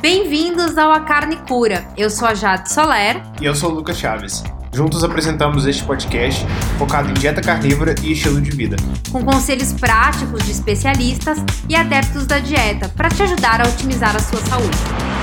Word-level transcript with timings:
Bem-vindos 0.00 0.78
ao 0.78 0.92
A 0.92 1.00
Carne 1.00 1.36
Cura. 1.38 1.84
Eu 1.96 2.08
sou 2.08 2.28
a 2.28 2.32
Jade 2.32 2.72
Soler. 2.72 3.20
E 3.40 3.46
eu 3.46 3.52
sou 3.52 3.72
o 3.72 3.74
Lucas 3.74 3.98
Chaves. 3.98 4.44
Juntos 4.72 5.02
apresentamos 5.02 5.66
este 5.66 5.82
podcast 5.82 6.46
focado 6.78 7.10
em 7.10 7.14
dieta 7.14 7.40
carnívora 7.40 7.96
e 8.04 8.12
estilo 8.12 8.40
de 8.40 8.52
vida. 8.52 8.76
Com 9.10 9.24
conselhos 9.24 9.72
práticos 9.72 10.44
de 10.44 10.52
especialistas 10.52 11.38
e 11.68 11.74
adeptos 11.74 12.28
da 12.28 12.38
dieta 12.38 12.88
para 12.90 13.08
te 13.08 13.24
ajudar 13.24 13.60
a 13.60 13.68
otimizar 13.68 14.14
a 14.14 14.20
sua 14.20 14.38
saúde. 14.42 14.78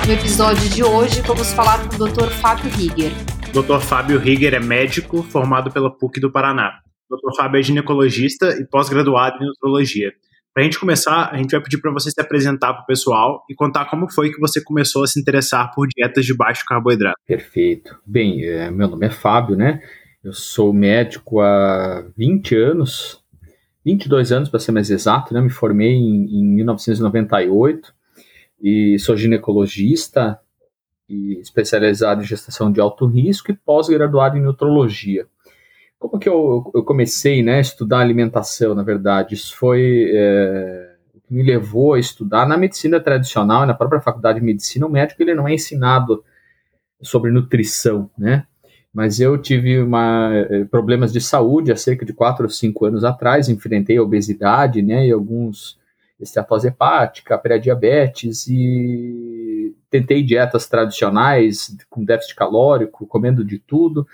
No 0.05 0.11
episódio 0.11 0.67
de 0.69 0.83
hoje, 0.83 1.21
vamos 1.21 1.53
falar 1.53 1.79
com 1.87 1.95
o 1.95 2.09
Dr. 2.09 2.29
Fábio 2.31 2.69
Rigger. 2.71 3.13
Dr. 3.53 3.79
Fábio 3.79 4.19
Rigger 4.19 4.55
é 4.55 4.59
médico 4.59 5.23
formado 5.23 5.71
pela 5.71 5.89
PUC 5.89 6.19
do 6.19 6.29
Paraná. 6.29 6.79
Dr. 7.09 7.33
Fábio 7.37 7.61
é 7.61 7.63
ginecologista 7.63 8.49
e 8.59 8.65
pós-graduado 8.65 9.41
em 9.41 9.47
nutrologia. 9.47 10.11
Para 10.55 10.63
a 10.63 10.63
gente 10.67 10.79
começar, 10.79 11.31
a 11.33 11.37
gente 11.37 11.51
vai 11.51 11.61
pedir 11.61 11.81
para 11.81 11.91
você 11.91 12.09
se 12.09 12.21
apresentar 12.21 12.73
para 12.73 12.83
o 12.83 12.85
pessoal 12.85 13.43
e 13.49 13.53
contar 13.53 13.89
como 13.89 14.09
foi 14.09 14.31
que 14.31 14.39
você 14.39 14.63
começou 14.63 15.03
a 15.03 15.07
se 15.07 15.19
interessar 15.19 15.75
por 15.75 15.85
dietas 15.85 16.25
de 16.25 16.33
baixo 16.33 16.63
carboidrato. 16.65 17.19
Perfeito. 17.27 17.99
Bem, 18.05 18.41
é, 18.41 18.71
meu 18.71 18.87
nome 18.87 19.05
é 19.05 19.09
Fábio, 19.09 19.57
né? 19.57 19.81
Eu 20.23 20.31
sou 20.31 20.71
médico 20.71 21.41
há 21.41 22.05
20 22.15 22.55
anos, 22.55 23.21
22 23.83 24.31
anos 24.31 24.47
para 24.47 24.61
ser 24.61 24.71
mais 24.71 24.89
exato, 24.89 25.33
né? 25.33 25.41
Me 25.41 25.49
formei 25.49 25.91
em, 25.91 26.39
em 26.39 26.45
1998 26.45 27.93
e 28.63 28.97
sou 28.97 29.17
ginecologista 29.17 30.39
e 31.09 31.37
especializado 31.41 32.21
em 32.21 32.25
gestação 32.25 32.71
de 32.71 32.79
alto 32.79 33.05
risco 33.07 33.51
e 33.51 33.53
pós-graduado 33.57 34.37
em 34.37 34.41
nutrologia. 34.41 35.27
Como 35.99 36.19
que 36.19 36.29
eu, 36.29 36.71
eu 36.73 36.83
comecei 36.83 37.41
né, 37.41 37.57
a 37.57 37.61
estudar 37.61 37.99
alimentação, 37.99 38.75
na 38.75 38.83
verdade? 38.83 39.33
Isso 39.33 39.55
foi 39.55 40.11
é, 40.13 40.95
o 41.13 41.19
que 41.21 41.33
me 41.33 41.43
levou 41.43 41.93
a 41.93 41.99
estudar 41.99 42.47
na 42.47 42.57
medicina 42.57 42.99
tradicional, 42.99 43.65
na 43.65 43.73
própria 43.73 44.01
faculdade 44.01 44.39
de 44.39 44.45
medicina, 44.45 44.85
o 44.85 44.89
médico 44.89 45.21
ele 45.21 45.33
não 45.33 45.47
é 45.47 45.53
ensinado 45.53 46.23
sobre 47.01 47.31
nutrição, 47.31 48.09
né? 48.17 48.45
Mas 48.93 49.19
eu 49.19 49.37
tive 49.37 49.81
uma, 49.81 50.31
é, 50.33 50.63
problemas 50.65 51.11
de 51.11 51.19
saúde 51.19 51.71
há 51.71 51.75
cerca 51.75 52.05
de 52.05 52.13
4 52.13 52.45
ou 52.45 52.49
5 52.49 52.85
anos 52.85 53.03
atrás, 53.03 53.49
enfrentei 53.49 53.97
a 53.97 54.01
obesidade, 54.01 54.81
né, 54.81 55.07
e 55.07 55.11
alguns 55.11 55.77
esteatose 56.17 56.69
hepática, 56.69 57.37
pré-diabetes 57.37 58.47
e 58.47 59.75
tentei 59.89 60.23
dietas 60.23 60.67
tradicionais 60.67 61.75
com 61.89 62.05
déficit 62.05 62.35
calórico, 62.35 63.05
comendo 63.05 63.43
de 63.43 63.59
tudo, 63.59 64.07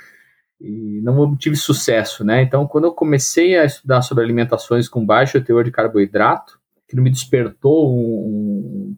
e 0.61 1.01
não 1.01 1.19
obtive 1.19 1.55
sucesso, 1.55 2.23
né? 2.23 2.43
Então, 2.43 2.67
quando 2.67 2.85
eu 2.85 2.93
comecei 2.93 3.57
a 3.57 3.65
estudar 3.65 4.01
sobre 4.03 4.23
alimentações 4.23 4.87
com 4.87 5.05
baixo 5.05 5.41
teor 5.41 5.63
de 5.63 5.71
carboidrato, 5.71 6.59
que 6.87 6.95
me 6.99 7.09
despertou 7.09 7.91
um, 7.91 8.93
um 8.93 8.95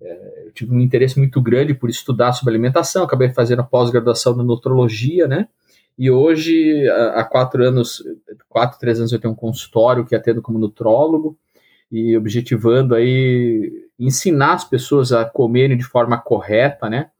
é, 0.00 0.46
eu 0.46 0.52
tive 0.52 0.74
um 0.74 0.80
interesse 0.80 1.18
muito 1.18 1.40
grande 1.40 1.74
por 1.74 1.88
estudar 1.88 2.32
sobre 2.32 2.52
alimentação, 2.52 3.04
acabei 3.04 3.30
fazendo 3.30 3.64
pós-graduação 3.64 4.36
na 4.36 4.44
nutrologia, 4.44 5.26
né? 5.26 5.48
E 5.98 6.10
hoje, 6.10 6.88
há 6.88 7.22
quatro 7.24 7.64
anos, 7.64 8.02
quatro, 8.48 8.78
três 8.78 8.98
anos 8.98 9.12
eu 9.12 9.18
tenho 9.18 9.32
um 9.32 9.36
consultório 9.36 10.04
que 10.04 10.14
atendo 10.14 10.40
como 10.40 10.58
nutrólogo 10.58 11.36
e 11.90 12.16
objetivando 12.16 12.94
aí 12.94 13.70
ensinar 13.98 14.54
as 14.54 14.64
pessoas 14.64 15.12
a 15.12 15.24
comerem 15.24 15.76
de 15.76 15.84
forma 15.84 16.18
correta, 16.18 16.88
né? 16.88 17.10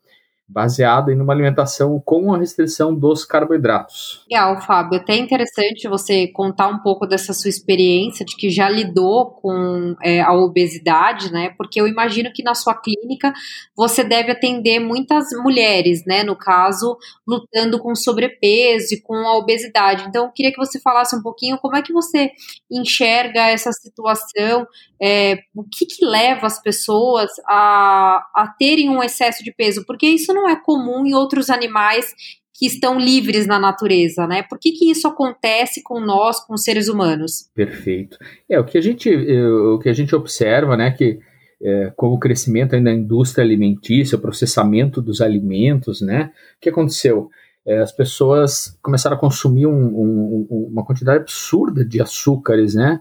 Baseado 0.49 1.11
em 1.11 1.21
uma 1.21 1.33
alimentação 1.33 2.01
com 2.05 2.35
a 2.35 2.39
restrição 2.39 2.95
dos 2.95 3.25
carboidratos. 3.25 4.25
Legal, 4.31 4.61
Fábio. 4.61 4.99
Até 4.99 5.17
interessante 5.17 5.89
você 5.89 6.27
contar 6.29 6.69
um 6.69 6.79
pouco 6.79 7.07
dessa 7.07 7.33
sua 7.33 7.49
experiência, 7.49 8.25
de 8.25 8.37
que 8.37 8.51
já 8.51 8.69
lidou 8.69 9.31
com 9.31 9.97
é, 10.03 10.21
a 10.21 10.33
obesidade, 10.33 11.33
né? 11.33 11.55
Porque 11.57 11.81
eu 11.81 11.87
imagino 11.87 12.33
que 12.33 12.43
na 12.43 12.55
sua 12.55 12.75
clínica 12.75 13.33
você 13.77 14.05
deve 14.05 14.33
atender 14.33 14.79
muitas 14.79 15.27
mulheres, 15.43 16.05
né? 16.07 16.23
No 16.23 16.37
caso, 16.37 16.97
lutando 17.27 17.79
com 17.79 17.95
sobrepeso 17.95 18.95
e 18.95 19.01
com 19.01 19.15
a 19.15 19.37
obesidade. 19.39 20.05
Então, 20.09 20.27
eu 20.27 20.33
queria 20.33 20.53
que 20.53 20.59
você 20.59 20.81
falasse 20.81 21.17
um 21.17 21.23
pouquinho 21.23 21.59
como 21.59 21.77
é 21.77 21.83
que 21.83 21.93
você 21.93 22.31
enxerga 22.71 23.49
essa 23.49 23.73
situação, 23.73 24.67
é, 25.01 25.39
o 25.55 25.65
que, 25.65 25.87
que 25.87 26.05
leva 26.05 26.47
as 26.47 26.63
pessoas 26.63 27.31
a, 27.49 28.25
a 28.35 28.55
terem 28.59 28.89
um 28.89 29.03
excesso 29.03 29.43
de 29.43 29.53
peso, 29.53 29.85
porque 29.87 30.07
isso 30.07 30.32
não 30.33 30.49
é 30.49 30.57
comum 30.57 31.07
em 31.07 31.15
outros 31.15 31.51
animais 31.51 32.15
que 32.55 32.67
estão 32.67 32.99
livres 32.99 33.47
na 33.47 33.59
natureza, 33.59 34.27
né? 34.27 34.43
Por 34.43 34.59
que, 34.59 34.73
que 34.73 34.91
isso 34.91 35.09
acontece 35.09 35.83
com 35.83 35.99
nós, 35.99 36.39
com 36.39 36.55
os 36.55 36.63
seres 36.63 36.89
humanos? 36.89 37.51
Perfeito. 37.55 38.17
É 38.49 38.61
o 38.61 38.65
que 38.65 38.79
a 38.79 38.81
gente, 38.81 39.11
é, 39.11 39.49
o 39.49 39.79
que 39.79 39.89
a 39.89 39.93
gente 39.93 40.15
observa, 40.15 40.77
né? 40.77 40.91
Que 40.91 41.19
é, 41.61 41.93
com 41.97 42.09
o 42.09 42.19
crescimento 42.19 42.81
da 42.81 42.93
indústria 42.93 43.45
alimentícia, 43.45 44.17
o 44.17 44.21
processamento 44.21 45.01
dos 45.01 45.21
alimentos, 45.21 46.01
né? 46.01 46.31
O 46.57 46.61
que 46.61 46.69
aconteceu? 46.69 47.31
É, 47.67 47.79
as 47.79 47.93
pessoas 47.93 48.79
começaram 48.83 49.17
a 49.17 49.21
consumir 49.21 49.67
um, 49.67 49.73
um, 49.73 50.69
uma 50.71 50.85
quantidade 50.85 51.21
absurda 51.21 51.85
de 51.85 52.01
açúcares, 52.01 52.75
né? 52.75 53.01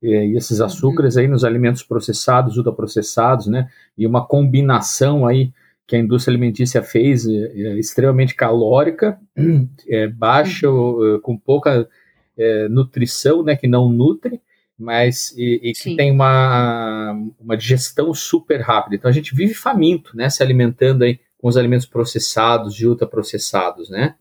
e 0.00 0.36
esses 0.36 0.60
uhum. 0.60 0.66
açúcares 0.66 1.16
aí 1.16 1.26
nos 1.26 1.44
alimentos 1.44 1.82
processados, 1.82 2.56
ultraprocessados, 2.56 3.48
né? 3.48 3.68
E 3.96 4.06
uma 4.06 4.24
combinação 4.24 5.26
aí 5.26 5.52
que 5.88 5.96
a 5.96 5.98
indústria 5.98 6.32
alimentícia 6.32 6.82
fez 6.82 7.26
é, 7.26 7.32
é 7.32 7.78
extremamente 7.78 8.34
calórica, 8.34 9.18
é, 9.88 10.06
baixa, 10.06 10.70
uhum. 10.70 11.16
É, 11.16 11.18
com 11.20 11.36
pouca 11.36 11.88
é, 12.36 12.68
nutrição, 12.68 13.42
né? 13.42 13.56
Que 13.56 13.66
não 13.66 13.90
nutre, 13.90 14.38
mas 14.78 15.34
e, 15.34 15.70
e 15.70 15.72
que 15.72 15.96
tem 15.96 16.12
uma, 16.12 17.18
uma 17.40 17.56
digestão 17.56 18.12
super 18.12 18.60
rápida. 18.60 18.96
Então 18.96 19.08
a 19.08 19.14
gente 19.14 19.34
vive 19.34 19.54
faminto, 19.54 20.14
né? 20.14 20.28
Se 20.28 20.42
alimentando 20.42 21.04
aí 21.04 21.18
com 21.38 21.48
os 21.48 21.56
alimentos 21.56 21.86
processados 21.86 22.78
e 22.78 22.86
ultraprocessados, 22.86 23.88
né? 23.88 24.14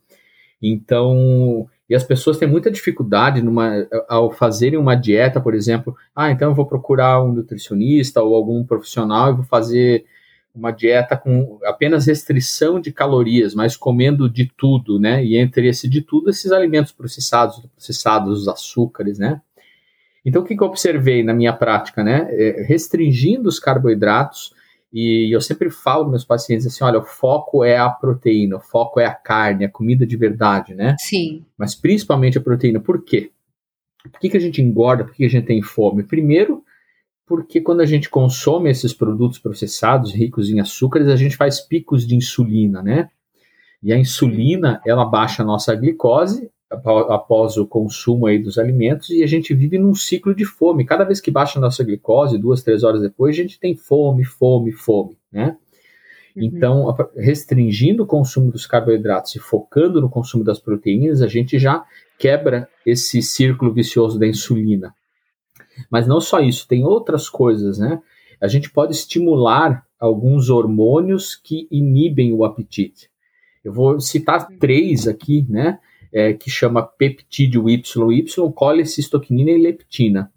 Então 0.61 1.67
e 1.89 1.95
as 1.95 2.03
pessoas 2.03 2.38
têm 2.38 2.47
muita 2.47 2.72
dificuldade 2.72 3.41
numa, 3.41 3.88
ao 4.07 4.31
fazerem 4.31 4.79
uma 4.79 4.95
dieta, 4.95 5.39
por 5.41 5.53
exemplo. 5.53 5.95
Ah, 6.16 6.31
então 6.31 6.50
eu 6.50 6.56
vou 6.56 6.66
procurar 6.66 7.22
um 7.22 7.33
nutricionista 7.33 8.22
ou 8.22 8.35
algum 8.35 8.63
profissional 8.63 9.31
e 9.31 9.35
vou 9.35 9.45
fazer 9.45 10.06
uma 10.53 10.72
dieta 10.72 11.16
com 11.16 11.59
apenas 11.63 12.08
restrição 12.08 12.80
de 12.80 12.91
calorias, 12.91 13.53
mas 13.53 13.78
comendo 13.78 14.30
de 14.30 14.52
tudo, 14.58 15.00
né? 15.00 15.24
E 15.24 15.38
entre 15.38 15.68
esse 15.68 15.88
de 15.88 16.02
tudo, 16.02 16.30
esses 16.30 16.52
alimentos 16.52 16.91
processados, 16.91 17.59
processados, 17.75 18.41
os 18.41 18.47
açúcares, 18.47 19.19
né? 19.19 19.41
Então, 20.25 20.41
o 20.41 20.46
que, 20.46 20.57
que 20.57 20.63
eu 20.63 20.68
observei 20.68 21.24
na 21.24 21.34
minha 21.34 21.53
prática, 21.53 22.03
né? 22.03 22.28
É, 22.31 22.66
restringindo 22.68 23.47
os 23.47 23.59
carboidratos, 23.59 24.52
e 24.91 25.34
eu 25.34 25.41
sempre 25.41 25.69
falo 25.69 26.03
para 26.03 26.12
meus 26.12 26.25
pacientes 26.25 26.66
assim: 26.66 26.84
olha, 26.84 27.00
o 27.00 27.06
foco 27.06 27.63
é 27.63 27.78
a 27.78 27.90
proteína, 27.90 28.57
o 28.57 28.62
foco 28.62 29.00
é 29.00 29.06
a 29.06 29.13
carne, 29.13 29.66
a 29.66 29.69
comida 29.69 30.06
de 30.06 30.18
verdade, 30.18 30.74
né? 30.74 30.96
Sim. 31.00 31.46
Mas 31.57 31.75
principalmente 31.75 32.38
a 32.38 32.41
proteína. 32.41 32.80
Por 32.80 33.03
quê? 33.03 33.31
Por 34.12 34.19
que, 34.19 34.30
que 34.30 34.38
a 34.38 34.40
gente 34.40 34.62
engorda? 34.62 35.03
Por 35.03 35.12
que, 35.12 35.18
que 35.18 35.25
a 35.25 35.30
gente 35.30 35.46
tem 35.46 35.62
fome? 35.62 36.03
Primeiro, 36.03 36.63
porque 37.27 37.59
quando 37.59 37.81
a 37.81 37.85
gente 37.85 38.09
consome 38.09 38.69
esses 38.69 38.93
produtos 38.93 39.38
processados 39.38 40.13
ricos 40.13 40.49
em 40.49 40.61
açúcares, 40.61 41.09
a 41.09 41.15
gente 41.17 41.35
faz 41.35 41.59
picos 41.59 42.07
de 42.07 42.15
insulina, 42.15 42.81
né? 42.81 43.09
E 43.83 43.91
a 43.91 43.97
insulina, 43.97 44.81
ela 44.85 45.05
baixa 45.05 45.43
a 45.43 45.45
nossa 45.45 45.75
glicose, 45.75 46.49
após 46.69 47.55
o 47.57 47.65
consumo 47.65 48.27
aí 48.27 48.39
dos 48.39 48.57
alimentos 48.57 49.09
e 49.09 49.23
a 49.23 49.27
gente 49.27 49.53
vive 49.53 49.77
num 49.77 49.95
ciclo 49.95 50.35
de 50.35 50.43
fome. 50.43 50.85
Cada 50.85 51.05
vez 51.05 51.21
que 51.21 51.31
baixa 51.31 51.59
a 51.59 51.61
nossa 51.61 51.83
glicose, 51.83 52.38
duas, 52.38 52.61
três 52.61 52.83
horas 52.83 53.01
depois, 53.01 53.35
a 53.35 53.41
gente 53.41 53.59
tem 53.59 53.75
fome, 53.75 54.23
fome, 54.23 54.71
fome, 54.71 55.17
né? 55.31 55.55
Uhum. 56.35 56.44
Então, 56.44 56.95
restringindo 57.15 58.03
o 58.03 58.07
consumo 58.07 58.51
dos 58.51 58.65
carboidratos 58.65 59.35
e 59.35 59.39
focando 59.39 60.01
no 60.01 60.09
consumo 60.09 60.44
das 60.44 60.59
proteínas, 60.59 61.21
a 61.21 61.27
gente 61.27 61.57
já 61.57 61.85
quebra 62.17 62.67
esse 62.85 63.21
círculo 63.21 63.73
vicioso 63.73 64.19
da 64.19 64.27
insulina. 64.27 64.94
Mas 65.89 66.07
não 66.07 66.19
só 66.19 66.39
isso, 66.39 66.67
tem 66.67 66.83
outras 66.83 67.29
coisas, 67.29 67.77
né? 67.77 68.01
A 68.41 68.47
gente 68.47 68.69
pode 68.69 68.93
estimular 68.93 69.85
alguns 69.99 70.50
hormônios 70.50 71.35
que 71.35 71.68
inibem 71.71 72.33
o 72.33 72.45
apetite. 72.45 73.09
Eu 73.63 73.74
vou 73.74 74.00
citar 74.00 74.47
três 74.59 75.07
aqui, 75.07 75.45
né? 75.50 75.79
é, 76.12 76.33
que 76.33 76.50
chama 76.50 76.81
peptídeo 76.81 77.69
YY, 77.69 77.83
colecistoquinina 78.53 79.51
e 79.51 79.62
leptina. 79.62 80.31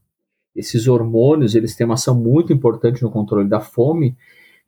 Esses 0.54 0.88
hormônios 0.88 1.54
eles 1.54 1.76
têm 1.76 1.86
uma 1.86 1.94
ação 1.94 2.14
muito 2.14 2.52
importante 2.52 3.02
no 3.02 3.10
controle 3.10 3.48
da 3.48 3.60
fome, 3.60 4.16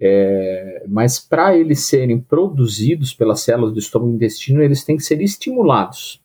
é, 0.01 0.85
mas 0.89 1.19
para 1.19 1.57
eles 1.57 1.81
serem 1.81 2.19
produzidos 2.19 3.13
pelas 3.13 3.41
células 3.41 3.73
do 3.73 3.79
estômago 3.79 4.13
e 4.13 4.17
intestino, 4.17 4.63
eles 4.63 4.85
têm 4.85 4.97
que 4.97 5.03
ser 5.03 5.21
estimulados. 5.21 6.23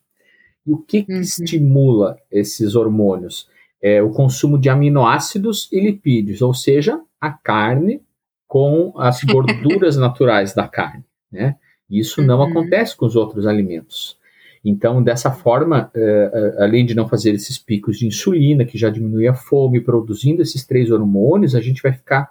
E 0.66 0.72
o 0.72 0.78
que, 0.78 1.02
que 1.02 1.12
uhum. 1.12 1.20
estimula 1.20 2.18
esses 2.30 2.74
hormônios? 2.74 3.48
É 3.80 4.02
o 4.02 4.10
consumo 4.10 4.58
de 4.58 4.68
aminoácidos 4.68 5.68
e 5.72 5.80
lipídios, 5.80 6.42
ou 6.42 6.52
seja, 6.52 7.00
a 7.20 7.30
carne 7.30 8.02
com 8.46 8.92
as 8.96 9.22
gorduras 9.22 9.96
naturais 9.98 10.54
da 10.54 10.66
carne. 10.66 11.04
Né? 11.30 11.56
Isso 11.88 12.22
não 12.22 12.40
uhum. 12.40 12.50
acontece 12.50 12.96
com 12.96 13.06
os 13.06 13.14
outros 13.14 13.46
alimentos. 13.46 14.18
Então, 14.64 15.02
dessa 15.02 15.30
forma, 15.30 15.90
é, 15.94 16.30
é, 16.58 16.64
além 16.64 16.84
de 16.84 16.94
não 16.94 17.08
fazer 17.08 17.34
esses 17.34 17.56
picos 17.56 17.98
de 17.98 18.06
insulina, 18.06 18.64
que 18.64 18.76
já 18.76 18.90
diminui 18.90 19.28
a 19.28 19.34
fome, 19.34 19.80
produzindo 19.80 20.42
esses 20.42 20.66
três 20.66 20.90
hormônios, 20.90 21.54
a 21.54 21.60
gente 21.60 21.82
vai 21.82 21.92
ficar 21.92 22.28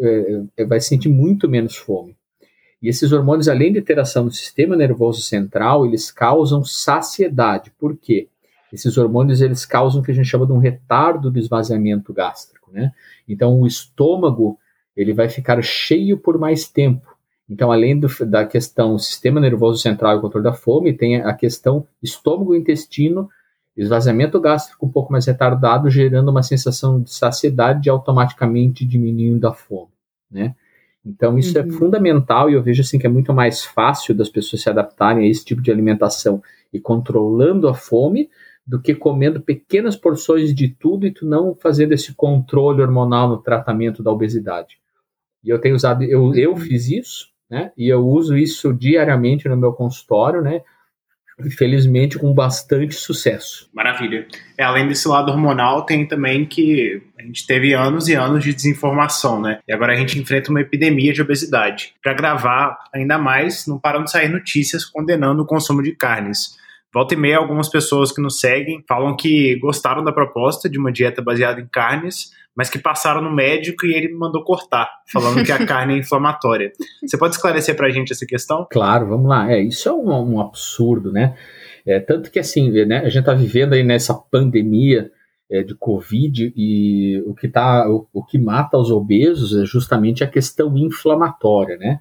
é, 0.00 0.64
vai 0.64 0.80
sentir 0.80 1.08
muito 1.08 1.48
menos 1.48 1.76
fome. 1.76 2.16
E 2.80 2.88
esses 2.88 3.10
hormônios, 3.10 3.48
além 3.48 3.72
de 3.72 3.82
ter 3.82 3.98
ação 3.98 4.24
no 4.24 4.30
sistema 4.30 4.76
nervoso 4.76 5.20
central, 5.20 5.84
eles 5.84 6.10
causam 6.10 6.64
saciedade. 6.64 7.72
Por 7.76 7.96
quê? 7.96 8.28
Esses 8.72 8.96
hormônios 8.98 9.40
eles 9.40 9.64
causam 9.64 10.00
o 10.00 10.04
que 10.04 10.10
a 10.10 10.14
gente 10.14 10.28
chama 10.28 10.46
de 10.46 10.52
um 10.52 10.58
retardo 10.58 11.30
do 11.30 11.38
esvaziamento 11.38 12.12
gástrico, 12.12 12.70
né? 12.72 12.92
Então 13.26 13.60
o 13.60 13.66
estômago 13.66 14.58
ele 14.96 15.12
vai 15.12 15.28
ficar 15.28 15.62
cheio 15.62 16.18
por 16.18 16.38
mais 16.38 16.68
tempo. 16.68 17.16
Então, 17.48 17.72
além 17.72 17.98
do, 17.98 18.08
da 18.26 18.44
questão 18.44 18.98
sistema 18.98 19.40
nervoso 19.40 19.80
central 19.80 20.18
e 20.18 20.20
controle 20.20 20.44
da 20.44 20.52
fome, 20.52 20.92
tem 20.92 21.22
a 21.22 21.32
questão 21.32 21.86
estômago-intestino, 22.02 23.28
esvaziamento 23.76 24.38
gástrico 24.40 24.84
um 24.84 24.90
pouco 24.90 25.12
mais 25.12 25.24
retardado, 25.24 25.88
gerando 25.88 26.30
uma 26.30 26.42
sensação 26.42 27.00
de 27.00 27.10
saciedade 27.10 27.88
e 27.88 27.90
automaticamente 27.90 28.84
diminuindo 28.84 29.46
a 29.46 29.54
fome, 29.54 29.92
né? 30.30 30.54
Então, 31.06 31.38
isso 31.38 31.56
é 31.56 31.62
uhum. 31.62 31.68
é 31.68 31.72
fundamental 31.72 32.50
e 32.50 32.54
eu 32.54 32.62
vejo 32.62 32.82
assim 32.82 32.98
que 32.98 33.06
é 33.06 33.10
muito 33.10 33.32
mais 33.32 33.64
fácil 33.64 34.14
das 34.14 34.28
pessoas 34.28 34.62
se 34.62 34.68
adaptarem 34.68 35.24
a 35.24 35.30
esse 35.30 35.44
tipo 35.44 35.62
de 35.62 35.70
alimentação 35.70 36.42
e 36.72 36.78
controlando 36.78 37.66
a 37.68 37.72
fome 37.72 38.28
do 38.68 38.78
que 38.78 38.94
comendo 38.94 39.40
pequenas 39.40 39.96
porções 39.96 40.54
de 40.54 40.68
tudo 40.68 41.06
e 41.06 41.10
tu 41.10 41.24
não 41.24 41.54
fazendo 41.54 41.92
esse 41.92 42.14
controle 42.14 42.82
hormonal 42.82 43.26
no 43.26 43.38
tratamento 43.38 44.02
da 44.02 44.12
obesidade. 44.12 44.78
E 45.42 45.48
eu 45.48 45.58
tenho 45.58 45.74
usado, 45.74 46.04
eu, 46.04 46.34
eu 46.34 46.50
uhum. 46.50 46.58
fiz 46.58 46.90
isso, 46.90 47.28
né? 47.50 47.72
E 47.78 47.88
eu 47.88 48.06
uso 48.06 48.36
isso 48.36 48.74
diariamente 48.74 49.48
no 49.48 49.56
meu 49.56 49.72
consultório, 49.72 50.42
né? 50.42 50.60
Infelizmente 51.40 52.18
com 52.18 52.34
bastante 52.34 52.94
sucesso. 52.94 53.70
Maravilha. 53.72 54.26
É, 54.58 54.64
além 54.64 54.86
desse 54.86 55.08
lado 55.08 55.30
hormonal, 55.30 55.86
tem 55.86 56.06
também 56.06 56.44
que 56.44 57.00
a 57.18 57.22
gente 57.22 57.46
teve 57.46 57.72
anos 57.72 58.06
e 58.06 58.14
anos 58.14 58.44
de 58.44 58.52
desinformação, 58.52 59.40
né? 59.40 59.60
E 59.66 59.72
agora 59.72 59.94
a 59.94 59.96
gente 59.96 60.18
enfrenta 60.18 60.50
uma 60.50 60.60
epidemia 60.60 61.12
de 61.14 61.22
obesidade. 61.22 61.94
Para 62.02 62.12
gravar 62.12 62.76
ainda 62.92 63.16
mais, 63.16 63.66
não 63.66 63.78
param 63.78 64.04
de 64.04 64.10
sair 64.10 64.28
notícias 64.28 64.84
condenando 64.84 65.42
o 65.42 65.46
consumo 65.46 65.82
de 65.82 65.92
carnes. 65.92 66.58
Volta 66.92 67.14
e 67.14 67.16
meia, 67.16 67.36
algumas 67.36 67.68
pessoas 67.68 68.10
que 68.10 68.20
nos 68.20 68.40
seguem 68.40 68.82
falam 68.88 69.14
que 69.14 69.56
gostaram 69.56 70.02
da 70.02 70.12
proposta 70.12 70.68
de 70.68 70.78
uma 70.78 70.90
dieta 70.90 71.20
baseada 71.20 71.60
em 71.60 71.66
carnes, 71.66 72.30
mas 72.56 72.70
que 72.70 72.78
passaram 72.78 73.20
no 73.22 73.30
médico 73.30 73.86
e 73.86 73.94
ele 73.94 74.08
me 74.08 74.18
mandou 74.18 74.42
cortar, 74.42 74.90
falando 75.12 75.44
que 75.44 75.52
a 75.52 75.64
carne 75.66 75.94
é 75.94 75.98
inflamatória. 75.98 76.72
Você 77.04 77.18
pode 77.18 77.34
esclarecer 77.34 77.76
para 77.76 77.86
a 77.86 77.90
gente 77.90 78.12
essa 78.12 78.26
questão? 78.26 78.66
Claro, 78.70 79.06
vamos 79.06 79.28
lá. 79.28 79.52
É, 79.52 79.60
isso 79.60 79.88
é 79.88 79.92
um, 79.92 80.34
um 80.34 80.40
absurdo, 80.40 81.12
né? 81.12 81.36
É, 81.86 82.00
tanto 82.00 82.30
que 82.30 82.38
assim, 82.38 82.70
né, 82.84 82.98
a 82.98 83.08
gente 83.08 83.20
está 83.20 83.34
vivendo 83.34 83.74
aí 83.74 83.84
nessa 83.84 84.14
pandemia 84.14 85.10
é, 85.50 85.62
de 85.62 85.74
Covid 85.74 86.52
e 86.56 87.22
o 87.26 87.34
que, 87.34 87.48
tá, 87.48 87.88
o, 87.88 88.06
o 88.12 88.24
que 88.24 88.38
mata 88.38 88.76
os 88.76 88.90
obesos 88.90 89.56
é 89.56 89.64
justamente 89.64 90.24
a 90.24 90.26
questão 90.26 90.76
inflamatória, 90.76 91.76
né? 91.76 92.00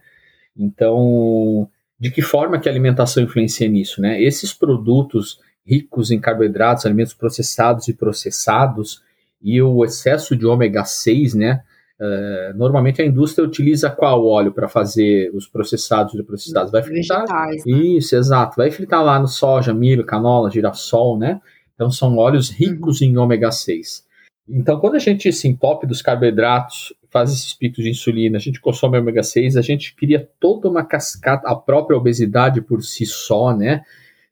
Então, 0.57 1.69
de 1.99 2.11
que 2.11 2.21
forma 2.21 2.59
que 2.59 2.69
a 2.69 2.71
alimentação 2.71 3.23
influencia 3.23 3.67
nisso, 3.67 4.01
né? 4.01 4.21
Esses 4.21 4.53
produtos 4.53 5.39
ricos 5.65 6.11
em 6.11 6.19
carboidratos, 6.19 6.85
alimentos 6.85 7.13
processados 7.13 7.87
e 7.87 7.93
processados, 7.93 9.01
e 9.41 9.61
o 9.61 9.83
excesso 9.83 10.35
de 10.35 10.45
ômega 10.45 10.83
6, 10.83 11.33
né? 11.33 11.61
Uh, 11.99 12.55
normalmente 12.55 13.01
a 13.01 13.05
indústria 13.05 13.43
utiliza 13.43 13.89
qual 13.89 14.23
óleo 14.23 14.51
para 14.51 14.67
fazer 14.67 15.31
os 15.33 15.47
processados 15.47 16.13
e 16.13 16.23
processados? 16.23 16.71
Vai 16.71 16.83
fritar. 16.83 17.21
Vegetais, 17.21 17.65
né? 17.65 17.73
Isso, 17.73 18.15
exato. 18.15 18.55
Vai 18.55 18.69
fritar 18.69 19.03
lá 19.03 19.19
no 19.19 19.27
soja, 19.27 19.73
milho, 19.73 20.05
canola, 20.05 20.51
girassol, 20.51 21.17
né? 21.17 21.41
Então 21.73 21.89
são 21.89 22.15
óleos 22.17 22.49
ricos 22.49 23.01
uhum. 23.01 23.07
em 23.07 23.17
ômega 23.17 23.51
6. 23.51 24.06
Então, 24.49 24.79
quando 24.79 24.95
a 24.95 24.99
gente 24.99 25.31
se 25.33 25.47
entope 25.47 25.85
dos 25.85 26.01
carboidratos 26.01 26.93
faz 27.09 27.31
esses 27.31 27.53
picos 27.53 27.83
de 27.83 27.89
insulina, 27.89 28.37
a 28.37 28.39
gente 28.39 28.59
consome 28.59 28.97
ômega 28.97 29.23
6, 29.23 29.57
a 29.57 29.61
gente 29.61 29.95
cria 29.95 30.29
toda 30.39 30.69
uma 30.69 30.83
cascata, 30.85 31.47
a 31.47 31.55
própria 31.55 31.97
obesidade 31.97 32.61
por 32.61 32.83
si 32.83 33.05
só, 33.05 33.55
né? 33.55 33.83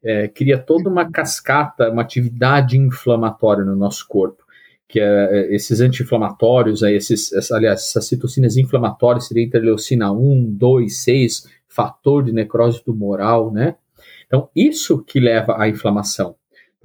É, 0.02 0.28
cria 0.28 0.58
toda 0.58 0.88
uma 0.88 1.10
cascata, 1.10 1.90
uma 1.90 2.02
atividade 2.02 2.76
inflamatória 2.76 3.64
no 3.64 3.74
nosso 3.74 4.06
corpo, 4.06 4.44
que 4.86 5.00
é, 5.00 5.04
é 5.04 5.54
esses 5.54 5.80
anti-inflamatórios, 5.80 6.82
esses, 6.82 7.50
aliás, 7.50 7.80
essas 7.80 8.06
citocinas 8.06 8.56
inflamatórias 8.56 9.26
seria 9.26 9.44
interleucina 9.44 10.12
1, 10.12 10.52
2, 10.52 10.96
6, 10.96 11.48
fator 11.66 12.22
de 12.22 12.32
necrose 12.32 12.82
tumoral, 12.84 13.50
né? 13.52 13.74
Então, 14.26 14.48
isso 14.54 15.02
que 15.02 15.18
leva 15.18 15.60
à 15.60 15.68
inflamação. 15.68 16.36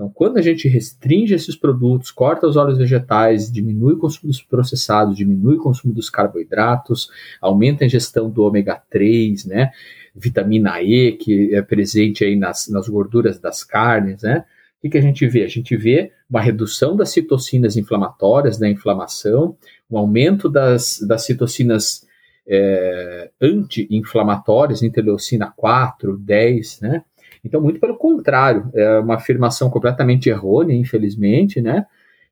Então, 0.02 0.10
quando 0.10 0.38
a 0.38 0.42
gente 0.42 0.68
restringe 0.68 1.36
esses 1.36 1.56
produtos, 1.56 2.10
corta 2.10 2.48
os 2.48 2.58
óleos 2.58 2.80
vegetais, 2.80 3.52
diminui 3.52 3.94
o 3.94 4.00
consumo 4.00 4.32
dos 4.32 4.42
processados, 4.42 5.16
diminui 5.16 5.58
o 5.58 5.62
consumo 5.62 5.94
dos 5.94 6.10
carboidratos, 6.10 7.12
aumenta 7.40 7.84
a 7.84 7.86
ingestão 7.86 8.28
do 8.28 8.42
ômega 8.42 8.82
3, 8.90 9.46
né? 9.46 9.70
Vitamina 10.16 10.82
E, 10.82 11.12
que 11.12 11.54
é 11.54 11.62
presente 11.62 12.26
aí 12.26 12.36
nas, 12.36 12.68
nas 12.68 12.90
gorduras 12.90 13.38
das 13.38 13.64
carnes, 13.64 14.24
né? 14.24 14.44
O 14.80 14.82
que, 14.82 14.90
que 14.90 14.98
a 14.98 15.02
gente 15.02 15.28
vê? 15.28 15.44
A 15.44 15.48
gente 15.48 15.78
vê 15.78 16.12
uma 16.28 16.42
redução 16.42 16.96
das 16.96 17.12
citocinas 17.12 17.78
inflamatórias, 17.78 18.58
da 18.58 18.68
inflamação, 18.68 19.56
um 19.88 20.00
aumento 20.00 20.50
das, 20.50 21.00
das 21.08 21.26
citocinas 21.26 22.08
é, 22.48 23.30
anti-inflamatórias, 23.40 24.82
interleucina 24.82 25.54
4, 25.56 26.18
10, 26.18 26.82
né? 26.82 27.04
Então, 27.44 27.62
muito 27.62 27.80
pelo 27.80 27.98
contrário, 27.98 28.70
é 28.74 29.00
uma 29.00 29.16
afirmação 29.16 29.70
completamente 29.70 30.30
errônea, 30.30 30.76
infelizmente, 30.76 31.62
né? 31.62 31.86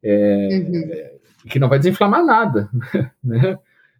É, 0.04 0.48
uhum. 0.52 1.50
Que 1.50 1.60
não 1.60 1.70
vai 1.70 1.80
desinflamar 1.80 2.24
nada, 2.24 2.70
né? 3.24 3.58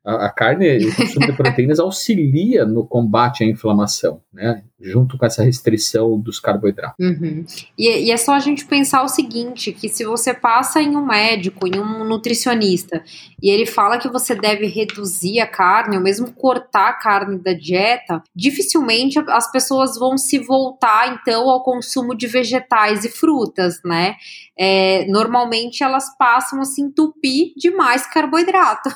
A, 0.10 0.26
a 0.26 0.30
carne 0.30 0.86
o 0.86 0.96
consumo 0.96 1.26
de 1.28 1.34
proteínas 1.34 1.80
auxilia 1.80 2.66
no 2.66 2.86
combate 2.86 3.44
à 3.44 3.48
inflamação, 3.48 4.22
né? 4.34 4.64
junto 4.82 5.18
com 5.18 5.26
essa 5.26 5.44
restrição 5.44 6.18
dos 6.20 6.40
carboidratos. 6.40 7.06
Uhum. 7.06 7.46
E, 7.78 8.06
e, 8.06 8.12
é 8.12 8.18
só 8.18 8.34
a 8.34 8.40
gente 8.40 8.66
pensar 8.66 9.04
o 9.04 9.10
seguinte, 9.10 9.74
que 9.74 9.90
se 9.90 10.06
você 10.06 10.34
passa 10.34 10.82
em 10.82 10.96
um 10.96 11.06
médico, 11.06 11.68
em 11.68 11.80
um 11.80 12.06
nutricionista, 12.06 13.04
e 13.42 13.50
ele 13.50 13.66
fala 13.66 13.98
que 13.98 14.10
você 14.10 14.34
deve 14.34 14.68
reduzir 14.68 15.40
a 15.42 15.48
carne, 15.48 15.98
ou 15.98 16.04
mesmo 16.04 16.32
cortar 16.32 16.90
a 16.90 16.94
carne 16.94 17.38
da 17.38 17.54
dieta, 17.54 18.24
dificilmente 18.34 19.20
as 19.28 19.52
pessoas 19.52 19.98
vão 19.98 20.18
se 20.18 20.40
voltar, 20.40 21.14
então, 21.14 21.50
ao 21.50 21.64
consumo 21.64 22.16
de 22.16 22.28
vegetais 22.28 23.04
e 23.04 23.10
frutas, 23.10 23.82
né? 23.84 24.16
É, 24.62 25.06
normalmente 25.08 25.84
elas 25.84 26.18
passam 26.18 26.60
a 26.60 26.66
se 26.66 26.82
entupir 26.82 27.54
de 27.56 27.72
mais 27.72 28.06
carboidrato. 28.06 28.90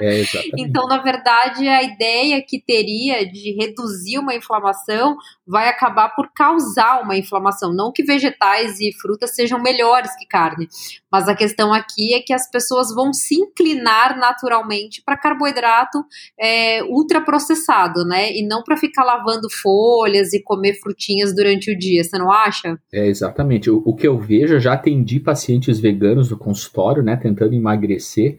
É, 0.00 0.22
então, 0.56 0.88
na 0.88 0.98
verdade, 0.98 1.68
a 1.68 1.82
ideia 1.82 2.42
que 2.42 2.58
teria 2.58 3.30
de 3.30 3.52
reduzir 3.52 4.18
uma 4.18 4.34
inflamação 4.34 5.16
vai 5.46 5.68
acabar 5.68 6.10
por 6.10 6.30
causar 6.34 7.02
uma 7.02 7.16
inflamação. 7.16 7.72
Não 7.72 7.92
que 7.92 8.02
vegetais 8.02 8.80
e 8.80 8.92
frutas 8.92 9.34
sejam 9.34 9.62
melhores 9.62 10.14
que 10.16 10.26
carne, 10.26 10.68
mas 11.10 11.28
a 11.28 11.34
questão 11.34 11.72
aqui 11.72 12.14
é 12.14 12.20
que 12.20 12.32
as 12.32 12.50
pessoas 12.50 12.94
vão 12.94 13.12
se 13.12 13.34
inclinar 13.34 14.18
naturalmente 14.18 15.02
para 15.04 15.16
carboidrato 15.16 16.04
é, 16.38 16.82
ultraprocessado, 16.84 18.04
né? 18.04 18.32
E 18.32 18.46
não 18.46 18.62
para 18.62 18.76
ficar 18.76 19.04
lavando 19.04 19.48
folhas 19.50 20.32
e 20.32 20.42
comer 20.42 20.74
frutinhas 20.80 21.34
durante 21.34 21.70
o 21.70 21.78
dia, 21.78 22.02
você 22.02 22.18
não 22.18 22.30
acha? 22.30 22.78
É, 22.92 23.06
exatamente. 23.06 23.70
O, 23.70 23.82
o 23.84 23.94
que 23.94 24.06
eu 24.06 24.18
vejo, 24.18 24.54
eu 24.54 24.60
já 24.60 24.72
atendi 24.72 25.20
pacientes 25.20 25.78
veganos 25.78 26.30
no 26.30 26.38
consultório, 26.38 27.02
né, 27.02 27.16
tentando 27.16 27.54
emagrecer, 27.54 28.38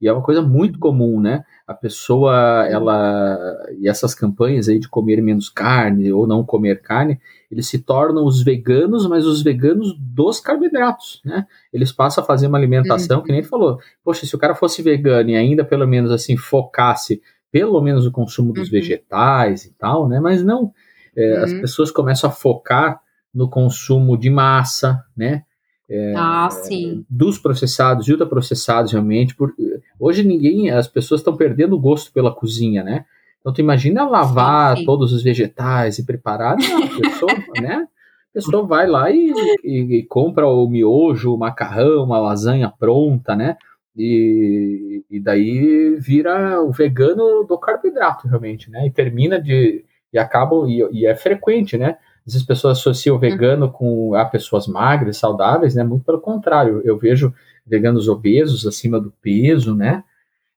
e 0.00 0.08
é 0.08 0.12
uma 0.12 0.22
coisa 0.22 0.42
muito 0.42 0.78
comum, 0.78 1.20
né? 1.20 1.44
A 1.66 1.74
pessoa, 1.74 2.66
ela, 2.68 3.38
e 3.78 3.88
essas 3.88 4.14
campanhas 4.14 4.68
aí 4.68 4.78
de 4.78 4.88
comer 4.88 5.22
menos 5.22 5.48
carne 5.48 6.12
ou 6.12 6.26
não 6.26 6.44
comer 6.44 6.80
carne, 6.82 7.20
eles 7.50 7.68
se 7.68 7.78
tornam 7.78 8.24
os 8.24 8.42
veganos, 8.42 9.06
mas 9.06 9.26
os 9.26 9.42
veganos 9.42 9.96
dos 9.98 10.40
carboidratos, 10.40 11.20
né? 11.24 11.46
Eles 11.72 11.92
passam 11.92 12.22
a 12.22 12.26
fazer 12.26 12.46
uma 12.46 12.58
alimentação, 12.58 13.18
uhum. 13.18 13.24
que 13.24 13.30
nem 13.30 13.40
ele 13.40 13.48
falou, 13.48 13.78
poxa, 14.04 14.26
se 14.26 14.34
o 14.34 14.38
cara 14.38 14.54
fosse 14.54 14.82
vegano 14.82 15.30
e 15.30 15.36
ainda 15.36 15.64
pelo 15.64 15.86
menos 15.86 16.10
assim 16.10 16.36
focasse 16.36 17.22
pelo 17.50 17.80
menos 17.82 18.06
o 18.06 18.12
consumo 18.12 18.52
dos 18.52 18.68
uhum. 18.68 18.72
vegetais 18.72 19.66
e 19.66 19.74
tal, 19.74 20.08
né? 20.08 20.18
Mas 20.18 20.42
não, 20.42 20.72
é, 21.16 21.38
uhum. 21.38 21.44
as 21.44 21.52
pessoas 21.52 21.90
começam 21.90 22.28
a 22.28 22.32
focar 22.32 23.00
no 23.32 23.48
consumo 23.48 24.16
de 24.16 24.30
massa, 24.30 25.04
né? 25.16 25.44
É, 25.94 26.14
ah, 26.16 26.48
sim. 26.50 27.04
Dos 27.08 27.38
processados 27.38 28.08
e 28.08 28.12
ultraprocessados, 28.12 28.92
realmente. 28.92 29.34
Por, 29.34 29.54
hoje 30.00 30.22
ninguém, 30.24 30.70
as 30.70 30.88
pessoas 30.88 31.20
estão 31.20 31.36
perdendo 31.36 31.76
o 31.76 31.78
gosto 31.78 32.10
pela 32.12 32.34
cozinha, 32.34 32.82
né? 32.82 33.04
Então 33.38 33.52
tu 33.52 33.60
imagina 33.60 34.08
lavar 34.08 34.74
sim, 34.74 34.80
sim. 34.80 34.86
todos 34.86 35.12
os 35.12 35.22
vegetais 35.22 35.98
e 35.98 36.06
preparar, 36.06 36.56
não, 36.56 36.84
a 36.84 36.88
pessoa, 36.88 37.32
né? 37.60 37.86
A 38.30 38.32
pessoa 38.32 38.66
vai 38.66 38.86
lá 38.86 39.10
e, 39.10 39.30
e, 39.62 39.98
e, 39.98 40.02
compra 40.04 40.46
o 40.46 40.66
miojo, 40.66 41.34
o 41.34 41.38
macarrão, 41.38 42.04
uma 42.04 42.18
lasanha 42.18 42.72
pronta, 42.78 43.36
né? 43.36 43.58
E, 43.94 45.04
e 45.10 45.20
daí 45.20 45.96
vira 46.00 46.62
o 46.62 46.72
vegano 46.72 47.44
do 47.44 47.58
carboidrato, 47.58 48.26
realmente, 48.26 48.70
né? 48.70 48.86
E 48.86 48.90
termina 48.90 49.38
de. 49.38 49.84
E 50.10 50.18
acabam, 50.18 50.66
e, 50.66 50.88
e 50.92 51.06
é 51.06 51.14
frequente, 51.14 51.76
né? 51.76 51.98
As 52.26 52.42
pessoas 52.42 52.78
associam 52.78 53.16
o 53.16 53.18
vegano 53.18 53.66
uhum. 53.66 53.72
com 53.72 54.14
a 54.14 54.24
pessoas 54.24 54.66
magras, 54.66 55.16
saudáveis, 55.16 55.74
né? 55.74 55.82
Muito 55.82 56.04
pelo 56.04 56.20
contrário. 56.20 56.80
Eu 56.84 56.98
vejo 56.98 57.34
veganos 57.66 58.08
obesos, 58.08 58.66
acima 58.66 59.00
do 59.00 59.12
peso, 59.22 59.74
né? 59.74 60.04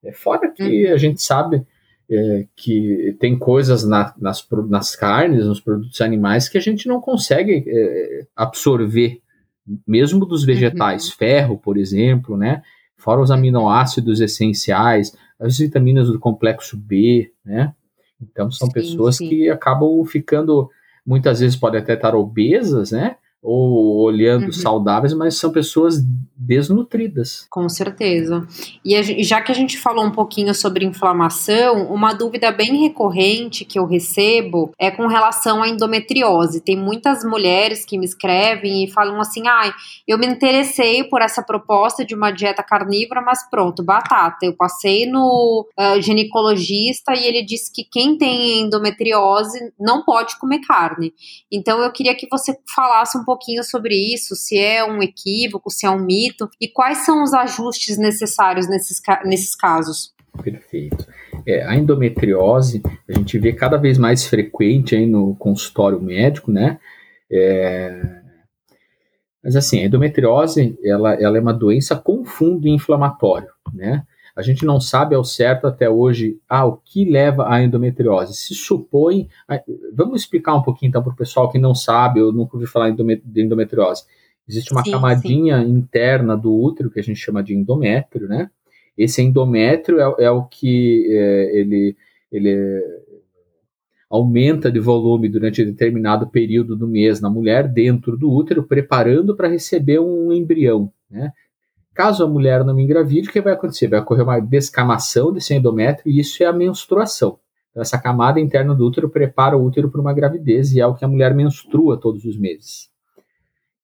É, 0.04 0.12
fora 0.12 0.52
que 0.52 0.88
uhum. 0.88 0.94
a 0.94 0.98
gente 0.98 1.22
sabe 1.22 1.66
é, 2.10 2.46
que 2.56 3.16
tem 3.20 3.38
coisas 3.38 3.84
na, 3.84 4.14
nas, 4.20 4.48
nas 4.70 4.96
carnes, 4.96 5.46
nos 5.46 5.60
produtos 5.60 6.00
animais, 6.02 6.48
que 6.48 6.58
a 6.58 6.62
gente 6.62 6.88
não 6.88 7.02
consegue 7.02 7.66
é, 7.68 8.28
absorver, 8.36 9.22
mesmo 9.88 10.26
dos 10.26 10.44
vegetais. 10.44 11.08
Uhum. 11.08 11.16
Ferro, 11.18 11.58
por 11.58 11.78
exemplo, 11.78 12.38
né? 12.38 12.62
Fora 12.96 13.22
os 13.22 13.32
aminoácidos 13.32 14.22
essenciais, 14.22 15.16
as 15.40 15.58
vitaminas 15.58 16.08
do 16.08 16.20
complexo 16.20 16.78
B, 16.78 17.32
né? 17.44 17.74
Então 18.22 18.50
são 18.50 18.68
sim, 18.68 18.74
pessoas 18.74 19.18
sim. 19.18 19.28
que 19.28 19.50
acabam 19.50 20.04
ficando, 20.06 20.70
muitas 21.06 21.40
vezes 21.40 21.56
podem 21.56 21.82
até 21.82 21.94
estar 21.94 22.16
obesas, 22.16 22.92
né? 22.92 23.18
Ou 23.46 24.02
olhando 24.02 24.48
uhum. 24.48 24.52
saudáveis, 24.52 25.14
mas 25.14 25.38
são 25.38 25.52
pessoas 25.52 26.04
desnutridas. 26.36 27.46
Com 27.50 27.70
certeza. 27.70 28.46
E 28.84 29.24
já 29.24 29.42
que 29.42 29.52
a 29.52 29.56
gente 29.56 29.78
falou 29.78 30.04
um 30.04 30.12
pouquinho 30.12 30.54
sobre 30.54 30.86
inflamação, 30.86 31.88
uma 31.92 32.14
dúvida 32.14 32.52
bem 32.52 32.82
recorrente 32.82 33.64
que 33.64 33.80
eu 33.80 33.86
recebo 33.86 34.72
é 34.78 34.92
com 34.92 35.08
relação 35.08 35.64
à 35.64 35.70
endometriose. 35.70 36.62
Tem 36.62 36.76
muitas 36.76 37.24
mulheres 37.24 37.86
que 37.86 37.98
me 37.98 38.06
escrevem 38.06 38.84
e 38.84 38.92
falam 38.92 39.20
assim: 39.20 39.48
ai, 39.48 39.72
eu 40.08 40.18
me 40.18 40.28
interessei 40.28 41.04
por 41.04 41.22
essa 41.22 41.42
proposta 41.42 42.04
de 42.04 42.16
uma 42.16 42.32
dieta 42.32 42.64
carnívora, 42.64 43.22
mas 43.22 43.48
pronto, 43.50 43.84
batata. 43.84 44.46
Eu 44.46 44.54
passei 44.54 45.06
no 45.06 45.68
uh, 45.78 46.02
ginecologista 46.02 47.14
e 47.14 47.26
ele 47.26 47.44
disse 47.44 47.72
que 47.72 47.84
quem 47.84 48.18
tem 48.18 48.62
endometriose 48.62 49.72
não 49.80 50.04
pode 50.04 50.38
comer 50.38 50.60
carne. 50.60 51.14
Então 51.52 51.82
eu 51.82 51.92
queria 51.92 52.16
que 52.16 52.28
você 52.30 52.58
falasse 52.76 53.18
um 53.18 53.24
pouco 53.24 53.35
pouquinho 53.36 53.64
sobre 53.64 53.94
isso, 53.94 54.36
se 54.36 54.58
é 54.58 54.84
um 54.84 55.04
equívoco, 55.04 55.70
se 55.70 55.86
é 55.86 55.90
um 55.90 56.00
mito, 56.00 56.50
e 56.60 56.68
quais 56.68 57.00
são 57.00 57.22
os 57.22 57.34
ajustes 57.34 57.98
necessários 57.98 58.68
nesses, 58.68 59.02
nesses 59.26 59.56
casos. 59.56 60.14
Perfeito. 60.42 61.06
É, 61.46 61.64
a 61.64 61.76
endometriose, 61.76 62.82
a 63.10 63.14
gente 63.14 63.38
vê 63.38 63.54
cada 63.54 63.78
vez 63.78 63.98
mais 63.98 64.26
frequente 64.26 64.96
aí 64.96 65.06
no 65.06 65.36
consultório 65.36 66.02
médico, 66.02 66.52
né? 66.52 66.80
É... 67.32 68.22
Mas 69.44 69.56
assim, 69.56 69.82
a 69.82 69.86
endometriose, 69.86 70.78
ela, 70.84 71.14
ela 71.14 71.38
é 71.38 71.42
uma 71.42 71.54
doença 71.54 71.96
com 71.96 72.26
fundo 72.26 72.68
inflamatório, 72.68 73.50
né? 73.74 74.04
A 74.36 74.42
gente 74.42 74.66
não 74.66 74.82
sabe 74.82 75.16
ao 75.16 75.24
certo 75.24 75.66
até 75.66 75.90
hoje 75.90 76.38
ah, 76.50 76.66
o 76.66 76.76
que 76.78 77.06
leva 77.10 77.50
à 77.50 77.64
endometriose. 77.64 78.36
Se 78.36 78.54
supõe. 78.54 79.30
Vamos 79.94 80.22
explicar 80.22 80.56
um 80.56 80.62
pouquinho 80.62 80.90
então 80.90 81.02
para 81.02 81.14
o 81.14 81.16
pessoal 81.16 81.50
que 81.50 81.58
não 81.58 81.74
sabe 81.74 82.22
ou 82.22 82.34
nunca 82.34 82.56
ouviu 82.56 82.68
falar 82.68 82.90
de 82.92 83.42
endometriose. 83.42 84.04
Existe 84.48 84.74
uma 84.74 84.84
sim, 84.84 84.92
camadinha 84.92 85.64
sim. 85.64 85.72
interna 85.72 86.36
do 86.36 86.54
útero 86.54 86.92
que 86.92 87.00
a 87.00 87.04
gente 87.04 87.20
chama 87.20 87.42
de 87.42 87.56
endométrio, 87.56 88.28
né? 88.28 88.50
Esse 88.98 89.22
endométrio 89.22 90.00
é, 90.00 90.26
é 90.26 90.32
o 90.32 90.44
que 90.44 91.08
é, 91.10 91.60
ele, 91.60 91.96
ele 92.32 92.84
aumenta 94.10 94.72
de 94.72 94.80
volume 94.80 95.30
durante 95.30 95.66
determinado 95.66 96.28
período 96.28 96.76
do 96.76 96.88
mês 96.88 97.20
na 97.20 97.30
mulher 97.30 97.68
dentro 97.68 98.18
do 98.18 98.32
útero, 98.32 98.64
preparando 98.64 99.36
para 99.36 99.48
receber 99.48 100.00
um 100.00 100.32
embrião, 100.32 100.92
né? 101.10 101.32
Caso 101.96 102.26
a 102.26 102.28
mulher 102.28 102.66
não 102.66 102.78
engravide, 102.78 103.30
o 103.30 103.32
que 103.32 103.40
vai 103.40 103.54
acontecer? 103.54 103.88
Vai 103.88 104.02
ocorrer 104.02 104.26
uma 104.26 104.40
descamação 104.42 105.32
desse 105.32 105.54
endométrio 105.54 106.12
e 106.12 106.20
isso 106.20 106.44
é 106.44 106.46
a 106.46 106.52
menstruação. 106.52 107.40
Então, 107.72 107.82
essa 107.82 107.98
camada 107.98 108.38
interna 108.38 108.76
do 108.76 108.86
útero 108.86 109.10
prepara 109.10 109.58
o 109.58 109.66
útero 109.66 109.90
para 109.90 110.02
uma 110.02 110.14
gravidez 110.14 110.74
e 110.74 110.82
é 110.82 110.86
o 110.86 110.94
que 110.94 111.06
a 111.06 111.08
mulher 111.08 111.34
menstrua 111.34 111.98
todos 111.98 112.26
os 112.26 112.38
meses. 112.38 112.90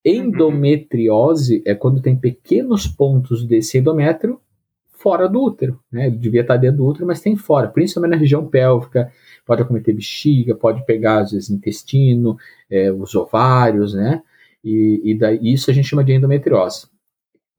Endometriose 0.04 1.64
é 1.66 1.74
quando 1.74 2.02
tem 2.02 2.14
pequenos 2.14 2.86
pontos 2.86 3.46
desse 3.46 3.78
endométrio 3.78 4.42
fora 4.92 5.30
do 5.30 5.42
útero. 5.42 5.80
Né? 5.90 6.08
Ele 6.08 6.18
devia 6.18 6.42
estar 6.42 6.58
dentro 6.58 6.78
do 6.78 6.88
útero, 6.88 7.08
mas 7.08 7.22
tem 7.22 7.38
fora, 7.38 7.70
principalmente 7.70 8.12
na 8.12 8.18
região 8.18 8.46
pélvica. 8.46 9.10
Pode 9.46 9.62
acometer 9.62 9.96
bexiga, 9.96 10.54
pode 10.54 10.86
pegar, 10.86 11.20
às 11.20 11.32
vezes, 11.32 11.50
intestino, 11.50 12.38
é, 12.70 12.92
os 12.92 13.16
ovários, 13.16 13.94
né? 13.94 14.22
E, 14.64 15.02
e 15.04 15.18
daí, 15.18 15.40
isso 15.42 15.72
a 15.72 15.74
gente 15.74 15.88
chama 15.88 16.04
de 16.04 16.14
endometriose. 16.14 16.91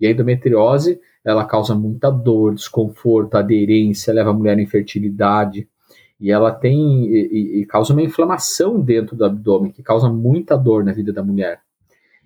E 0.02 0.06
a 0.06 0.11
endometriose, 0.11 1.00
ela 1.25 1.44
causa 1.44 1.76
muita 1.76 2.11
dor, 2.11 2.56
desconforto, 2.56 3.37
aderência, 3.37 4.12
leva 4.12 4.30
a 4.30 4.32
mulher 4.32 4.59
à 4.59 4.61
infertilidade. 4.61 5.68
E 6.21 6.32
ela 6.32 6.50
tem 6.50 7.04
e, 7.04 7.61
e, 7.61 7.66
causa 7.66 7.92
uma 7.92 8.02
inflamação 8.02 8.80
dentro 8.80 9.14
do 9.14 9.25
abdômen, 9.25 9.71
que 9.71 9.80
causa 9.80 10.09
muita 10.09 10.56
dor 10.56 10.85
na 10.85 10.92
vida 10.92 11.12
da 11.12 11.23
mulher. 11.23 11.61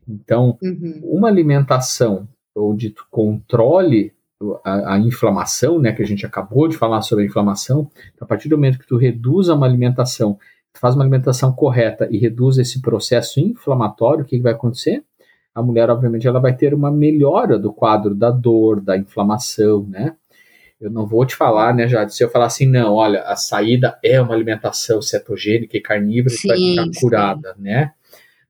Então, 0.09 0.57
uhum. 0.63 1.01
uma 1.05 1.29
alimentação 1.29 2.27
onde 2.55 2.89
tu 2.89 3.07
controle 3.11 4.15
a, 4.65 4.95
a, 4.95 4.99
inflamação, 4.99 5.79
né, 5.79 5.93
que 5.93 6.03
a 6.03 6.07
gente 6.07 6.25
acabou 6.25 6.69
de 6.69 6.79
falar 6.79 7.03
sobre 7.03 7.25
a 7.25 7.27
inflamação, 7.27 7.91
a 8.19 8.25
partir 8.25 8.49
do 8.49 8.57
momento 8.57 8.79
que 8.79 8.87
tu 8.87 8.97
reduz 8.97 9.49
uma 9.49 9.67
alimentação, 9.67 10.39
tu 10.73 10.81
faz 10.81 10.95
uma 10.95 11.05
alimentação 11.05 11.53
correta 11.53 12.09
e 12.11 12.17
reduz 12.17 12.57
esse 12.57 12.81
processo 12.81 13.39
inflamatório, 13.39 14.25
o 14.25 14.27
que, 14.27 14.37
que 14.37 14.43
vai 14.43 14.53
acontecer? 14.53 15.05
A 15.57 15.63
mulher, 15.63 15.89
obviamente, 15.89 16.29
ela 16.29 16.39
vai 16.39 16.55
ter 16.55 16.75
uma 16.75 16.91
melhora 16.91 17.59
do 17.59 17.73
quadro 17.73 18.15
da 18.15 18.31
dor, 18.31 18.79
da 18.79 18.95
inflamação, 18.95 19.87
né? 19.89 20.15
Eu 20.79 20.91
não 20.91 21.07
vou 21.07 21.25
te 21.25 21.35
falar, 21.35 21.75
né, 21.75 21.89
Jade, 21.89 22.15
se 22.15 22.23
eu 22.23 22.29
falar 22.29 22.45
assim, 22.45 22.67
não, 22.67 22.93
olha, 22.93 23.23
a 23.23 23.37
saída 23.37 23.99
é 24.05 24.21
uma 24.21 24.35
alimentação 24.35 25.01
cetogênica 25.01 25.75
e 25.75 25.81
carnívora 25.81 26.35
que 26.39 26.47
vai 26.47 26.59
ficar 26.59 27.01
curada, 27.01 27.55
sim. 27.55 27.63
né? 27.63 27.93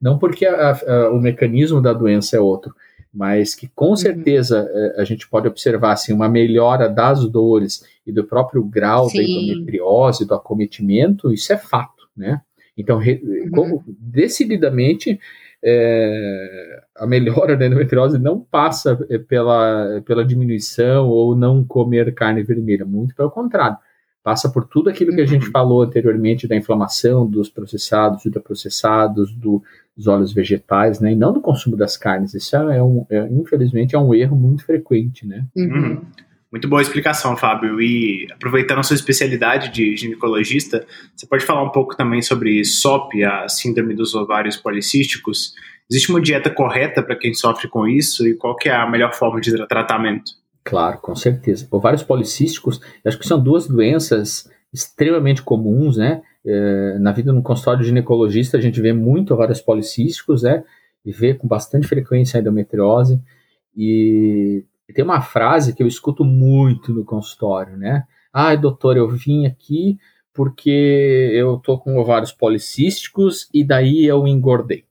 Não 0.02 0.18
porque 0.18 0.46
a, 0.46 0.72
a, 0.72 1.10
o 1.12 1.20
mecanismo 1.20 1.80
da 1.80 1.92
doença 1.92 2.36
é 2.36 2.40
outro, 2.40 2.74
mas 3.14 3.54
que 3.54 3.68
com 3.68 3.90
uhum. 3.90 3.96
certeza 3.96 4.68
é, 4.68 5.00
a 5.00 5.04
gente 5.04 5.28
pode 5.28 5.46
observar 5.46 5.92
assim, 5.92 6.12
uma 6.12 6.28
melhora 6.28 6.88
das 6.88 7.24
dores 7.28 7.84
e 8.04 8.10
do 8.10 8.24
próprio 8.24 8.64
grau 8.64 9.08
sim. 9.08 9.18
da 9.18 9.22
endometriose, 9.22 10.26
do 10.26 10.34
acometimento, 10.34 11.32
isso 11.32 11.52
é 11.52 11.56
fato, 11.56 12.08
né? 12.16 12.40
Então, 12.76 12.98
uhum. 12.98 13.50
como, 13.54 13.84
decididamente, 13.86 15.20
é, 15.64 16.82
a 16.96 17.06
melhora 17.06 17.56
da 17.56 17.66
endometriose 17.66 18.18
não 18.18 18.40
passa 18.40 18.98
é, 19.10 19.18
pela, 19.18 20.02
pela 20.04 20.24
diminuição 20.24 21.08
ou 21.08 21.34
não 21.34 21.64
comer 21.64 22.14
carne 22.14 22.42
vermelha, 22.42 22.84
muito 22.84 23.14
pelo 23.14 23.30
contrário. 23.30 23.76
Passa 24.22 24.48
por 24.48 24.66
tudo 24.66 24.90
aquilo 24.90 25.14
que 25.14 25.20
a 25.20 25.26
gente 25.26 25.46
uhum. 25.46 25.52
falou 25.52 25.82
anteriormente 25.82 26.48
da 26.48 26.56
inflamação, 26.56 27.24
dos 27.24 27.48
processados, 27.48 28.24
ultraprocessados, 28.24 29.32
do, 29.32 29.62
dos 29.96 30.08
óleos 30.08 30.32
vegetais, 30.32 30.98
né? 30.98 31.12
E 31.12 31.14
não 31.14 31.32
do 31.32 31.40
consumo 31.40 31.76
das 31.76 31.96
carnes. 31.96 32.34
Isso 32.34 32.56
é, 32.56 32.82
um, 32.82 33.06
é, 33.08 33.28
infelizmente, 33.30 33.94
é 33.94 33.98
um 33.98 34.12
erro 34.12 34.36
muito 34.36 34.64
frequente, 34.64 35.24
né? 35.24 35.46
Uhum. 35.56 36.02
Muito 36.56 36.68
boa 36.68 36.80
explicação, 36.80 37.36
Fábio. 37.36 37.82
E 37.82 38.26
aproveitando 38.32 38.78
a 38.78 38.82
sua 38.82 38.94
especialidade 38.94 39.70
de 39.70 39.94
ginecologista, 39.94 40.86
você 41.14 41.26
pode 41.26 41.44
falar 41.44 41.62
um 41.62 41.68
pouco 41.68 41.94
também 41.94 42.22
sobre 42.22 42.64
SOP, 42.64 43.22
a 43.22 43.46
síndrome 43.46 43.94
dos 43.94 44.14
ovários 44.14 44.56
policísticos. 44.56 45.52
Existe 45.90 46.08
uma 46.08 46.18
dieta 46.18 46.48
correta 46.48 47.02
para 47.02 47.14
quem 47.14 47.34
sofre 47.34 47.68
com 47.68 47.86
isso 47.86 48.26
e 48.26 48.34
qual 48.34 48.56
que 48.56 48.70
é 48.70 48.74
a 48.74 48.88
melhor 48.88 49.12
forma 49.12 49.38
de 49.38 49.66
tratamento? 49.66 50.32
Claro, 50.64 50.96
com 51.02 51.14
certeza. 51.14 51.68
Ovários 51.70 52.02
policísticos, 52.02 52.80
acho 53.04 53.18
que 53.18 53.28
são 53.28 53.38
duas 53.38 53.68
doenças 53.68 54.50
extremamente 54.72 55.42
comuns, 55.42 55.98
né? 55.98 56.22
É, 56.42 56.98
na 56.98 57.12
vida 57.12 57.34
no 57.34 57.42
consultório 57.42 57.84
ginecologista 57.84 58.56
a 58.56 58.60
gente 58.62 58.80
vê 58.80 58.94
muito 58.94 59.34
ovários 59.34 59.60
policísticos, 59.60 60.42
né? 60.42 60.64
E 61.04 61.12
vê 61.12 61.34
com 61.34 61.46
bastante 61.46 61.86
frequência 61.86 62.38
a 62.38 62.40
endometriose. 62.40 63.20
E 63.76 64.64
tem 64.92 65.04
uma 65.04 65.20
frase 65.20 65.74
que 65.74 65.82
eu 65.82 65.86
escuto 65.86 66.24
muito 66.24 66.92
no 66.92 67.04
consultório, 67.04 67.76
né? 67.76 68.04
Ai, 68.32 68.56
doutor, 68.56 68.96
eu 68.96 69.08
vim 69.08 69.46
aqui 69.46 69.98
porque 70.32 71.30
eu 71.32 71.56
tô 71.56 71.78
com 71.78 71.96
ovários 71.96 72.30
policísticos 72.30 73.48
e 73.52 73.64
daí 73.64 74.04
eu 74.04 74.26
engordei. 74.26 74.84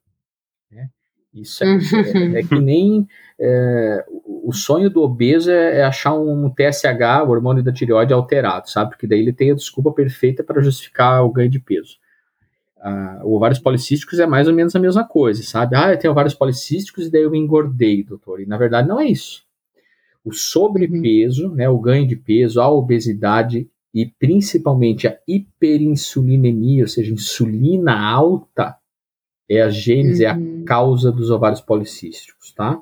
Né? 0.72 0.90
Isso 1.32 1.64
é, 1.64 1.68
é, 1.68 2.40
é, 2.40 2.44
que 2.44 2.60
nem 2.60 3.08
é, 3.40 4.04
o 4.25 4.52
sonho 4.52 4.90
do 4.90 5.04
obeso 5.04 5.52
é, 5.52 5.78
é, 5.78 5.84
achar 5.84 6.16
um 6.16 6.50
TSH, 6.50 7.24
o 7.24 7.30
hormônio 7.30 7.64
da 7.64 7.72
tireoide, 7.72 8.12
alterado, 8.12 8.70
sabe? 8.70 8.90
Porque 8.90 9.06
daí 9.06 9.20
ele 9.20 9.32
tem 9.32 9.52
a 9.52 9.56
desculpa 9.56 9.92
perfeita 9.92 10.44
para 10.44 10.64
justificar 10.64 11.24
o 11.24 11.32
ganho 11.32 11.50
de 11.50 11.60
peso. 11.60 11.98
Ah, 12.82 13.22
ovários 13.24 13.60
policísticos 13.60 14.20
é 14.20 14.25
mais 14.25 14.48
ou 14.48 14.54
menos 14.54 14.75
a 14.75 14.80
mesma 14.80 15.08
coisa, 15.08 15.44
sabe? 15.44 15.75
Ah, 15.75 15.92
eu 15.92 16.00
tenho 16.00 16.12
ovários 16.12 16.34
policísticos 16.34 17.06
e 17.06 17.12
daí 17.12 17.22
eu 17.22 17.36
engordei, 17.36 18.04
doutor. 18.04 18.42
E 18.42 18.48
na 18.48 18.58
verdade 18.58 18.88
não 18.88 19.00
é 19.00 19.06
isso 19.06 19.45
o 20.25 20.34
sobrepeso, 20.34 21.50
uhum. 21.50 21.55
né, 21.55 21.70
o 21.70 21.79
ganho 21.79 22.08
de 22.08 22.15
peso, 22.15 22.60
a 22.60 22.70
obesidade 22.70 23.70
e 23.94 24.08
principalmente 24.20 25.08
a 25.08 25.17
hiperinsulinemia, 25.27 26.84
ou 26.84 26.88
seja, 26.88 27.13
insulina 27.13 27.98
alta, 27.98 28.75
é 29.48 29.62
a 29.62 29.70
gênese, 29.70 30.24
uhum. 30.24 30.29
é 30.29 30.34
a 30.34 30.36
uhum. 30.36 30.65
causa 30.65 31.12
dos 31.12 31.29
ovários 31.29 31.62
policísticos, 31.62 32.51
tá? 32.53 32.82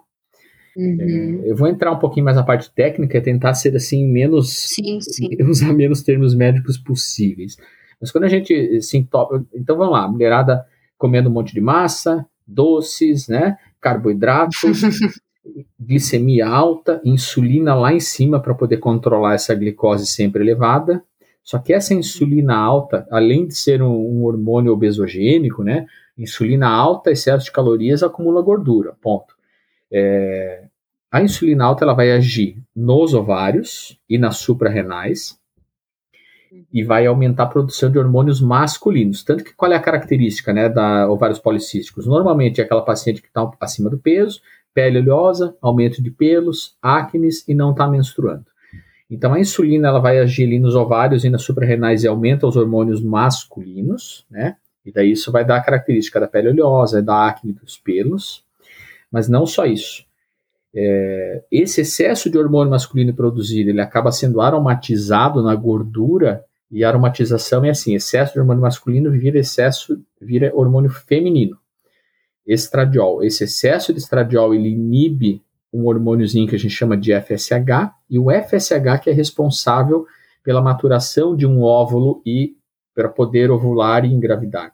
Uhum. 0.76 1.42
É, 1.44 1.52
eu 1.52 1.56
vou 1.56 1.68
entrar 1.68 1.92
um 1.92 2.00
pouquinho 2.00 2.26
mais 2.26 2.38
na 2.38 2.44
parte 2.44 2.72
técnica, 2.74 3.22
tentar 3.22 3.54
ser 3.54 3.76
assim 3.76 4.08
menos, 4.08 4.70
sim, 4.74 5.00
sim. 5.02 5.30
usar 5.44 5.74
menos 5.74 6.02
termos 6.02 6.34
médicos 6.34 6.78
possíveis. 6.78 7.58
Mas 8.00 8.10
quando 8.10 8.24
a 8.24 8.30
gente 8.30 8.82
se 8.82 8.98
entope, 8.98 9.46
então 9.54 9.78
vamos 9.78 9.94
lá, 9.94 10.08
mulherada 10.08 10.66
comendo 10.98 11.30
um 11.30 11.34
monte 11.34 11.54
de 11.54 11.62
massa, 11.62 12.26
doces, 12.48 13.28
né, 13.28 13.58
carboidratos, 13.80 14.82
glicemia 15.80 16.48
alta, 16.48 17.02
insulina 17.04 17.76
lá 17.76 17.94
em 17.94 18.00
cima 18.00 18.40
para 18.40 18.54
poder 18.54 18.78
controlar 18.78 19.34
essa 19.34 19.54
glicose 19.54 20.08
sempre 20.08 20.44
elevada. 20.44 21.04
Só 21.44 21.60
que 21.60 21.74
essa 21.74 21.94
insulina 21.94 22.56
alta, 22.56 23.06
além 23.12 23.48
de 23.48 23.56
ser 23.56 23.82
um, 23.82 23.92
um 23.92 24.24
hormônio 24.24 24.72
obesogênico, 24.72 25.64
né? 25.64 25.86
Insulina 26.18 26.70
alta, 26.70 27.12
excesso 27.12 27.46
de 27.46 27.52
calorias, 27.52 28.02
acumula 28.02 28.42
gordura. 28.42 28.94
Ponto. 29.02 29.36
É, 29.92 30.64
a 31.12 31.22
insulina 31.22 31.66
alta 31.66 31.84
ela 31.84 31.94
vai 31.94 32.12
agir 32.12 32.58
nos 32.76 33.14
ovários 33.14 34.00
e 34.10 34.18
nas 34.18 34.38
suprarrenais 34.38 35.38
e 36.72 36.84
vai 36.84 37.06
aumentar 37.06 37.44
a 37.44 37.48
produção 37.48 37.92
de 37.92 38.00
hormônios 38.00 38.40
masculinos. 38.42 39.24
Tanto 39.24 39.44
que 39.44 39.54
qual 39.54 39.72
é 39.72 39.76
a 39.76 39.82
característica 39.82 40.54
né, 40.54 40.70
da 40.70 41.10
ovários 41.10 41.40
policísticos? 41.40 42.08
Normalmente 42.08 42.62
é 42.62 42.64
aquela 42.64 42.84
paciente 42.84 43.22
que 43.22 43.28
está 43.28 43.50
acima 43.60 43.90
do 43.90 43.98
peso, 43.98 44.42
pele 44.74 45.00
oleosa, 45.00 45.56
aumento 45.62 46.02
de 46.02 46.10
pelos, 46.10 46.76
acnes 46.82 47.48
e 47.48 47.54
não 47.54 47.72
está 47.72 47.88
menstruando. 47.88 48.46
Então 49.10 49.34
a 49.34 49.40
insulina 49.40 49.90
ela 49.90 50.00
vai 50.00 50.20
agir 50.20 50.46
ali 50.46 50.60
nos 50.60 50.76
ovários 50.76 51.24
e 51.24 51.30
nas 51.30 51.44
suprarrenais 51.44 52.04
e 52.04 52.08
aumenta 52.08 52.48
os 52.48 52.56
hormônios 52.56 53.02
masculinos, 53.02 54.26
né? 54.30 54.56
E 54.86 54.92
daí 54.92 55.12
isso 55.12 55.32
vai 55.32 55.46
dar 55.46 55.58
a 55.58 55.64
característica 55.64 56.20
da 56.20 56.28
pele 56.28 56.50
oleosa, 56.50 57.02
da 57.02 57.28
acne 57.28 57.54
dos 57.54 57.78
pelos. 57.78 58.44
Mas 59.12 59.30
não 59.30 59.46
só 59.46 59.66
isso. 59.66 60.04
É, 60.76 61.44
esse 61.52 61.82
excesso 61.82 62.30
de 62.30 62.38
hormônio 62.38 62.72
masculino 62.72 63.14
produzido, 63.14 63.70
ele 63.70 63.80
acaba 63.80 64.12
sendo 64.12 64.42
aromatizado 64.42 65.44
na 65.44 65.54
gordura 65.56 66.44
e 66.72 66.84
a 66.84 66.90
aromatização 66.90 67.64
é 67.64 67.70
assim, 67.70 67.94
excesso 67.94 68.34
de 68.34 68.40
hormônio 68.40 68.64
masculino 68.64 69.12
vira 69.12 69.38
excesso, 69.38 70.02
vira 70.20 70.52
hormônio 70.56 70.90
feminino. 70.90 71.60
Estradiol. 72.46 73.24
Esse 73.24 73.46
excesso 73.46 73.94
de 73.94 74.00
estradiol, 74.00 74.54
ele 74.54 74.70
inibe 74.70 75.42
um 75.74 75.88
hormôniozinho 75.88 76.48
que 76.48 76.56
a 76.56 76.60
gente 76.60 76.74
chama 76.74 76.96
de 76.96 77.12
FSH, 77.20 77.92
e 78.10 78.20
o 78.20 78.28
FSH 78.30 79.02
que 79.02 79.10
é 79.10 79.14
responsável 79.14 80.06
pela 80.44 80.62
maturação 80.62 81.36
de 81.36 81.48
um 81.48 81.62
óvulo 81.62 82.22
e 82.26 82.56
para 82.94 83.10
poder 83.10 83.50
ovular 83.50 84.06
e 84.06 84.14
engravidar. 84.14 84.72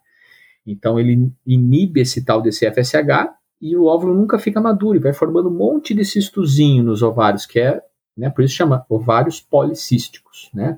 Então 0.66 1.00
ele 1.00 1.32
inibe 1.46 2.02
esse 2.02 2.24
tal 2.26 2.42
desse 2.42 2.70
FSH 2.70 3.32
e 3.62 3.78
o 3.78 3.86
óvulo 3.86 4.14
nunca 4.14 4.38
fica 4.38 4.60
maduro 4.60 4.98
e 4.98 5.02
vai 5.02 5.14
formando 5.14 5.50
um 5.50 5.54
monte 5.54 5.94
de 5.94 6.04
cistozinho 6.04 6.84
nos 6.84 7.02
ovários, 7.02 7.46
que 7.46 7.60
é, 7.60 7.82
né, 8.18 8.30
por 8.30 8.44
isso 8.44 8.56
chama 8.56 8.86
ovários 8.90 9.40
policísticos, 9.40 10.50
né? 10.54 10.78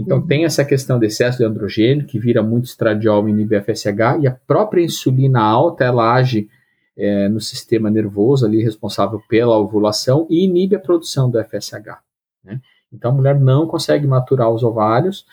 Então 0.00 0.18
uhum. 0.18 0.26
tem 0.26 0.44
essa 0.44 0.64
questão 0.64 0.98
de 0.98 1.06
excesso 1.06 1.38
de 1.38 1.44
androgênio, 1.44 2.06
que 2.06 2.18
vira 2.18 2.42
muito 2.42 2.64
estradiol 2.64 3.28
e 3.28 3.32
inibe 3.32 3.60
FSH, 3.60 4.22
e 4.22 4.26
a 4.26 4.32
própria 4.32 4.82
insulina 4.82 5.40
alta, 5.40 5.84
ela 5.84 6.14
age 6.14 6.48
é, 6.96 7.28
no 7.28 7.40
sistema 7.40 7.90
nervoso 7.90 8.46
ali 8.46 8.62
responsável 8.62 9.20
pela 9.28 9.58
ovulação 9.58 10.26
e 10.30 10.44
inibe 10.44 10.76
a 10.76 10.80
produção 10.80 11.30
do 11.30 11.42
FSH. 11.42 11.98
Né? 12.42 12.60
Então 12.92 13.10
a 13.10 13.14
mulher 13.14 13.38
não 13.38 13.66
consegue 13.66 14.06
maturar 14.06 14.50
os 14.50 14.62
ovários 14.62 15.26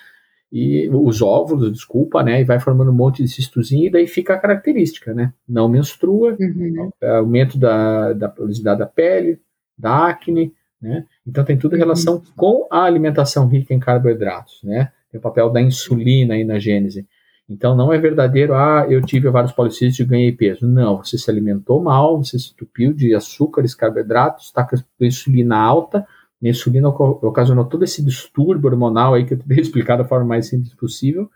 e 0.51 0.89
os 0.89 1.21
óvulos, 1.21 1.71
desculpa, 1.73 2.23
né? 2.23 2.39
E 2.39 2.45
vai 2.45 2.57
formando 2.57 2.89
um 2.89 2.95
monte 2.95 3.21
de 3.21 3.27
cistozinho 3.27 3.87
e 3.87 3.89
daí 3.89 4.07
fica 4.07 4.33
a 4.33 4.39
característica, 4.39 5.13
né? 5.13 5.33
Não 5.47 5.67
menstrua, 5.67 6.37
uhum. 6.39 6.89
Aumento 7.03 7.57
da, 7.57 8.13
da 8.13 8.33
da 8.75 8.85
pele, 8.85 9.41
da 9.77 10.07
acne, 10.07 10.53
né? 10.81 11.05
Então 11.25 11.43
tem 11.43 11.57
tudo 11.57 11.75
em 11.75 11.79
relação 11.79 12.15
uhum. 12.15 12.21
com 12.35 12.67
a 12.71 12.83
alimentação 12.83 13.47
rica 13.47 13.73
em 13.73 13.79
carboidratos, 13.79 14.59
né? 14.63 14.91
Tem 15.11 15.19
o 15.19 15.21
papel 15.21 15.49
da 15.49 15.61
insulina 15.61 16.33
aí 16.33 16.43
na 16.43 16.59
gênese. 16.59 17.07
Então 17.49 17.75
não 17.75 17.93
é 17.93 17.97
verdadeiro, 17.97 18.53
ah, 18.53 18.85
eu 18.89 19.01
tive 19.01 19.29
vários 19.29 19.53
policísticos 19.53 19.99
e 19.99 20.09
ganhei 20.09 20.31
peso. 20.33 20.67
Não, 20.67 20.97
você 20.97 21.17
se 21.17 21.31
alimentou 21.31 21.81
mal, 21.81 22.17
você 22.17 22.37
se 22.37 22.51
entupiu 22.51 22.93
de 22.93 23.15
açúcares, 23.15 23.73
carboidratos, 23.73 24.45
está 24.45 24.65
com 24.65 24.75
a 24.75 25.05
insulina 25.05 25.57
alta, 25.57 26.05
a 26.43 26.47
insulina 26.47 26.89
ocasionou 26.89 27.65
todo 27.65 27.83
esse 27.83 28.03
distúrbio 28.03 28.69
hormonal 28.69 29.13
aí 29.13 29.25
que 29.25 29.33
eu 29.33 29.39
tentei 29.39 29.59
explicar 29.61 29.97
da 29.97 30.03
forma 30.03 30.25
mais 30.25 30.47
simples 30.47 30.73
possível, 30.73 31.29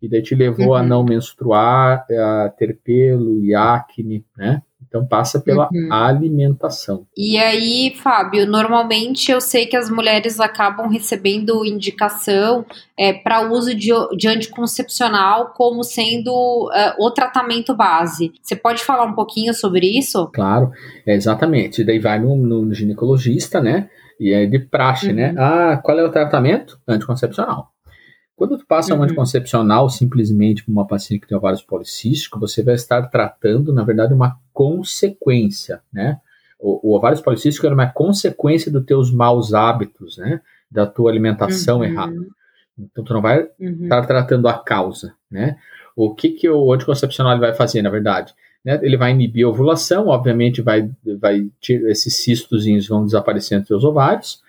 e 0.00 0.08
daí 0.08 0.22
te 0.22 0.34
levou 0.34 0.68
uhum. 0.68 0.74
a 0.74 0.82
não 0.82 1.04
menstruar, 1.04 2.06
a 2.10 2.48
ter 2.56 2.78
pelo 2.82 3.44
e 3.44 3.54
acne, 3.54 4.24
né? 4.36 4.62
Então 4.90 5.06
passa 5.06 5.38
pela 5.38 5.68
uhum. 5.72 5.92
alimentação. 5.92 7.06
E 7.16 7.38
aí, 7.38 7.94
Fábio, 7.94 8.44
normalmente 8.44 9.30
eu 9.30 9.40
sei 9.40 9.64
que 9.66 9.76
as 9.76 9.88
mulheres 9.88 10.40
acabam 10.40 10.88
recebendo 10.88 11.64
indicação 11.64 12.66
é, 12.98 13.12
para 13.12 13.48
uso 13.48 13.72
de, 13.72 13.92
de, 14.16 14.26
anticoncepcional 14.26 15.54
como 15.56 15.84
sendo 15.84 16.32
uh, 16.32 17.06
o 17.06 17.08
tratamento 17.12 17.72
base. 17.72 18.32
Você 18.42 18.56
pode 18.56 18.82
falar 18.82 19.04
um 19.04 19.14
pouquinho 19.14 19.54
sobre 19.54 19.86
isso? 19.86 20.28
Claro, 20.34 20.72
é, 21.06 21.14
exatamente. 21.14 21.84
Daí 21.84 22.00
vai 22.00 22.18
no, 22.18 22.34
no, 22.34 22.74
ginecologista, 22.74 23.60
né? 23.60 23.88
E 24.18 24.32
é 24.32 24.44
de 24.44 24.58
praxe, 24.58 25.12
né? 25.12 25.28
uhum. 25.28 25.34
né? 25.34 25.40
Ah, 25.40 25.76
qual 25.76 25.98
é 26.00 26.02
o 26.02 26.10
tratamento? 26.10 26.80
Anticoncepcional. 26.86 27.70
Quando 28.40 28.56
tu 28.56 28.64
passa 28.64 28.94
uhum. 28.94 29.00
um 29.00 29.02
anticoncepcional 29.02 29.90
simplesmente 29.90 30.64
para 30.64 30.72
uma 30.72 30.86
paciente 30.86 31.20
que 31.20 31.28
tem 31.28 31.36
ovários 31.36 31.60
policísticos, 31.60 32.40
você 32.40 32.62
vai 32.62 32.74
estar 32.74 33.02
tratando, 33.08 33.70
na 33.70 33.84
verdade, 33.84 34.14
uma 34.14 34.38
consequência, 34.50 35.82
né? 35.92 36.18
O, 36.58 36.88
o 36.88 36.96
ovários 36.96 37.20
policístico 37.20 37.66
é 37.66 37.70
uma 37.70 37.88
consequência 37.88 38.72
dos 38.72 38.82
teus 38.86 39.12
maus 39.12 39.52
hábitos, 39.52 40.16
né? 40.16 40.40
Da 40.70 40.86
tua 40.86 41.10
alimentação 41.10 41.80
uhum. 41.80 41.84
errada. 41.84 42.26
Então, 42.78 43.04
tu 43.04 43.12
não 43.12 43.20
vai 43.20 43.46
uhum. 43.60 43.82
estar 43.82 44.06
tratando 44.06 44.48
a 44.48 44.54
causa, 44.54 45.12
né? 45.30 45.58
O 45.94 46.14
que, 46.14 46.30
que 46.30 46.48
o 46.48 46.72
anticoncepcional 46.72 47.38
vai 47.38 47.52
fazer, 47.52 47.82
na 47.82 47.90
verdade? 47.90 48.32
Né? 48.64 48.80
Ele 48.82 48.96
vai 48.96 49.10
inibir 49.10 49.44
a 49.44 49.50
ovulação, 49.50 50.06
obviamente 50.06 50.62
vai, 50.62 50.90
vai 51.20 51.50
esses 51.62 52.16
cistozinhos 52.16 52.88
vão 52.88 53.04
desaparecer 53.04 53.58
entre 53.58 53.74
os 53.74 53.84
ovários, 53.84 54.42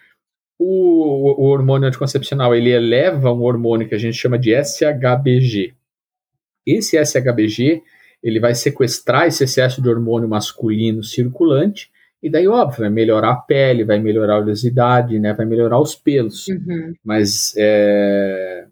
o, 0.63 1.43
o 1.43 1.50
hormônio 1.50 1.88
anticoncepcional 1.88 2.54
ele 2.54 2.69
eleva 2.69 3.34
um 3.34 3.41
hormônio 3.41 3.88
que 3.88 3.95
a 3.95 3.97
gente 3.97 4.15
chama 4.15 4.38
de 4.38 4.54
SHBG. 4.54 5.74
Esse 6.65 7.04
SHBG 7.04 7.82
ele 8.21 8.39
vai 8.39 8.54
sequestrar 8.54 9.26
esse 9.26 9.43
excesso 9.43 9.82
de 9.82 9.89
hormônio 9.89 10.30
masculino 10.30 11.04
circulante 11.04 11.89
e 12.21 12.30
daí, 12.30 12.47
óbvio, 12.47 12.82
vai 12.82 12.89
melhorar 12.91 13.32
a 13.32 13.36
pele, 13.36 13.84
vai 13.84 13.97
melhorar 14.00 14.36
a 14.36 14.39
oleosidade, 14.39 15.17
né, 15.17 15.34
vai 15.34 15.47
melhorar 15.47 15.80
os 15.80 15.95
pelos. 15.95 16.47
Uhum. 16.47 16.93
Mas 17.04 17.56
é, 17.58 18.67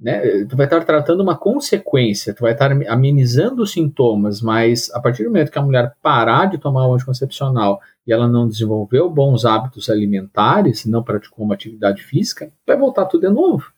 né, 0.00 0.44
tu 0.46 0.56
vai 0.56 0.64
estar 0.64 0.82
tratando 0.82 1.22
uma 1.22 1.36
consequência, 1.36 2.32
tu 2.32 2.40
vai 2.40 2.52
estar 2.52 2.72
amenizando 2.88 3.62
os 3.62 3.72
sintomas, 3.72 4.40
mas 4.40 4.90
a 4.92 5.00
partir 5.00 5.24
do 5.24 5.28
momento 5.28 5.50
que 5.50 5.58
a 5.58 5.62
mulher 5.62 5.94
parar 6.02 6.46
de 6.46 6.56
tomar 6.56 6.86
o 6.88 6.94
anticoncepcional 6.94 7.80
e 8.06 8.12
ela 8.12 8.26
não 8.26 8.48
desenvolveu 8.48 9.10
bons 9.10 9.44
hábitos 9.44 9.90
alimentares, 9.90 10.86
não 10.86 11.02
praticou 11.02 11.44
uma 11.44 11.54
atividade 11.54 12.02
física, 12.02 12.50
vai 12.66 12.78
voltar 12.78 13.04
tudo 13.04 13.28
de 13.28 13.32
novo, 13.32 13.70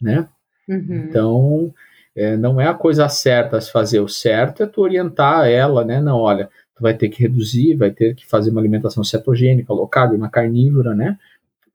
né? 0.00 0.28
Uhum. 0.68 1.06
Então, 1.08 1.74
é, 2.14 2.36
não 2.36 2.60
é 2.60 2.68
a 2.68 2.74
coisa 2.74 3.08
certa 3.08 3.56
a 3.56 3.60
se 3.60 3.70
fazer. 3.70 4.00
O 4.00 4.08
certo 4.08 4.62
é 4.62 4.66
tu 4.66 4.80
orientar 4.80 5.48
ela, 5.48 5.84
né? 5.84 6.00
Não, 6.00 6.16
olha, 6.16 6.48
tu 6.76 6.82
vai 6.82 6.94
ter 6.94 7.08
que 7.08 7.22
reduzir, 7.22 7.74
vai 7.74 7.90
ter 7.90 8.14
que 8.14 8.26
fazer 8.26 8.50
uma 8.50 8.60
alimentação 8.60 9.02
cetogênica, 9.04 9.72
low 9.72 9.88
carb, 9.88 10.14
uma 10.14 10.30
carnívora, 10.30 10.94
né? 10.94 11.18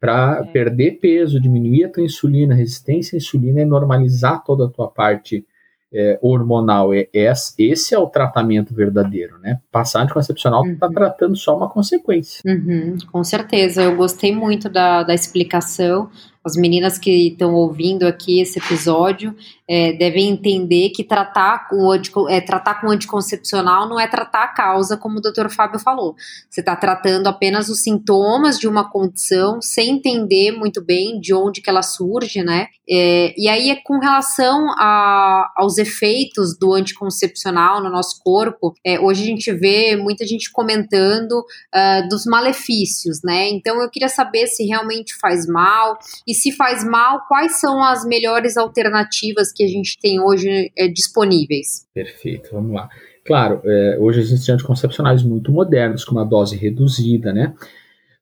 Para 0.01 0.39
é. 0.39 0.51
perder 0.51 0.99
peso, 0.99 1.39
diminuir 1.39 1.85
a 1.85 1.89
tua 1.89 2.03
insulina, 2.03 2.55
resistência 2.55 3.15
à 3.15 3.17
insulina 3.17 3.61
e 3.61 3.65
normalizar 3.65 4.43
toda 4.43 4.65
a 4.65 4.67
tua 4.67 4.87
parte 4.87 5.45
é, 5.93 6.17
hormonal. 6.21 6.93
É, 6.93 7.07
é, 7.13 7.31
esse 7.59 7.93
é 7.93 7.99
o 7.99 8.07
tratamento 8.07 8.73
verdadeiro, 8.73 9.37
né? 9.39 9.59
Passar 9.71 10.01
anticoncepcional 10.01 10.65
está 10.65 10.87
uhum. 10.87 10.93
tratando 10.93 11.35
só 11.35 11.55
uma 11.55 11.69
consequência. 11.69 12.41
Uhum, 12.45 12.97
com 13.11 13.23
certeza, 13.23 13.83
eu 13.83 13.95
gostei 13.95 14.33
muito 14.33 14.67
da, 14.67 15.03
da 15.03 15.13
explicação 15.13 16.09
as 16.43 16.55
meninas 16.55 16.97
que 16.97 17.27
estão 17.27 17.53
ouvindo 17.53 18.07
aqui 18.07 18.41
esse 18.41 18.57
episódio 18.57 19.35
é, 19.71 19.93
devem 19.93 20.27
entender 20.27 20.89
que 20.89 21.01
tratar 21.01 21.69
com, 21.69 21.93
é, 22.27 22.41
tratar 22.41 22.81
com 22.81 22.89
anticoncepcional 22.89 23.87
não 23.87 23.97
é 23.97 24.05
tratar 24.05 24.43
a 24.43 24.47
causa, 24.49 24.97
como 24.97 25.19
o 25.19 25.21
doutor 25.21 25.49
Fábio 25.49 25.79
falou. 25.79 26.13
Você 26.49 26.59
está 26.59 26.75
tratando 26.75 27.27
apenas 27.27 27.69
os 27.69 27.81
sintomas 27.81 28.59
de 28.59 28.67
uma 28.67 28.91
condição 28.91 29.61
sem 29.61 29.91
entender 29.91 30.51
muito 30.51 30.83
bem 30.83 31.21
de 31.21 31.33
onde 31.33 31.61
que 31.61 31.69
ela 31.69 31.81
surge, 31.81 32.43
né? 32.43 32.67
É, 32.89 33.33
e 33.37 33.47
aí, 33.47 33.79
com 33.85 33.99
relação 33.99 34.67
a, 34.77 35.49
aos 35.55 35.77
efeitos 35.77 36.57
do 36.59 36.73
anticoncepcional 36.73 37.81
no 37.81 37.89
nosso 37.89 38.21
corpo, 38.21 38.73
é, 38.85 38.99
hoje 38.99 39.23
a 39.23 39.25
gente 39.25 39.53
vê 39.53 39.95
muita 39.95 40.27
gente 40.27 40.51
comentando 40.51 41.31
uh, 41.31 42.09
dos 42.09 42.25
malefícios, 42.25 43.21
né? 43.23 43.47
Então 43.49 43.81
eu 43.81 43.89
queria 43.89 44.09
saber 44.09 44.47
se 44.47 44.65
realmente 44.65 45.15
faz 45.15 45.47
mal 45.47 45.97
e 46.27 46.33
se 46.33 46.51
faz 46.51 46.83
mal, 46.83 47.25
quais 47.29 47.61
são 47.61 47.81
as 47.81 48.03
melhores 48.03 48.57
alternativas 48.57 49.53
que 49.53 49.60
a 49.63 49.67
gente 49.67 49.97
tem 49.99 50.19
hoje 50.19 50.71
é, 50.77 50.87
disponíveis? 50.87 51.87
Perfeito, 51.93 52.49
vamos 52.51 52.73
lá. 52.73 52.89
Claro, 53.25 53.61
é, 53.63 53.97
hoje 53.99 54.19
existem 54.19 54.55
anticoncepcionais 54.55 55.23
muito 55.23 55.51
modernos, 55.51 56.03
com 56.03 56.13
uma 56.13 56.25
dose 56.25 56.55
reduzida, 56.55 57.31
né? 57.31 57.53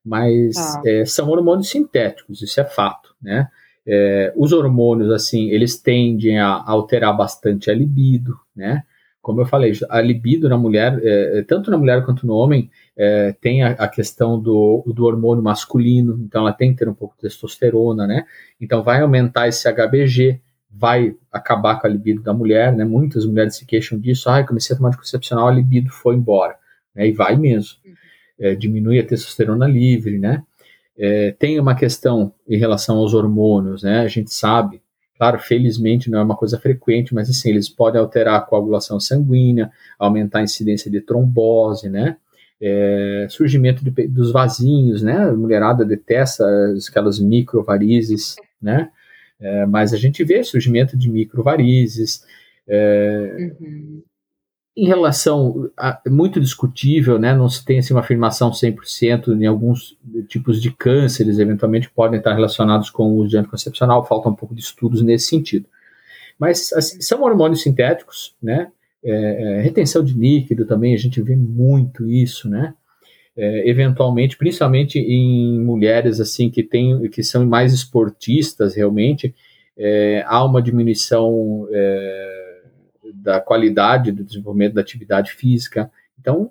Mas 0.04 0.56
ah. 0.56 0.82
é, 0.86 1.04
são 1.04 1.28
hormônios 1.28 1.68
sintéticos, 1.68 2.42
isso 2.42 2.60
é 2.60 2.64
fato, 2.64 3.14
né? 3.20 3.48
É, 3.86 4.32
os 4.36 4.52
hormônios, 4.52 5.10
assim, 5.10 5.50
eles 5.50 5.80
tendem 5.80 6.38
a 6.38 6.62
alterar 6.66 7.16
bastante 7.16 7.70
a 7.70 7.74
libido, 7.74 8.36
né? 8.54 8.82
Como 9.22 9.40
eu 9.40 9.46
falei, 9.46 9.72
a 9.90 10.00
libido 10.00 10.48
na 10.48 10.56
mulher, 10.56 10.98
é, 11.02 11.42
tanto 11.42 11.70
na 11.70 11.76
mulher 11.76 12.04
quanto 12.04 12.26
no 12.26 12.34
homem, 12.34 12.70
é, 12.96 13.34
tem 13.40 13.62
a, 13.62 13.72
a, 13.72 13.88
questão 13.88 14.40
do, 14.40 14.82
do 14.86 15.04
hormônio 15.04 15.42
masculino, 15.42 16.18
então 16.22 16.42
ela 16.42 16.52
tem 16.52 16.72
que 16.72 16.78
ter 16.78 16.88
um 16.88 16.94
pouco 16.94 17.14
de 17.16 17.22
testosterona, 17.22 18.06
né? 18.06 18.24
Então 18.60 18.82
vai 18.82 19.00
aumentar 19.00 19.48
esse 19.48 19.70
HBG, 19.70 20.40
vai 20.70 21.14
acabar 21.32 21.80
com 21.80 21.86
a 21.86 21.90
libido 21.90 22.22
da 22.22 22.32
mulher, 22.32 22.74
né? 22.74 22.84
Muitas 22.84 23.26
mulheres 23.26 23.56
se 23.56 23.66
queixam 23.66 23.98
disso, 23.98 24.28
ah, 24.30 24.44
comecei 24.44 24.74
a 24.74 24.76
tomar 24.76 24.88
anticoncepcional, 24.90 25.48
a 25.48 25.52
libido 25.52 25.90
foi 25.90 26.14
embora, 26.14 26.56
né? 26.94 27.08
E 27.08 27.12
vai 27.12 27.36
mesmo. 27.36 27.76
Uhum. 27.84 27.94
É, 28.38 28.54
diminui 28.54 28.98
a 28.98 29.06
testosterona 29.06 29.66
livre, 29.66 30.18
né? 30.18 30.42
É, 30.96 31.32
tem 31.38 31.58
uma 31.58 31.74
questão 31.74 32.32
em 32.48 32.58
relação 32.58 32.96
aos 32.98 33.14
hormônios, 33.14 33.82
né? 33.82 34.00
A 34.00 34.08
gente 34.08 34.32
sabe, 34.32 34.80
claro, 35.18 35.38
felizmente 35.38 36.10
não 36.10 36.18
é 36.18 36.22
uma 36.22 36.36
coisa 36.36 36.58
frequente, 36.58 37.14
mas 37.14 37.28
assim, 37.28 37.50
eles 37.50 37.68
podem 37.68 38.00
alterar 38.00 38.36
a 38.36 38.40
coagulação 38.40 39.00
sanguínea, 39.00 39.70
aumentar 39.98 40.40
a 40.40 40.44
incidência 40.44 40.90
de 40.90 41.00
trombose, 41.00 41.88
né? 41.88 42.16
é, 42.60 43.26
surgimento 43.30 43.82
de, 43.82 43.90
dos 44.06 44.30
vasinhos, 44.30 45.02
né? 45.02 45.16
A 45.16 45.32
mulherada 45.32 45.84
detesta 45.84 46.44
aquelas 46.88 47.18
microvarizes, 47.18 48.36
né? 48.60 48.90
É, 49.40 49.64
mas 49.66 49.92
a 49.94 49.96
gente 49.96 50.22
vê 50.22 50.44
surgimento 50.44 50.96
de 50.96 51.10
microvarizes. 51.10 52.24
É, 52.68 53.52
uhum. 53.60 54.02
Em 54.76 54.86
relação 54.86 55.70
a, 55.76 56.00
muito 56.08 56.40
discutível, 56.40 57.18
né? 57.18 57.34
Não 57.34 57.48
se 57.48 57.64
tem 57.64 57.78
assim, 57.78 57.92
uma 57.92 58.00
afirmação 58.00 58.50
100% 58.50 59.40
em 59.40 59.46
alguns 59.46 59.98
tipos 60.28 60.60
de 60.62 60.70
cânceres, 60.70 61.38
eventualmente 61.38 61.90
podem 61.90 62.18
estar 62.18 62.34
relacionados 62.34 62.90
com 62.90 63.04
o 63.04 63.16
uso 63.16 63.30
de 63.30 63.38
anticoncepcional, 63.38 64.06
falta 64.06 64.28
um 64.28 64.34
pouco 64.34 64.54
de 64.54 64.60
estudos 64.60 65.02
nesse 65.02 65.26
sentido. 65.26 65.66
Mas 66.38 66.72
assim, 66.72 67.00
são 67.00 67.22
hormônios 67.22 67.62
sintéticos, 67.62 68.34
né? 68.42 68.70
É, 69.02 69.12
é, 69.58 69.60
retenção 69.62 70.04
de 70.04 70.12
líquido 70.12 70.66
também, 70.66 70.94
a 70.94 70.98
gente 70.98 71.20
vê 71.22 71.34
muito 71.34 72.06
isso, 72.08 72.48
né? 72.48 72.74
É, 73.36 73.68
eventualmente, 73.68 74.36
principalmente 74.36 74.98
em 74.98 75.58
mulheres 75.60 76.20
assim 76.20 76.50
que 76.50 76.62
tem, 76.62 77.08
que 77.08 77.22
são 77.22 77.46
mais 77.46 77.72
esportistas 77.72 78.74
realmente, 78.74 79.34
é, 79.76 80.22
há 80.26 80.44
uma 80.44 80.60
diminuição 80.60 81.66
é, 81.70 82.62
da 83.14 83.40
qualidade 83.40 84.12
do 84.12 84.24
desenvolvimento 84.24 84.74
da 84.74 84.80
atividade 84.80 85.32
física. 85.32 85.90
Então, 86.18 86.50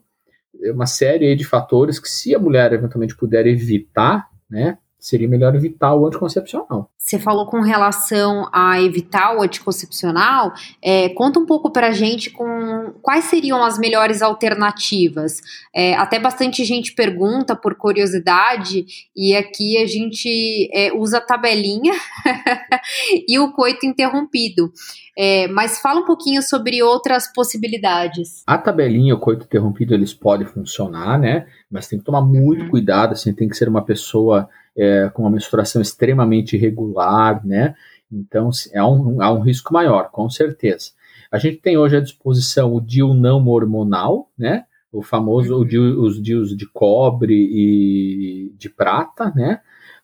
é 0.64 0.72
uma 0.72 0.86
série 0.86 1.36
de 1.36 1.44
fatores 1.44 2.00
que, 2.00 2.10
se 2.10 2.34
a 2.34 2.40
mulher 2.40 2.74
eventualmente 2.74 3.16
puder 3.16 3.46
evitar, 3.46 4.28
né, 4.50 4.78
seria 5.00 5.28
melhor 5.28 5.56
evitar 5.56 5.96
o 5.96 6.06
anticoncepcional. 6.06 6.92
Você 6.98 7.18
falou 7.18 7.48
com 7.48 7.62
relação 7.62 8.50
a 8.54 8.82
evitar 8.82 9.36
o 9.36 9.42
anticoncepcional, 9.42 10.54
é, 10.84 11.10
conta 11.10 11.40
um 11.40 11.46
pouco 11.46 11.72
pra 11.72 11.92
gente 11.92 12.30
com 12.30 12.94
quais 13.02 13.26
seriam 13.26 13.64
as 13.64 13.80
melhores 13.80 14.22
alternativas. 14.22 15.42
É, 15.74 15.96
até 15.96 16.20
bastante 16.20 16.64
gente 16.66 16.94
pergunta 16.94 17.56
por 17.56 17.76
curiosidade, 17.76 18.86
e 19.16 19.36
aqui 19.36 19.78
a 19.78 19.88
gente 19.88 20.70
é, 20.74 20.92
usa 20.94 21.20
a 21.20 21.22
tabelinha 21.22 21.94
e 23.28 23.40
o 23.40 23.54
coito 23.54 23.86
interrompido. 23.86 24.72
É, 25.18 25.48
mas 25.48 25.80
fala 25.80 26.02
um 26.02 26.06
pouquinho 26.06 26.42
sobre 26.42 26.84
outras 26.84 27.32
possibilidades. 27.34 28.44
A 28.46 28.58
tabelinha 28.58 29.10
e 29.10 29.14
o 29.14 29.20
coito 29.20 29.46
interrompido, 29.46 29.94
eles 29.94 30.14
podem 30.14 30.46
funcionar, 30.46 31.18
né? 31.18 31.48
Mas 31.72 31.88
tem 31.88 32.00
que 32.00 32.06
tomar 32.06 32.22
muito 32.22 32.64
uhum. 32.64 32.70
cuidado, 32.70 33.14
assim, 33.14 33.34
tem 33.34 33.50
que 33.50 33.58
ser 33.58 33.68
uma 33.68 33.84
pessoa 33.84 34.50
é, 34.78 35.10
com 35.10 35.24
uma 35.24 35.32
menstruação 35.32 35.82
extremamente 35.82 36.56
irregular, 36.56 37.46
né? 37.46 37.76
Então, 38.12 38.50
é 38.74 38.84
um, 38.84 39.22
há 39.22 39.32
um 39.32 39.42
risco 39.42 39.74
maior, 39.74 40.10
com 40.12 40.30
certeza. 40.30 40.92
A 41.32 41.38
gente 41.38 41.58
tem 41.58 41.78
hoje 41.78 41.98
à 41.98 42.00
disposição 42.00 42.74
o 42.74 42.82
DIU 42.82 43.14
não 43.14 43.46
hormonal, 43.48 44.32
né? 44.38 44.66
O 44.92 45.04
famoso 45.04 45.56
uhum. 45.56 45.66
DIU, 45.66 46.02
os 46.02 46.22
DIUs 46.22 46.58
de 46.58 46.66
cobre 46.66 47.36
e 47.36 48.52
de 48.58 48.70
prata, 48.70 49.32
né? 49.36 49.62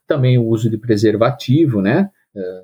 Também 0.08 0.38
o 0.38 0.45
uso 0.45 0.69
de 0.69 0.78
preservativo, 0.78 1.82
né? 1.82 2.12
É, 2.36 2.63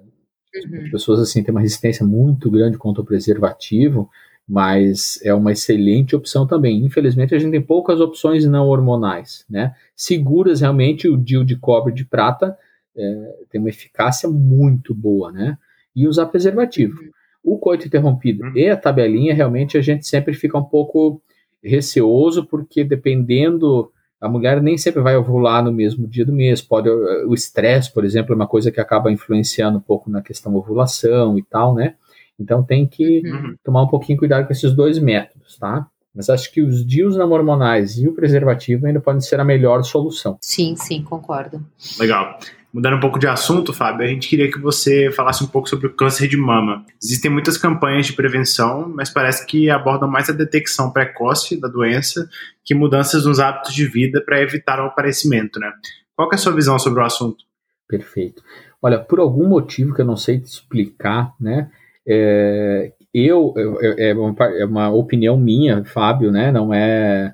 uhum. 0.67 0.83
As 0.83 0.91
pessoas 0.91 1.19
assim 1.19 1.43
têm 1.43 1.51
uma 1.51 1.61
resistência 1.61 2.05
muito 2.05 2.51
grande 2.51 2.77
contra 2.77 3.01
o 3.01 3.05
preservativo, 3.05 4.09
mas 4.47 5.19
é 5.23 5.34
uma 5.34 5.51
excelente 5.51 6.15
opção 6.15 6.45
também. 6.45 6.84
Infelizmente, 6.84 7.34
a 7.34 7.39
gente 7.39 7.51
tem 7.51 7.62
poucas 7.62 7.99
opções 8.01 8.45
não 8.45 8.67
hormonais, 8.67 9.45
né? 9.49 9.73
Seguras, 9.95 10.62
realmente, 10.62 11.08
o 11.08 11.17
DIU 11.17 11.45
de 11.45 11.56
cobre 11.56 11.93
de 11.93 12.06
prata 12.06 12.58
é, 12.95 13.36
tem 13.49 13.62
uma 13.62 13.69
eficácia 13.69 14.30
muito 14.30 14.93
boa, 14.93 15.32
né? 15.32 15.58
E 15.95 16.08
usar 16.08 16.25
preservativo. 16.25 16.99
O 17.43 17.58
coito 17.58 17.88
interrompido 17.88 18.43
uhum. 18.43 18.51
e 18.56 18.69
a 18.69 18.77
tabelinha, 18.77 19.34
realmente, 19.34 19.77
a 19.77 19.82
gente 19.82 20.06
sempre 20.06 20.34
fica 20.34 20.58
um 20.58 20.63
pouco 20.63 21.21
receoso, 21.63 22.45
porque 22.45 22.84
dependendo, 22.84 23.91
a 24.19 24.27
mulher 24.30 24.62
nem 24.62 24.77
sempre 24.77 25.01
vai 25.01 25.15
ovular 25.15 25.63
no 25.63 25.71
mesmo 25.71 26.08
dia 26.08 26.25
do 26.25 26.34
mês. 26.34 26.62
Pode, 26.62 26.89
o 26.89 27.34
estresse, 27.34 27.91
por 27.91 28.06
exemplo, 28.06 28.34
é 28.34 28.36
uma 28.36 28.47
coisa 28.47 28.71
que 28.71 28.80
acaba 28.80 29.12
influenciando 29.12 29.77
um 29.77 29.82
pouco 29.82 30.10
na 30.10 30.21
questão 30.21 30.56
ovulação 30.56 31.38
e 31.38 31.43
tal, 31.43 31.73
né? 31.73 31.95
Então 32.41 32.63
tem 32.63 32.88
que 32.88 33.21
uhum. 33.25 33.56
tomar 33.63 33.84
um 33.84 33.88
pouquinho 33.88 34.17
cuidado 34.17 34.45
com 34.45 34.54
esses 34.54 34.73
dois 34.73 34.99
métodos, 34.99 35.58
tá? 35.58 35.88
Mas 36.13 36.30
acho 36.30 36.51
que 36.51 36.62
os 36.62 36.86
DIUs 36.86 37.15
não 37.15 37.32
hormonais 37.32 37.97
e 37.97 38.08
o 38.08 38.13
preservativo 38.13 38.86
ainda 38.86 38.99
podem 38.99 39.21
ser 39.21 39.39
a 39.39 39.45
melhor 39.45 39.82
solução. 39.84 40.38
Sim, 40.41 40.75
sim, 40.75 41.01
concordo. 41.01 41.65
Legal. 41.97 42.38
Mudando 42.73 42.95
um 42.95 42.99
pouco 43.01 43.19
de 43.19 43.27
assunto, 43.27 43.73
Fábio, 43.73 44.06
a 44.06 44.10
gente 44.10 44.30
queria 44.30 44.49
que 44.49 44.58
você 44.58 45.12
falasse 45.12 45.43
um 45.43 45.47
pouco 45.47 45.67
sobre 45.67 45.88
o 45.88 45.93
câncer 45.93 46.27
de 46.30 46.38
mama. 46.38 46.86
Existem 47.04 47.30
muitas 47.30 47.58
campanhas 47.58 48.06
de 48.06 48.13
prevenção, 48.13 48.89
mas 48.95 49.10
parece 49.10 49.45
que 49.45 49.69
abordam 49.69 50.10
mais 50.10 50.30
a 50.30 50.34
detecção 50.34 50.89
precoce 50.89 51.60
da 51.60 51.67
doença 51.67 52.30
que 52.63 52.73
mudanças 52.73 53.25
nos 53.25 53.39
hábitos 53.41 53.73
de 53.73 53.86
vida 53.86 54.21
para 54.21 54.41
evitar 54.41 54.80
o 54.80 54.86
aparecimento, 54.86 55.60
né? 55.60 55.69
Qual 56.15 56.30
é 56.32 56.36
a 56.36 56.38
sua 56.38 56.54
visão 56.54 56.80
sobre 56.80 57.01
o 57.01 57.06
assunto? 57.06 57.43
Perfeito. 57.89 58.41
Olha, 58.82 58.99
por 58.99 59.19
algum 59.19 59.49
motivo 59.49 59.93
que 59.93 60.01
eu 60.01 60.06
não 60.06 60.15
sei 60.15 60.39
te 60.39 60.45
explicar, 60.45 61.34
né? 61.39 61.69
É, 62.07 62.93
eu, 63.13 63.53
é 63.97 64.13
uma, 64.13 64.35
é 64.45 64.65
uma 64.65 64.89
opinião 64.89 65.37
minha, 65.37 65.83
Fábio, 65.83 66.31
né? 66.31 66.51
Não 66.51 66.73
é. 66.73 67.33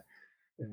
é 0.60 0.66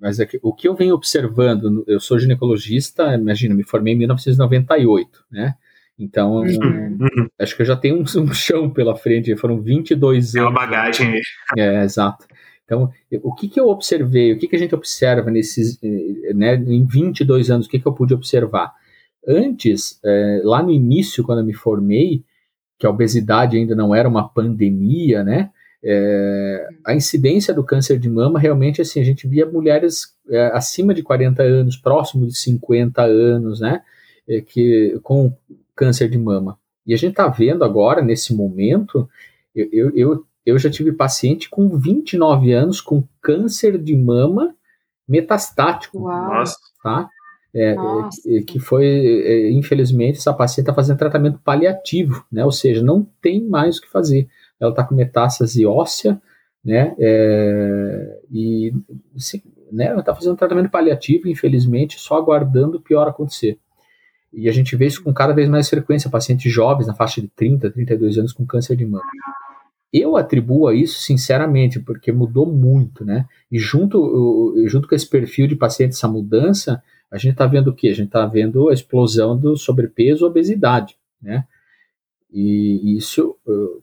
mas 0.00 0.18
é 0.20 0.26
que, 0.26 0.38
o 0.42 0.52
que 0.52 0.68
eu 0.68 0.74
venho 0.74 0.94
observando, 0.94 1.84
eu 1.86 2.00
sou 2.00 2.18
ginecologista, 2.18 3.14
imagina, 3.14 3.54
me 3.54 3.64
formei 3.64 3.94
em 3.94 3.98
1998, 3.98 5.24
né? 5.30 5.54
Então, 5.98 6.36
uhum. 6.44 7.28
acho 7.38 7.56
que 7.56 7.62
eu 7.62 7.66
já 7.66 7.76
tenho 7.76 7.96
um, 7.96 8.02
um, 8.02 8.34
chão 8.34 8.70
pela 8.70 8.96
frente, 8.96 9.36
foram 9.36 9.60
22 9.60 10.34
anos. 10.34 10.34
É 10.34 10.42
uma 10.42 10.52
bagagem. 10.52 11.20
É, 11.56 11.82
exato. 11.82 12.26
Então, 12.64 12.90
o 13.22 13.34
que, 13.34 13.48
que 13.48 13.60
eu 13.60 13.68
observei, 13.68 14.32
o 14.32 14.38
que, 14.38 14.48
que 14.48 14.56
a 14.56 14.58
gente 14.58 14.74
observa 14.74 15.30
nesses, 15.30 15.78
eh, 15.82 16.34
né, 16.34 16.56
em 16.56 16.84
22 16.84 17.48
anos, 17.48 17.66
o 17.66 17.70
que, 17.70 17.78
que 17.78 17.86
eu 17.86 17.92
pude 17.92 18.12
observar? 18.12 18.74
Antes, 19.26 20.00
é, 20.04 20.40
lá 20.42 20.62
no 20.62 20.72
início, 20.72 21.22
quando 21.22 21.40
eu 21.40 21.44
me 21.44 21.54
formei, 21.54 22.24
que 22.78 22.86
a 22.86 22.90
obesidade 22.90 23.56
ainda 23.56 23.74
não 23.74 23.94
era 23.94 24.08
uma 24.08 24.28
pandemia, 24.28 25.24
né? 25.24 25.50
É, 25.84 26.68
a 26.84 26.94
incidência 26.94 27.54
do 27.54 27.62
câncer 27.62 27.98
de 27.98 28.08
mama 28.08 28.40
realmente 28.40 28.80
assim 28.82 28.98
a 28.98 29.04
gente 29.04 29.28
via 29.28 29.46
mulheres 29.46 30.14
é, 30.28 30.46
acima 30.52 30.92
de 30.92 31.02
40 31.02 31.42
anos, 31.42 31.76
próximo 31.76 32.26
de 32.26 32.36
50 32.36 33.02
anos, 33.02 33.60
né? 33.60 33.82
É, 34.28 34.40
que 34.40 34.98
com 35.02 35.32
câncer 35.74 36.08
de 36.08 36.18
mama. 36.18 36.58
E 36.86 36.94
a 36.94 36.96
gente 36.96 37.10
está 37.10 37.28
vendo 37.28 37.64
agora 37.64 38.00
nesse 38.00 38.34
momento, 38.34 39.08
eu, 39.54 39.90
eu, 39.94 40.24
eu 40.44 40.58
já 40.58 40.70
tive 40.70 40.92
paciente 40.92 41.50
com 41.50 41.76
29 41.76 42.52
anos 42.52 42.80
com 42.80 43.02
câncer 43.20 43.76
de 43.78 43.96
mama 43.96 44.54
metastático. 45.08 46.02
Uau. 46.02 46.44
Tá? 46.82 47.08
É, 47.58 47.74
é, 48.26 48.42
que 48.42 48.60
foi, 48.60 48.84
é, 48.84 49.50
infelizmente, 49.50 50.18
essa 50.18 50.34
paciente 50.34 50.64
está 50.64 50.74
fazendo 50.74 50.98
tratamento 50.98 51.38
paliativo, 51.38 52.22
né? 52.30 52.44
Ou 52.44 52.52
seja, 52.52 52.82
não 52.82 53.08
tem 53.22 53.42
mais 53.42 53.78
o 53.78 53.80
que 53.80 53.88
fazer. 53.88 54.28
Ela 54.60 54.72
está 54.72 54.84
com 54.84 54.94
metástase 54.94 55.64
óssea, 55.64 56.20
né? 56.62 56.94
É, 56.98 58.20
e 58.30 58.74
se, 59.16 59.42
né, 59.72 59.86
ela 59.86 60.00
está 60.00 60.14
fazendo 60.14 60.36
tratamento 60.36 60.68
paliativo, 60.68 61.28
infelizmente, 61.28 61.98
só 61.98 62.16
aguardando 62.16 62.76
o 62.76 62.80
pior 62.80 63.08
acontecer. 63.08 63.58
E 64.30 64.50
a 64.50 64.52
gente 64.52 64.76
vê 64.76 64.84
isso 64.86 65.02
com 65.02 65.14
cada 65.14 65.32
vez 65.32 65.48
mais 65.48 65.66
frequência, 65.66 66.10
pacientes 66.10 66.52
jovens, 66.52 66.86
na 66.86 66.94
faixa 66.94 67.22
de 67.22 67.28
30, 67.28 67.70
32 67.70 68.18
anos, 68.18 68.32
com 68.34 68.44
câncer 68.44 68.76
de 68.76 68.84
mama. 68.84 69.02
Eu 69.90 70.14
atribuo 70.14 70.68
a 70.68 70.74
isso, 70.74 71.00
sinceramente, 71.00 71.80
porque 71.80 72.12
mudou 72.12 72.44
muito, 72.44 73.02
né? 73.02 73.24
E 73.50 73.58
junto, 73.58 74.54
junto 74.66 74.86
com 74.86 74.94
esse 74.94 75.08
perfil 75.08 75.46
de 75.46 75.56
paciente, 75.56 75.92
essa 75.92 76.06
mudança, 76.06 76.82
a 77.10 77.18
gente 77.18 77.32
está 77.32 77.46
vendo 77.46 77.68
o 77.68 77.74
que? 77.74 77.88
A 77.88 77.94
gente 77.94 78.08
está 78.08 78.26
vendo 78.26 78.68
a 78.68 78.74
explosão 78.74 79.36
do 79.36 79.56
sobrepeso 79.56 80.24
e 80.24 80.28
obesidade, 80.28 80.96
né? 81.20 81.44
E 82.32 82.96
isso, 82.96 83.36
uh, 83.46 83.82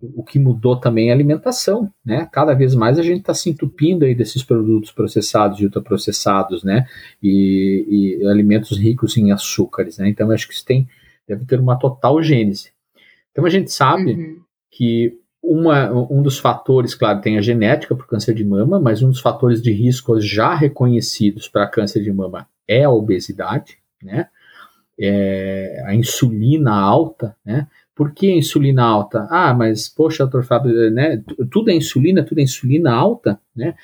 o 0.00 0.22
que 0.22 0.38
mudou 0.38 0.76
também 0.76 1.08
é 1.08 1.10
a 1.10 1.14
alimentação, 1.14 1.92
né? 2.04 2.28
Cada 2.32 2.54
vez 2.54 2.74
mais 2.74 2.98
a 2.98 3.02
gente 3.02 3.20
está 3.20 3.34
se 3.34 3.50
entupindo 3.50 4.04
aí 4.04 4.14
desses 4.14 4.42
produtos 4.42 4.92
processados 4.92 5.60
e 5.60 5.64
ultraprocessados, 5.64 6.62
né? 6.62 6.86
E, 7.22 8.18
e, 8.22 8.26
alimentos 8.28 8.78
ricos 8.78 9.16
em 9.16 9.32
açúcares, 9.32 9.98
né? 9.98 10.08
Então 10.08 10.30
acho 10.30 10.46
que 10.46 10.54
isso 10.54 10.64
tem 10.64 10.88
deve 11.28 11.44
ter 11.44 11.60
uma 11.60 11.78
total 11.78 12.22
gênese. 12.22 12.72
Então 13.30 13.44
a 13.44 13.50
gente 13.50 13.70
sabe 13.70 14.14
uhum. 14.14 14.40
que 14.70 15.16
uma, 15.42 15.90
um 15.92 16.22
dos 16.22 16.38
fatores, 16.38 16.94
claro, 16.94 17.20
tem 17.20 17.38
a 17.38 17.42
genética 17.42 17.94
para 17.94 18.04
o 18.04 18.08
câncer 18.08 18.34
de 18.34 18.44
mama, 18.44 18.80
mas 18.80 19.02
um 19.02 19.08
dos 19.08 19.20
fatores 19.20 19.62
de 19.62 19.72
risco 19.72 20.20
já 20.20 20.54
reconhecidos 20.54 21.48
para 21.48 21.68
câncer 21.68 22.02
de 22.02 22.12
mama 22.12 22.46
é 22.70 22.84
a 22.84 22.90
obesidade, 22.90 23.78
né? 24.02 24.28
É, 25.02 25.82
a 25.86 25.94
insulina 25.94 26.72
alta, 26.72 27.34
né? 27.44 27.66
Por 27.94 28.12
que 28.12 28.30
insulina 28.30 28.84
alta? 28.84 29.26
Ah, 29.30 29.52
mas, 29.52 29.88
poxa, 29.88 30.24
doutor 30.24 30.44
Fábio, 30.44 30.90
né? 30.90 31.22
Tudo 31.50 31.70
é 31.70 31.74
insulina, 31.74 32.22
tudo 32.22 32.38
é 32.38 32.42
insulina 32.42 32.92
alta, 32.92 33.40
né? 33.54 33.74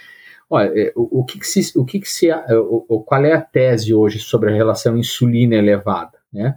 Olha, 0.48 0.70
é, 0.74 0.92
o, 0.94 1.20
o 1.20 1.24
que, 1.24 1.38
que 1.40 1.46
se, 1.46 1.76
o 1.76 1.84
que, 1.84 1.98
que 2.00 2.08
se, 2.08 2.30
o, 2.30 3.02
qual 3.02 3.24
é 3.24 3.32
a 3.32 3.40
tese 3.40 3.92
hoje 3.92 4.20
sobre 4.20 4.50
a 4.50 4.54
relação 4.54 4.96
insulina 4.96 5.56
elevada, 5.56 6.18
né? 6.32 6.56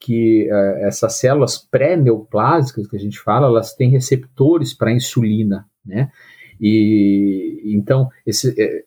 que 0.00 0.48
uh, 0.50 0.86
essas 0.86 1.14
células 1.18 1.58
pré-neoplásicas 1.58 2.86
que 2.86 2.96
a 2.96 2.98
gente 2.98 3.20
fala, 3.20 3.46
elas 3.46 3.74
têm 3.74 3.90
receptores 3.90 4.72
para 4.72 4.90
insulina, 4.90 5.68
né? 5.84 6.10
E 6.58 7.72
então, 7.74 8.08
esse, 8.26 8.54
é, 8.58 8.84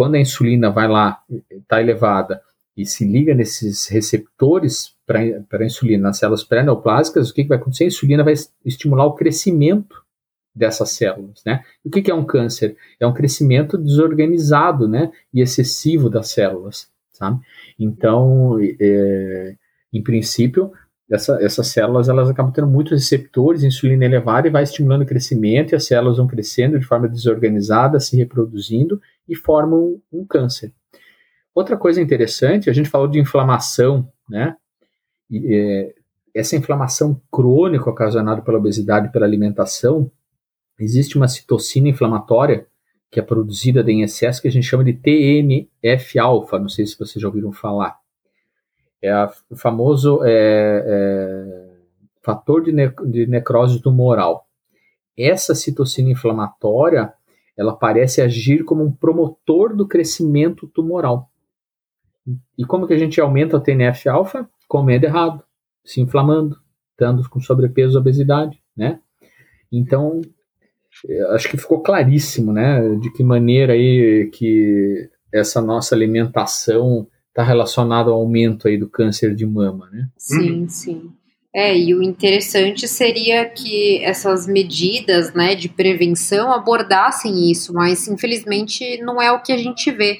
quando 0.00 0.14
a 0.14 0.18
insulina 0.18 0.70
vai 0.70 0.88
lá, 0.88 1.22
está 1.50 1.78
elevada 1.78 2.40
e 2.74 2.86
se 2.86 3.04
liga 3.04 3.34
nesses 3.34 3.86
receptores 3.86 4.94
para 5.06 5.20
a 5.20 5.64
insulina 5.66 6.04
nas 6.04 6.16
células 6.16 6.42
pré-neoplásicas, 6.42 7.28
o 7.28 7.34
que, 7.34 7.42
que 7.42 7.50
vai 7.50 7.58
acontecer? 7.58 7.84
A 7.84 7.88
insulina 7.88 8.24
vai 8.24 8.32
estimular 8.64 9.04
o 9.04 9.12
crescimento 9.12 10.02
dessas 10.54 10.92
células, 10.92 11.42
né? 11.44 11.62
O 11.84 11.90
que, 11.90 12.00
que 12.00 12.10
é 12.10 12.14
um 12.14 12.24
câncer? 12.24 12.78
É 12.98 13.06
um 13.06 13.12
crescimento 13.12 13.76
desorganizado, 13.76 14.88
né? 14.88 15.12
E 15.34 15.42
excessivo 15.42 16.08
das 16.08 16.30
células, 16.30 16.90
sabe? 17.12 17.38
Então, 17.78 18.56
é, 18.80 19.54
em 19.92 20.02
princípio, 20.02 20.72
essa, 21.10 21.42
essas 21.42 21.66
células 21.68 22.08
elas 22.08 22.30
acabam 22.30 22.52
tendo 22.52 22.68
muitos 22.68 22.92
receptores, 22.92 23.64
insulina 23.64 24.04
elevada 24.04 24.46
e 24.46 24.50
vai 24.50 24.62
estimulando 24.62 25.02
o 25.02 25.06
crescimento 25.06 25.72
e 25.72 25.76
as 25.76 25.84
células 25.84 26.18
vão 26.18 26.26
crescendo 26.26 26.78
de 26.78 26.86
forma 26.86 27.08
desorganizada, 27.08 27.98
se 27.98 28.16
reproduzindo 28.16 29.00
e 29.28 29.34
formam 29.34 30.00
um 30.12 30.24
câncer. 30.24 30.72
Outra 31.54 31.76
coisa 31.76 32.00
interessante, 32.00 32.70
a 32.70 32.72
gente 32.72 32.88
falou 32.88 33.08
de 33.08 33.18
inflamação, 33.18 34.08
né? 34.28 34.56
E, 35.28 35.54
é, 35.54 35.94
essa 36.32 36.56
inflamação 36.56 37.20
crônica 37.30 37.90
ocasionada 37.90 38.40
pela 38.40 38.58
obesidade 38.58 39.08
e 39.08 39.10
pela 39.10 39.26
alimentação, 39.26 40.10
existe 40.78 41.16
uma 41.16 41.26
citocina 41.26 41.88
inflamatória 41.88 42.68
que 43.10 43.18
é 43.18 43.22
produzida 43.22 43.82
em 43.90 44.02
excesso 44.02 44.40
que 44.40 44.46
a 44.46 44.50
gente 44.50 44.66
chama 44.66 44.84
de 44.84 44.92
TNF-alfa, 44.92 46.58
não 46.58 46.68
sei 46.68 46.86
se 46.86 46.96
vocês 46.96 47.20
já 47.20 47.26
ouviram 47.26 47.50
falar. 47.50 47.99
É 49.02 49.10
a, 49.10 49.32
o 49.48 49.56
famoso 49.56 50.20
é, 50.24 50.84
é, 50.86 51.70
fator 52.22 52.62
de, 52.62 52.72
ne, 52.72 52.88
de 53.06 53.26
necrose 53.26 53.80
tumoral. 53.80 54.46
Essa 55.16 55.54
citocina 55.54 56.10
inflamatória, 56.10 57.12
ela 57.56 57.74
parece 57.74 58.20
agir 58.20 58.64
como 58.64 58.84
um 58.84 58.92
promotor 58.92 59.74
do 59.74 59.86
crescimento 59.86 60.66
tumoral. 60.68 61.30
E 62.56 62.64
como 62.64 62.86
que 62.86 62.94
a 62.94 62.98
gente 62.98 63.20
aumenta 63.20 63.56
o 63.56 63.60
TNF-alfa? 63.60 64.48
Comendo 64.68 65.06
errado, 65.06 65.42
se 65.84 66.00
inflamando, 66.00 66.58
estando 66.92 67.28
com 67.28 67.40
sobrepeso, 67.40 67.98
obesidade, 67.98 68.62
né? 68.76 69.00
Então, 69.72 70.20
acho 71.30 71.48
que 71.48 71.56
ficou 71.56 71.82
claríssimo, 71.82 72.52
né, 72.52 72.96
de 72.96 73.12
que 73.12 73.22
maneira 73.22 73.72
aí 73.72 74.30
que 74.32 75.08
essa 75.32 75.60
nossa 75.60 75.94
alimentação 75.94 77.06
está 77.30 77.42
relacionado 77.42 78.10
ao 78.10 78.20
aumento 78.20 78.68
aí 78.68 78.76
do 78.76 78.88
câncer 78.88 79.34
de 79.34 79.46
mama, 79.46 79.88
né? 79.90 80.08
Sim, 80.18 80.68
sim. 80.68 81.10
É, 81.54 81.76
e 81.76 81.94
o 81.94 82.02
interessante 82.02 82.86
seria 82.86 83.44
que 83.48 83.98
essas 84.04 84.46
medidas 84.46 85.32
né, 85.34 85.54
de 85.56 85.68
prevenção 85.68 86.52
abordassem 86.52 87.50
isso, 87.50 87.72
mas 87.72 88.06
infelizmente 88.06 89.00
não 89.02 89.20
é 89.20 89.32
o 89.32 89.42
que 89.42 89.52
a 89.52 89.56
gente 89.56 89.90
vê. 89.90 90.18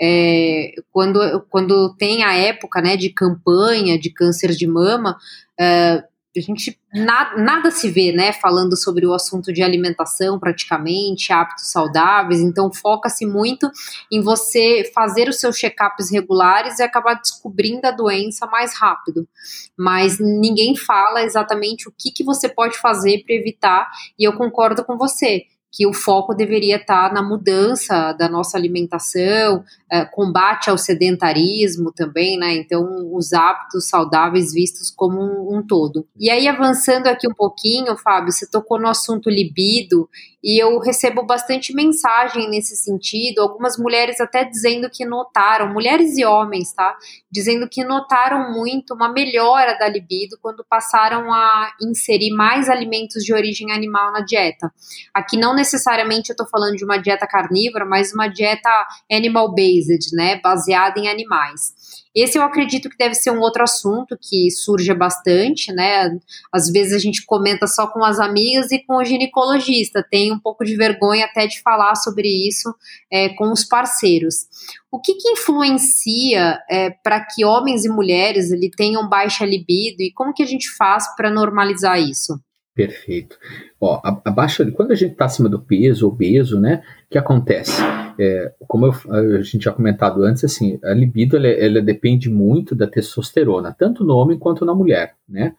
É, 0.00 0.72
quando, 0.92 1.44
quando 1.50 1.94
tem 1.96 2.22
a 2.22 2.34
época 2.34 2.80
né, 2.80 2.96
de 2.96 3.10
campanha 3.10 3.98
de 3.98 4.10
câncer 4.10 4.52
de 4.52 4.66
mama, 4.66 5.16
é, 5.58 6.04
a 6.36 6.40
gente 6.40 6.78
nada, 6.92 7.70
se 7.70 7.90
vê, 7.90 8.12
né, 8.12 8.32
falando 8.32 8.76
sobre 8.76 9.04
o 9.04 9.12
assunto 9.12 9.52
de 9.52 9.62
alimentação 9.62 10.38
praticamente, 10.38 11.32
hábitos 11.32 11.70
saudáveis, 11.70 12.40
então 12.40 12.72
foca-se 12.72 13.26
muito 13.26 13.70
em 14.10 14.22
você 14.22 14.90
fazer 14.94 15.28
os 15.28 15.40
seus 15.40 15.56
check-ups 15.56 16.10
regulares 16.10 16.78
e 16.78 16.82
acabar 16.82 17.14
descobrindo 17.14 17.86
a 17.86 17.90
doença 17.90 18.46
mais 18.46 18.74
rápido. 18.74 19.28
Mas 19.76 20.18
ninguém 20.20 20.76
fala 20.76 21.22
exatamente 21.22 21.88
o 21.88 21.94
que, 21.96 22.12
que 22.12 22.24
você 22.24 22.48
pode 22.48 22.78
fazer 22.78 23.24
para 23.24 23.34
evitar, 23.34 23.88
e 24.18 24.24
eu 24.24 24.32
concordo 24.34 24.84
com 24.84 24.96
você 24.96 25.46
que 25.72 25.86
o 25.86 25.92
foco 25.92 26.34
deveria 26.34 26.76
estar 26.76 27.12
na 27.12 27.22
mudança 27.22 28.12
da 28.12 28.28
nossa 28.28 28.58
alimentação, 28.58 29.64
é, 29.90 30.04
combate 30.04 30.68
ao 30.68 30.76
sedentarismo 30.76 31.92
também, 31.92 32.38
né? 32.38 32.54
Então, 32.54 32.84
os 33.14 33.32
hábitos 33.32 33.88
saudáveis 33.88 34.52
vistos 34.52 34.90
como 34.90 35.20
um, 35.20 35.58
um, 35.58 35.66
todo. 35.66 36.06
E 36.18 36.28
aí, 36.28 36.48
avançando 36.48 37.06
aqui 37.06 37.28
um 37.28 37.34
pouquinho, 37.34 37.96
Fábio, 37.96 38.32
você 38.32 38.48
tocou 38.48 38.80
no 38.80 38.88
assunto 38.88 39.30
libido, 39.30 40.08
e 40.42 40.62
eu 40.62 40.78
recebo 40.78 41.22
bastante 41.24 41.74
mensagem 41.74 42.48
nesse 42.48 42.76
sentido, 42.76 43.40
algumas 43.40 43.78
mulheres 43.78 44.20
até 44.20 44.44
dizendo 44.44 44.88
que 44.90 45.04
notaram, 45.04 45.72
mulheres 45.72 46.16
e 46.16 46.24
homens, 46.24 46.72
tá? 46.72 46.96
Dizendo 47.30 47.68
que 47.68 47.84
notaram 47.84 48.52
muito 48.52 48.94
uma 48.94 49.12
melhora 49.12 49.78
da 49.78 49.88
libido 49.88 50.38
quando 50.40 50.64
passaram 50.68 51.32
a 51.32 51.72
inserir 51.82 52.32
mais 52.32 52.68
alimentos 52.68 53.22
de 53.22 53.34
origem 53.34 53.70
animal 53.70 54.12
na 54.12 54.20
dieta. 54.20 54.72
Aqui 55.12 55.36
não 55.36 55.54
necessariamente 55.54 56.30
eu 56.30 56.36
tô 56.36 56.46
falando 56.46 56.76
de 56.76 56.84
uma 56.84 56.96
dieta 56.96 57.26
carnívora, 57.26 57.84
mas 57.84 58.12
uma 58.12 58.28
dieta 58.28 58.70
animal-based, 59.10 60.14
né? 60.14 60.40
Baseada 60.40 60.98
em 60.98 61.08
animais. 61.08 61.99
Esse 62.14 62.36
eu 62.36 62.42
acredito 62.42 62.90
que 62.90 62.96
deve 62.96 63.14
ser 63.14 63.30
um 63.30 63.38
outro 63.38 63.62
assunto 63.62 64.18
que 64.20 64.50
surge 64.50 64.92
bastante, 64.92 65.72
né? 65.72 66.10
Às 66.52 66.68
vezes 66.68 66.92
a 66.92 66.98
gente 66.98 67.24
comenta 67.24 67.66
só 67.68 67.86
com 67.86 68.04
as 68.04 68.18
amigas 68.18 68.72
e 68.72 68.84
com 68.84 68.96
o 68.96 69.04
ginecologista, 69.04 70.04
tem 70.10 70.32
um 70.32 70.38
pouco 70.38 70.64
de 70.64 70.76
vergonha 70.76 71.26
até 71.26 71.46
de 71.46 71.62
falar 71.62 71.94
sobre 71.94 72.28
isso 72.28 72.74
é, 73.12 73.28
com 73.30 73.52
os 73.52 73.64
parceiros. 73.64 74.46
O 74.90 75.00
que, 75.00 75.14
que 75.14 75.30
influencia 75.30 76.58
é, 76.68 76.90
para 76.90 77.24
que 77.24 77.44
homens 77.44 77.84
e 77.84 77.88
mulheres 77.88 78.50
ele, 78.50 78.70
tenham 78.76 79.08
baixa 79.08 79.46
libido 79.46 80.02
e 80.02 80.12
como 80.12 80.34
que 80.34 80.42
a 80.42 80.46
gente 80.46 80.68
faz 80.76 81.14
para 81.14 81.30
normalizar 81.30 82.00
isso? 82.00 82.40
Perfeito. 82.80 83.38
Ó, 83.78 84.00
abaixo, 84.24 84.72
quando 84.72 84.92
a 84.92 84.94
gente 84.94 85.12
está 85.12 85.26
acima 85.26 85.50
do 85.50 85.60
peso, 85.60 86.08
obeso, 86.08 86.58
né? 86.58 86.82
O 87.04 87.10
que 87.10 87.18
acontece? 87.18 87.82
É, 88.18 88.54
como 88.66 88.86
eu, 88.86 88.94
a 89.10 89.42
gente 89.42 89.64
já 89.64 89.70
comentado 89.70 90.22
antes, 90.22 90.44
assim, 90.44 90.78
a 90.82 90.94
libido 90.94 91.36
ela, 91.36 91.46
ela, 91.46 91.82
depende 91.82 92.30
muito 92.30 92.74
da 92.74 92.86
testosterona, 92.86 93.76
tanto 93.78 94.02
no 94.02 94.14
homem 94.14 94.38
quanto 94.38 94.64
na 94.64 94.74
mulher, 94.74 95.14
né? 95.28 95.54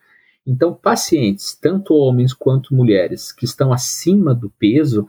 Então, 0.48 0.74
pacientes, 0.74 1.56
tanto 1.56 1.94
homens 1.94 2.34
quanto 2.34 2.74
mulheres, 2.74 3.32
que 3.32 3.46
estão 3.46 3.72
acima 3.72 4.34
do 4.34 4.50
peso, 4.50 5.06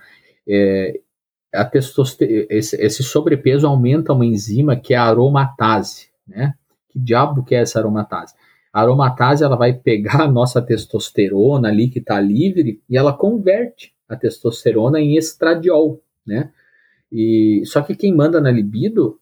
é, 0.46 1.00
a 1.50 1.64
testosterona, 1.64 2.46
esse, 2.50 2.76
esse, 2.76 3.02
sobrepeso 3.02 3.66
aumenta 3.66 4.12
uma 4.12 4.26
enzima 4.26 4.76
que 4.76 4.92
é 4.92 4.98
a 4.98 5.04
aromatase, 5.04 6.08
né? 6.28 6.52
Que 6.90 6.98
diabo 6.98 7.42
que 7.42 7.54
é 7.54 7.60
essa 7.60 7.78
aromatase? 7.78 8.34
A 8.72 8.80
aromatase 8.80 9.44
ela 9.44 9.56
vai 9.56 9.72
pegar 9.74 10.22
a 10.22 10.30
nossa 10.30 10.62
testosterona 10.62 11.68
ali 11.68 11.88
que 11.88 11.98
está 11.98 12.20
livre 12.20 12.80
e 12.88 12.96
ela 12.96 13.12
converte 13.12 13.92
a 14.08 14.16
testosterona 14.16 15.00
em 15.00 15.16
estradiol, 15.16 16.02
né? 16.26 16.50
E 17.10 17.62
só 17.66 17.82
que 17.82 17.94
quem 17.94 18.14
manda 18.14 18.40
na 18.40 18.50
libido, 18.50 19.20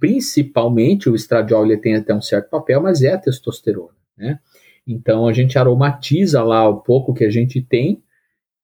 principalmente 0.00 1.10
o 1.10 1.14
estradiol, 1.14 1.66
ele 1.66 1.76
tem 1.76 1.96
até 1.96 2.14
um 2.14 2.22
certo 2.22 2.48
papel, 2.48 2.80
mas 2.80 3.02
é 3.02 3.12
a 3.12 3.18
testosterona, 3.18 3.96
né? 4.16 4.38
Então 4.86 5.26
a 5.26 5.32
gente 5.32 5.58
aromatiza 5.58 6.42
lá 6.42 6.66
o 6.68 6.80
pouco 6.80 7.12
que 7.12 7.24
a 7.24 7.30
gente 7.30 7.60
tem 7.60 8.02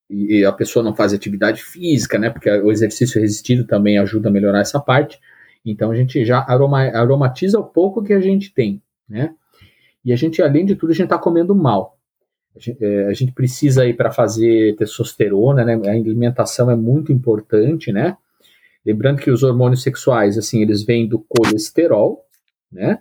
e 0.09 0.45
a 0.45 0.53
pessoa 0.53 0.83
não 0.83 0.95
faz 0.95 1.13
atividade 1.13 1.63
física, 1.63 2.19
né? 2.19 2.31
Porque 2.31 2.51
o 2.51 2.71
exercício 2.71 3.21
resistido 3.21 3.67
também 3.67 3.99
ajuda 3.99 4.29
a 4.29 4.33
melhorar 4.33 4.61
essa 4.61 4.81
parte. 4.81 5.19
Então 5.65 5.91
a 5.91 5.95
gente 5.95 6.25
já 6.25 6.39
aroma, 6.41 6.83
aromatiza 6.83 7.59
o 7.59 7.65
pouco 7.65 8.03
que 8.03 8.13
a 8.13 8.21
gente 8.21 8.53
tem, 8.53 8.83
né? 9.09 9.35
E 10.05 10.13
a 10.13 10.17
gente, 10.17 10.43
além 10.43 10.65
de 10.67 10.75
tudo, 10.75 10.91
a 10.91 10.95
gente 10.95 11.05
está 11.05 11.19
comendo 11.19 11.55
mal. 11.55 11.99
A 12.55 12.59
gente, 12.59 12.85
é, 12.85 13.07
a 13.07 13.13
gente 13.13 13.33
precisa 13.33 13.87
ir 13.87 13.97
para 13.97 14.11
fazer 14.11 14.77
testosterona, 14.77 15.65
né? 15.65 15.81
A 15.87 15.91
alimentação 15.91 16.71
é 16.71 16.77
muito 16.77 17.13
importante, 17.13 17.93
né? 17.93 18.17
Lembrando 18.85 19.21
que 19.21 19.31
os 19.31 19.43
hormônios 19.43 19.83
sexuais, 19.83 20.37
assim, 20.37 20.61
eles 20.61 20.83
vêm 20.83 21.09
do 21.09 21.25
colesterol, 21.29 22.25
né? 22.71 23.01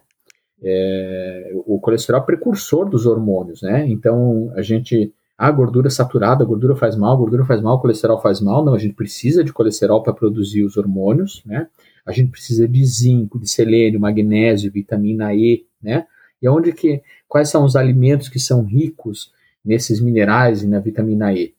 É, 0.63 1.51
o 1.65 1.79
colesterol 1.79 2.21
é 2.21 2.25
precursor 2.25 2.87
dos 2.87 3.05
hormônios, 3.07 3.63
né? 3.63 3.85
Então, 3.87 4.51
a 4.55 4.61
gente, 4.61 5.11
ah, 5.35 5.49
gordura 5.51 5.89
saturada, 5.89 6.45
gordura 6.45 6.75
faz 6.75 6.95
mal, 6.95 7.17
gordura 7.17 7.43
faz 7.43 7.61
mal, 7.61 7.81
colesterol 7.81 8.21
faz 8.21 8.39
mal. 8.39 8.63
Não, 8.63 8.75
a 8.75 8.79
gente 8.79 8.93
precisa 8.93 9.43
de 9.43 9.51
colesterol 9.51 10.03
para 10.03 10.13
produzir 10.13 10.63
os 10.63 10.77
hormônios, 10.77 11.41
né? 11.45 11.67
A 12.05 12.11
gente 12.11 12.29
precisa 12.29 12.67
de 12.67 12.85
zinco, 12.85 13.39
de 13.39 13.49
selênio, 13.49 13.99
magnésio, 13.99 14.71
vitamina 14.71 15.33
E, 15.33 15.65
né? 15.81 16.05
E 16.41 16.49
onde 16.49 16.73
que, 16.73 17.01
quais 17.27 17.49
são 17.49 17.63
os 17.63 17.75
alimentos 17.75 18.27
que 18.27 18.39
são 18.39 18.63
ricos 18.63 19.31
nesses 19.63 20.01
minerais 20.01 20.63
e 20.63 20.67
na 20.67 20.79
vitamina 20.79 21.33
E. 21.33 21.53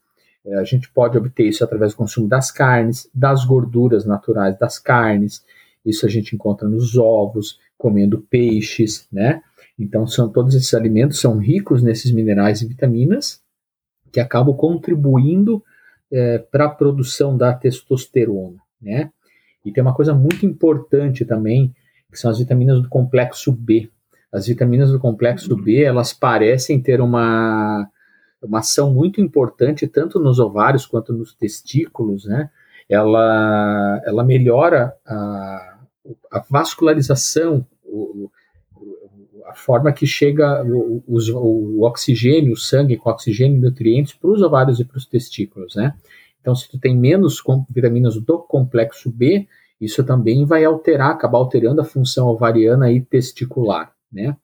É, 0.44 0.56
a 0.56 0.64
gente 0.64 0.90
pode 0.90 1.16
obter 1.16 1.46
isso 1.46 1.62
através 1.62 1.92
do 1.92 1.98
consumo 1.98 2.28
das 2.28 2.50
carnes, 2.50 3.08
das 3.14 3.44
gorduras 3.44 4.04
naturais 4.04 4.58
das 4.58 4.78
carnes. 4.78 5.44
Isso 5.84 6.04
a 6.04 6.08
gente 6.08 6.34
encontra 6.34 6.68
nos 6.68 6.96
ovos, 6.96 7.60
comendo 7.78 8.20
peixes, 8.28 9.06
né? 9.10 9.42
Então, 9.78 10.06
são 10.06 10.28
todos 10.28 10.54
esses 10.54 10.74
alimentos 10.74 11.20
são 11.20 11.38
ricos 11.38 11.82
nesses 11.82 12.12
minerais 12.12 12.60
e 12.60 12.66
vitaminas 12.66 13.40
que 14.12 14.20
acabam 14.20 14.54
contribuindo 14.54 15.62
é, 16.10 16.38
para 16.38 16.66
a 16.66 16.70
produção 16.70 17.36
da 17.36 17.54
testosterona, 17.54 18.58
né? 18.80 19.10
E 19.64 19.72
tem 19.72 19.82
uma 19.82 19.94
coisa 19.94 20.12
muito 20.12 20.44
importante 20.44 21.24
também, 21.24 21.74
que 22.10 22.18
são 22.18 22.30
as 22.30 22.38
vitaminas 22.38 22.82
do 22.82 22.88
complexo 22.88 23.50
B. 23.52 23.88
As 24.32 24.46
vitaminas 24.46 24.90
do 24.90 24.98
complexo 24.98 25.54
B, 25.54 25.82
elas 25.82 26.12
parecem 26.12 26.80
ter 26.80 27.00
uma, 27.00 27.86
uma 28.42 28.60
ação 28.60 28.92
muito 28.92 29.20
importante 29.20 29.86
tanto 29.86 30.18
nos 30.18 30.38
ovários 30.38 30.86
quanto 30.86 31.12
nos 31.12 31.34
testículos, 31.34 32.24
né? 32.24 32.50
Ela, 32.88 34.02
ela 34.04 34.24
melhora 34.24 34.94
a, 35.06 35.78
a 36.30 36.44
vascularização, 36.50 37.66
o, 37.84 38.30
a 39.46 39.54
forma 39.54 39.92
que 39.92 40.06
chega 40.06 40.64
o, 40.64 41.02
o, 41.06 41.84
oxigênio, 41.84 42.54
o 42.54 42.56
sangue 42.56 42.96
com 42.96 43.10
oxigênio 43.10 43.58
e 43.58 43.60
nutrientes 43.60 44.14
para 44.14 44.30
os 44.30 44.42
ovários 44.42 44.80
e 44.80 44.84
para 44.84 44.96
os 44.96 45.06
testículos, 45.06 45.74
né? 45.74 45.94
Então, 46.40 46.54
se 46.54 46.68
tu 46.68 46.78
tem 46.78 46.96
menos 46.96 47.40
vitaminas 47.70 48.16
do 48.16 48.38
complexo 48.38 49.10
B, 49.10 49.46
isso 49.80 50.02
também 50.02 50.44
vai 50.44 50.64
alterar, 50.64 51.10
acabar 51.10 51.38
alterando 51.38 51.80
a 51.80 51.84
função 51.84 52.26
ovariana 52.28 52.90
e 52.90 53.00
testicular, 53.00 53.92
né? 54.12 54.36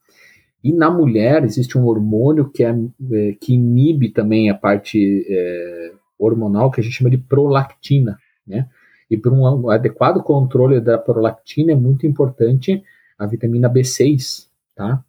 E 0.62 0.72
na 0.72 0.90
mulher 0.90 1.44
existe 1.44 1.78
um 1.78 1.86
hormônio 1.86 2.50
que, 2.50 2.64
é, 2.64 2.70
é 2.70 3.32
que 3.40 3.54
inibe 3.54 4.10
também 4.10 4.50
a 4.50 4.54
parte 4.54 5.24
é, 5.28 5.92
hormonal 6.18 6.70
que 6.70 6.80
a 6.80 6.84
gente 6.84 6.96
chama 6.96 7.10
de 7.10 7.18
prolactina, 7.18 8.18
né? 8.46 8.68
E 9.10 9.16
para 9.16 9.32
um 9.32 9.70
adequado 9.70 10.22
controle 10.22 10.80
da 10.80 10.98
prolactina 10.98 11.72
é 11.72 11.74
muito 11.74 12.06
importante 12.06 12.82
a 13.18 13.26
vitamina 13.26 13.70
B6, 13.72 14.48
tá? 14.74 15.02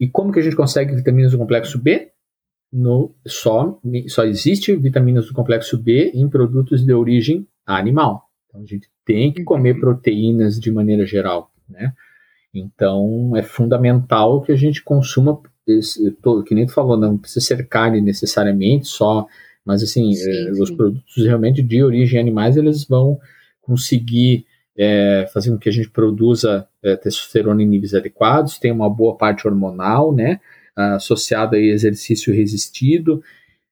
E 0.00 0.08
como 0.08 0.32
que 0.32 0.40
a 0.40 0.42
gente 0.42 0.56
consegue 0.56 0.94
vitaminas 0.94 1.32
do 1.32 1.38
complexo 1.38 1.78
B? 1.78 2.10
No, 2.72 3.14
só, 3.24 3.80
só 4.08 4.24
existe 4.24 4.74
vitaminas 4.74 5.26
do 5.26 5.32
complexo 5.32 5.78
B 5.78 6.10
em 6.12 6.28
produtos 6.28 6.84
de 6.84 6.92
origem 6.92 7.46
animal. 7.64 8.28
Então 8.48 8.62
a 8.62 8.66
gente 8.66 8.88
tem 9.04 9.32
que 9.32 9.44
comer 9.44 9.74
uhum. 9.74 9.80
proteínas 9.80 10.58
de 10.58 10.72
maneira 10.72 11.06
geral, 11.06 11.52
né? 11.68 11.92
Então 12.54 13.36
é 13.36 13.42
fundamental 13.42 14.40
que 14.42 14.52
a 14.52 14.56
gente 14.56 14.82
consuma, 14.82 15.40
esse, 15.66 16.16
que 16.46 16.54
nem 16.54 16.66
tu 16.66 16.72
falou, 16.72 16.96
não 16.96 17.18
precisa 17.18 17.44
ser 17.44 17.66
carne 17.66 18.00
necessariamente 18.00 18.86
só, 18.86 19.26
mas 19.64 19.82
assim, 19.82 20.12
sim, 20.12 20.30
eh, 20.30 20.52
os 20.52 20.70
produtos 20.70 21.16
realmente 21.16 21.62
de 21.62 21.82
origem 21.82 22.20
animais 22.20 22.56
eles 22.56 22.84
vão 22.84 23.18
conseguir 23.60 24.46
é, 24.76 25.28
fazer 25.32 25.50
com 25.50 25.58
que 25.58 25.68
a 25.68 25.72
gente 25.72 25.88
produza 25.88 26.68
é, 26.82 26.96
testosterona 26.96 27.62
em 27.62 27.66
níveis 27.66 27.94
adequados, 27.94 28.58
tem 28.58 28.70
uma 28.70 28.90
boa 28.90 29.16
parte 29.16 29.46
hormonal, 29.46 30.12
né, 30.12 30.40
associada 30.76 31.56
a 31.56 31.60
exercício 31.60 32.34
resistido, 32.34 33.22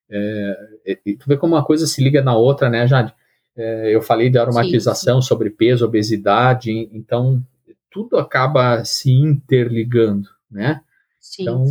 é, 0.09 0.99
e 1.05 1.15
tu 1.15 1.25
vê 1.27 1.37
como 1.37 1.55
uma 1.55 1.65
coisa 1.65 1.85
se 1.85 2.01
liga 2.01 2.21
na 2.21 2.35
outra, 2.35 2.69
né, 2.69 2.87
Jade? 2.87 3.13
Eu 3.55 4.01
falei 4.01 4.31
de 4.31 4.37
aromatização, 4.37 5.21
sim, 5.21 5.25
sim. 5.25 5.27
sobrepeso, 5.27 5.85
obesidade, 5.85 6.71
então 6.91 7.43
tudo 7.93 8.17
acaba 8.17 8.83
se 8.83 9.11
interligando, 9.11 10.27
né? 10.51 10.81
Sim, 11.21 11.43
então, 11.43 11.63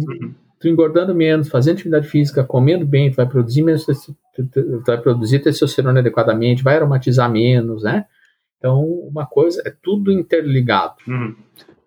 tu 0.60 0.68
engordando 0.68 1.14
menos, 1.14 1.48
fazendo 1.48 1.74
atividade 1.74 2.06
física, 2.08 2.44
comendo 2.44 2.86
bem, 2.86 3.10
tu 3.10 3.16
vai 3.16 3.28
produzir 3.28 3.62
menos, 3.62 3.84
tu 3.84 4.82
vai 4.86 4.96
produzir 4.98 5.40
testosterona 5.40 6.00
adequadamente, 6.00 6.62
vai 6.62 6.76
aromatizar 6.76 7.30
menos, 7.30 7.82
né? 7.82 8.06
Então, 8.56 8.80
uma 8.84 9.26
coisa 9.26 9.60
é 9.66 9.74
tudo 9.82 10.12
interligado. 10.12 10.94
Uhum. 11.08 11.34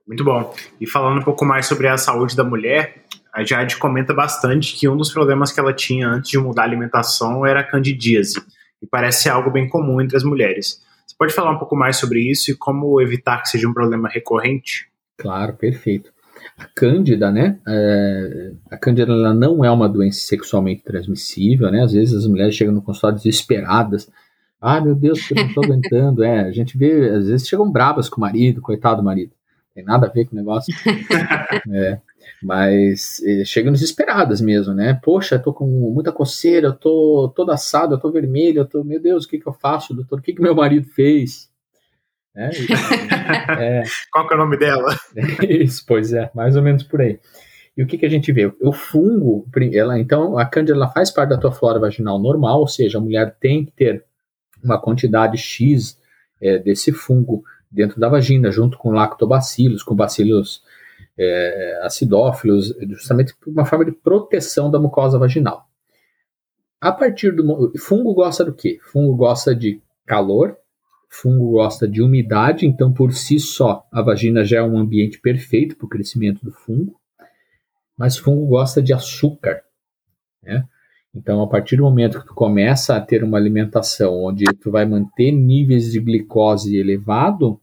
Muito 0.06 0.24
bom. 0.24 0.54
E 0.80 0.86
falando 0.86 1.22
um 1.22 1.24
pouco 1.24 1.46
mais 1.46 1.66
sobre 1.66 1.88
a 1.88 1.98
saúde 1.98 2.36
da 2.36 2.44
mulher, 2.44 3.06
a 3.34 3.44
Jade 3.44 3.78
comenta 3.78 4.14
bastante 4.14 4.76
que 4.76 4.88
um 4.88 4.98
dos 4.98 5.12
problemas 5.12 5.52
que 5.52 5.60
ela 5.60 5.74
tinha 5.74 6.08
antes 6.08 6.30
de 6.30 6.38
mudar 6.38 6.64
a 6.64 6.66
alimentação 6.66 7.46
era 7.46 7.62
a 7.62 7.64
candidíase. 7.64 8.36
E 8.82 8.86
parece 8.86 9.24
ser 9.24 9.30
algo 9.30 9.50
bem 9.50 9.68
comum 9.68 10.00
entre 10.02 10.18
as 10.18 10.24
mulheres. 10.24 10.84
Você 11.06 11.16
pode 11.18 11.34
falar 11.34 11.52
um 11.52 11.60
pouco 11.60 11.76
mais 11.76 11.98
sobre 11.98 12.20
isso 12.20 12.52
e 12.52 12.56
como 12.56 13.02
evitar 13.02 13.42
que 13.42 13.50
seja 13.50 13.68
um 13.68 13.74
problema 13.74 14.10
recorrente? 14.10 14.90
Claro, 15.18 15.54
perfeito. 15.54 16.14
A 16.58 16.66
cândida, 16.66 17.32
né? 17.32 17.60
É, 17.68 18.52
a 18.72 18.78
cândida 18.78 19.12
ela 19.12 19.34
não 19.34 19.64
é 19.64 19.72
uma 19.72 19.90
doença 19.90 20.20
sexualmente 20.20 20.84
transmissível, 20.84 21.72
né? 21.72 21.84
Às 21.84 21.94
vezes 21.94 22.14
as 22.14 22.28
mulheres 22.28 22.56
chegam 22.56 22.74
no 22.74 22.82
consultório 22.82 23.18
desesperadas 23.18 24.10
ah, 24.68 24.82
meu 24.82 24.96
Deus, 24.96 25.30
eu 25.30 25.36
não 25.36 25.46
estou 25.46 25.64
aguentando. 25.64 26.24
É, 26.24 26.40
a 26.40 26.52
gente 26.52 26.76
vê, 26.76 27.10
às 27.10 27.28
vezes 27.28 27.48
chegam 27.48 27.72
brabas 27.72 28.10
com 28.10 28.18
o 28.18 28.22
marido, 28.22 28.62
coitado 28.62 28.98
do 28.98 29.04
marido. 29.04 29.32
Tem 29.76 29.84
nada 29.84 30.08
a 30.08 30.10
ver 30.10 30.26
com 30.26 30.36
o 30.36 30.40
negócio. 30.40 30.74
é, 31.72 32.02
mas 32.46 33.24
eh, 33.26 33.44
chegam 33.44 33.74
desesperadas 33.74 34.40
mesmo, 34.40 34.72
né? 34.72 35.00
Poxa, 35.02 35.36
eu 35.36 35.42
tô 35.42 35.52
com 35.52 35.66
muita 35.66 36.12
coceira, 36.12 36.68
eu 36.68 36.74
tô 36.74 37.34
todo 37.36 37.52
assado, 37.52 37.96
eu 37.96 38.00
tô 38.00 38.12
vermelho, 38.12 38.60
eu 38.60 38.66
tô, 38.66 38.84
meu 38.84 39.02
Deus, 39.02 39.26
o 39.26 39.28
que 39.28 39.40
que 39.40 39.48
eu 39.48 39.54
faço, 39.54 39.96
doutor? 39.96 40.20
O 40.20 40.22
que 40.22 40.32
que 40.32 40.42
meu 40.42 40.54
marido 40.54 40.88
fez? 40.88 41.50
É, 42.36 42.50
é, 43.82 43.84
Qual 44.12 44.28
que 44.28 44.34
é 44.36 44.38
o 44.38 44.40
nome 44.40 44.60
dela? 44.60 44.96
isso, 45.50 45.84
pois 45.88 46.14
é, 46.14 46.30
mais 46.36 46.56
ou 46.56 46.62
menos 46.62 46.84
por 46.84 47.02
aí. 47.02 47.20
E 47.76 47.82
o 47.82 47.88
que, 47.88 47.98
que 47.98 48.06
a 48.06 48.10
gente 48.10 48.32
vê? 48.32 48.46
O 48.62 48.72
fungo, 48.72 49.48
ela, 49.74 49.98
então, 49.98 50.38
a 50.38 50.46
cândida 50.46 50.78
ela 50.78 50.88
faz 50.88 51.10
parte 51.10 51.32
da 51.32 51.40
tua 51.40 51.52
flora 51.52 51.80
vaginal 51.80 52.20
normal, 52.20 52.60
ou 52.60 52.68
seja, 52.68 53.00
a 53.00 53.02
mulher 53.02 53.36
tem 53.40 53.66
que 53.66 53.72
ter 53.72 54.06
uma 54.64 54.80
quantidade 54.80 55.36
X 55.36 56.00
é, 56.40 56.60
desse 56.60 56.92
fungo 56.92 57.44
dentro 57.72 58.00
da 58.00 58.08
vagina, 58.08 58.52
junto 58.52 58.78
com 58.78 58.92
lactobacilos, 58.92 59.82
com 59.82 59.96
bacilos 59.96 60.62
é, 61.18 61.80
acidófilos, 61.84 62.74
justamente 62.90 63.36
por 63.36 63.52
uma 63.52 63.66
forma 63.66 63.86
de 63.86 63.92
proteção 63.92 64.70
da 64.70 64.80
mucosa 64.80 65.18
vaginal. 65.18 65.68
A 66.80 66.92
partir 66.92 67.32
do 67.32 67.74
fungo 67.78 68.14
gosta 68.14 68.44
do 68.44 68.54
quê? 68.54 68.80
Fungo 68.82 69.16
gosta 69.16 69.56
de 69.56 69.82
calor, 70.06 70.58
fungo 71.10 71.52
gosta 71.52 71.88
de 71.88 72.02
umidade, 72.02 72.66
então 72.68 72.94
por 72.94 73.14
si 73.14 73.40
só 73.40 73.88
a 73.92 74.02
vagina 74.02 74.44
já 74.44 74.58
é 74.58 74.64
um 74.64 74.78
ambiente 74.78 75.20
perfeito 75.20 75.76
para 75.76 75.86
o 75.86 75.90
crescimento 75.90 76.44
do 76.44 76.52
fungo. 76.52 77.00
Mas 77.98 78.18
fungo 78.18 78.46
gosta 78.46 78.82
de 78.82 78.94
açúcar, 78.94 79.64
né? 80.44 80.68
Então, 81.16 81.42
a 81.42 81.48
partir 81.48 81.78
do 81.78 81.84
momento 81.84 82.20
que 82.20 82.28
tu 82.28 82.34
começa 82.34 82.94
a 82.94 83.00
ter 83.00 83.24
uma 83.24 83.38
alimentação 83.38 84.22
onde 84.26 84.44
tu 84.60 84.70
vai 84.70 84.86
manter 84.86 85.32
níveis 85.32 85.90
de 85.90 86.00
glicose 86.02 86.76
elevado, 86.76 87.58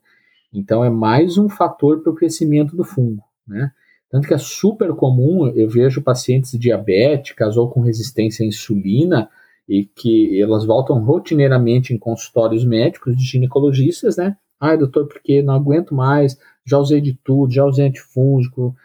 então 0.51 0.83
é 0.83 0.89
mais 0.89 1.37
um 1.37 1.51
fator 1.51 2.03
para 2.03 2.11
o 2.11 2.15
crescimento 2.15 2.75
do 2.75 2.83
fungo, 2.83 3.23
né? 3.53 3.71
Tanto 4.11 4.29
que 4.29 4.35
é 4.35 4.39
super 4.39 4.93
comum, 4.95 5.49
eu 5.49 5.69
vejo 5.69 6.03
pacientes 6.03 6.59
diabéticas 6.59 7.57
ou 7.57 7.71
com 7.71 7.81
resistência 7.81 8.45
à 8.45 8.47
insulina 8.47 9.31
e 9.69 9.87
que 9.87 10.41
elas 10.41 10.67
voltam 10.67 11.03
rotineiramente 11.03 11.95
em 11.95 11.99
consultórios 11.99 12.65
médicos 12.65 13.17
de 13.17 13.25
ginecologistas, 13.25 14.17
né? 14.17 14.37
Ai, 14.61 14.77
doutor, 14.77 15.09
porque 15.09 15.41
não 15.41 15.55
aguento 15.55 15.95
mais, 15.95 16.39
já 16.65 16.79
usei 16.79 17.01
de 17.01 17.15
tudo, 17.25 17.53
já 17.53 17.65
usei 17.65 17.87
antifúngico 17.87 18.77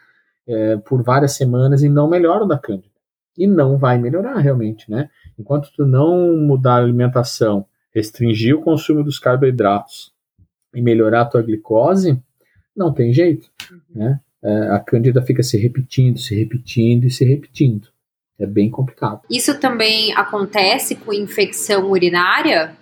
é, 0.48 0.78
por 0.78 1.04
várias 1.04 1.34
semanas 1.34 1.84
e 1.84 1.90
não 1.90 2.10
melhoram 2.10 2.48
da 2.48 2.58
cândida 2.58 2.98
e 3.38 3.46
não 3.46 3.78
vai 3.78 3.98
melhorar 3.98 4.38
realmente, 4.38 4.90
né? 4.90 5.10
Enquanto 5.38 5.72
tu 5.76 5.86
não 5.86 6.36
mudar 6.36 6.76
a 6.76 6.84
alimentação, 6.84 7.66
restringir 7.94 8.56
o 8.56 8.62
consumo 8.62 9.04
dos 9.04 9.20
carboidratos 9.20 10.12
e 10.74 10.82
melhorar 10.82 11.22
a 11.22 11.26
tua 11.26 11.42
glicose, 11.42 12.20
não 12.76 12.92
tem 12.92 13.14
jeito, 13.14 13.50
né? 13.94 14.20
É, 14.44 14.70
a 14.70 14.80
cândida 14.80 15.22
fica 15.22 15.42
se 15.42 15.58
repetindo, 15.58 16.20
se 16.20 16.36
repetindo 16.36 17.06
e 17.06 17.12
se 17.12 17.26
repetindo. 17.26 17.88
É 18.40 18.46
bem 18.46 18.70
complicado. 18.70 19.22
Isso 19.32 19.60
também 19.60 20.14
acontece 20.14 20.96
com 20.96 21.12
infecção 21.12 21.90
urinária? 21.90 22.76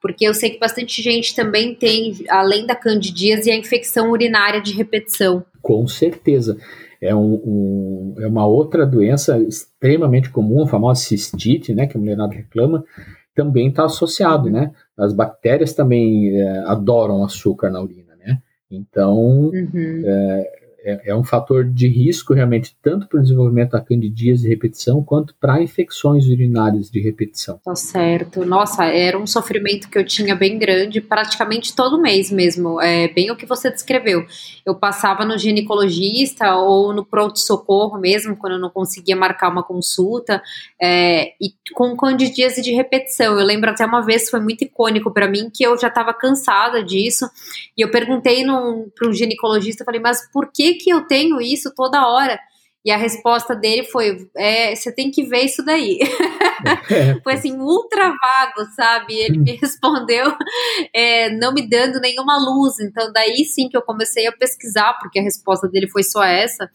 Porque 0.00 0.28
eu 0.28 0.34
sei 0.34 0.50
que 0.50 0.58
bastante 0.58 1.02
gente 1.02 1.34
também 1.34 1.74
tem, 1.74 2.14
além 2.28 2.66
da 2.66 2.74
candidíase, 2.74 3.50
a 3.50 3.56
infecção 3.56 4.10
urinária 4.10 4.60
de 4.60 4.72
repetição. 4.72 5.44
Com 5.62 5.86
certeza 5.88 6.58
é, 7.00 7.14
um, 7.14 7.34
um, 7.34 8.14
é 8.18 8.26
uma 8.26 8.46
outra 8.46 8.86
doença 8.86 9.38
extremamente 9.38 10.30
comum, 10.30 10.62
a 10.62 10.68
famosa 10.68 11.00
cistite, 11.00 11.74
né, 11.74 11.86
que 11.86 11.96
a 11.96 12.00
mulherada 12.00 12.34
reclama, 12.34 12.84
também 13.34 13.68
está 13.68 13.84
associado, 13.84 14.50
né? 14.50 14.72
As 14.96 15.12
bactérias 15.12 15.72
também 15.72 16.36
é, 16.36 16.58
adoram 16.66 17.24
açúcar 17.24 17.70
na 17.70 17.80
urina, 17.80 18.16
né? 18.16 18.42
Então, 18.68 19.50
uhum. 19.50 20.02
é, 20.04 20.57
é, 20.84 21.10
é, 21.10 21.14
um 21.14 21.24
fator 21.24 21.64
de 21.64 21.88
risco 21.88 22.32
realmente 22.32 22.76
tanto 22.80 23.08
para 23.08 23.18
o 23.18 23.22
desenvolvimento 23.22 23.72
da 23.72 23.80
candidíase 23.80 24.42
de 24.42 24.48
repetição 24.48 25.02
quanto 25.02 25.34
para 25.40 25.60
infecções 25.60 26.26
urinárias 26.26 26.90
de 26.90 27.00
repetição. 27.00 27.60
Tá 27.64 27.74
certo. 27.74 28.44
Nossa, 28.44 28.84
era 28.84 29.18
um 29.18 29.26
sofrimento 29.26 29.88
que 29.90 29.98
eu 29.98 30.04
tinha 30.04 30.36
bem 30.36 30.58
grande, 30.58 31.00
praticamente 31.00 31.74
todo 31.74 32.00
mês 32.00 32.30
mesmo. 32.30 32.80
É 32.80 33.08
bem 33.08 33.30
o 33.30 33.36
que 33.36 33.44
você 33.44 33.70
descreveu. 33.70 34.24
Eu 34.64 34.74
passava 34.74 35.24
no 35.24 35.36
ginecologista 35.36 36.54
ou 36.56 36.92
no 36.92 37.04
pronto-socorro 37.04 37.98
mesmo, 37.98 38.36
quando 38.36 38.52
eu 38.54 38.60
não 38.60 38.70
conseguia 38.70 39.16
marcar 39.16 39.50
uma 39.50 39.64
consulta, 39.64 40.40
é, 40.80 41.32
e 41.40 41.52
com 41.74 41.96
candidíase 41.96 42.62
de 42.62 42.72
repetição. 42.72 43.38
Eu 43.38 43.44
lembro 43.44 43.70
até 43.70 43.84
uma 43.84 44.00
vez, 44.00 44.30
foi 44.30 44.40
muito 44.40 44.62
icônico 44.62 45.12
para 45.12 45.28
mim, 45.28 45.50
que 45.52 45.64
eu 45.64 45.76
já 45.76 45.88
estava 45.88 46.14
cansada 46.14 46.84
disso, 46.84 47.28
e 47.76 47.82
eu 47.82 47.90
perguntei 47.90 48.44
para 48.94 49.08
um 49.08 49.12
ginecologista, 49.12 49.84
falei, 49.84 50.00
mas 50.00 50.30
por 50.32 50.50
que 50.52 50.67
que 50.74 50.90
eu 50.90 51.06
tenho 51.06 51.40
isso 51.40 51.72
toda 51.74 52.08
hora? 52.08 52.38
E 52.84 52.90
a 52.90 52.96
resposta 52.96 53.54
dele 53.54 53.84
foi: 53.84 54.28
é, 54.36 54.74
você 54.74 54.92
tem 54.92 55.10
que 55.10 55.22
ver 55.22 55.44
isso 55.44 55.64
daí. 55.64 55.98
Foi 57.22 57.34
assim, 57.34 57.58
ultra 57.58 58.08
vago, 58.08 58.70
sabe? 58.74 59.14
Ele 59.14 59.38
me 59.38 59.56
respondeu 59.56 60.36
é, 60.94 61.30
não 61.30 61.52
me 61.52 61.68
dando 61.68 62.00
nenhuma 62.00 62.38
luz. 62.38 62.78
Então, 62.80 63.12
daí 63.12 63.44
sim 63.44 63.68
que 63.68 63.76
eu 63.76 63.82
comecei 63.82 64.26
a 64.26 64.32
pesquisar, 64.32 64.98
porque 65.00 65.18
a 65.18 65.22
resposta 65.22 65.68
dele 65.68 65.88
foi 65.88 66.02
só 66.02 66.22
essa 66.22 66.68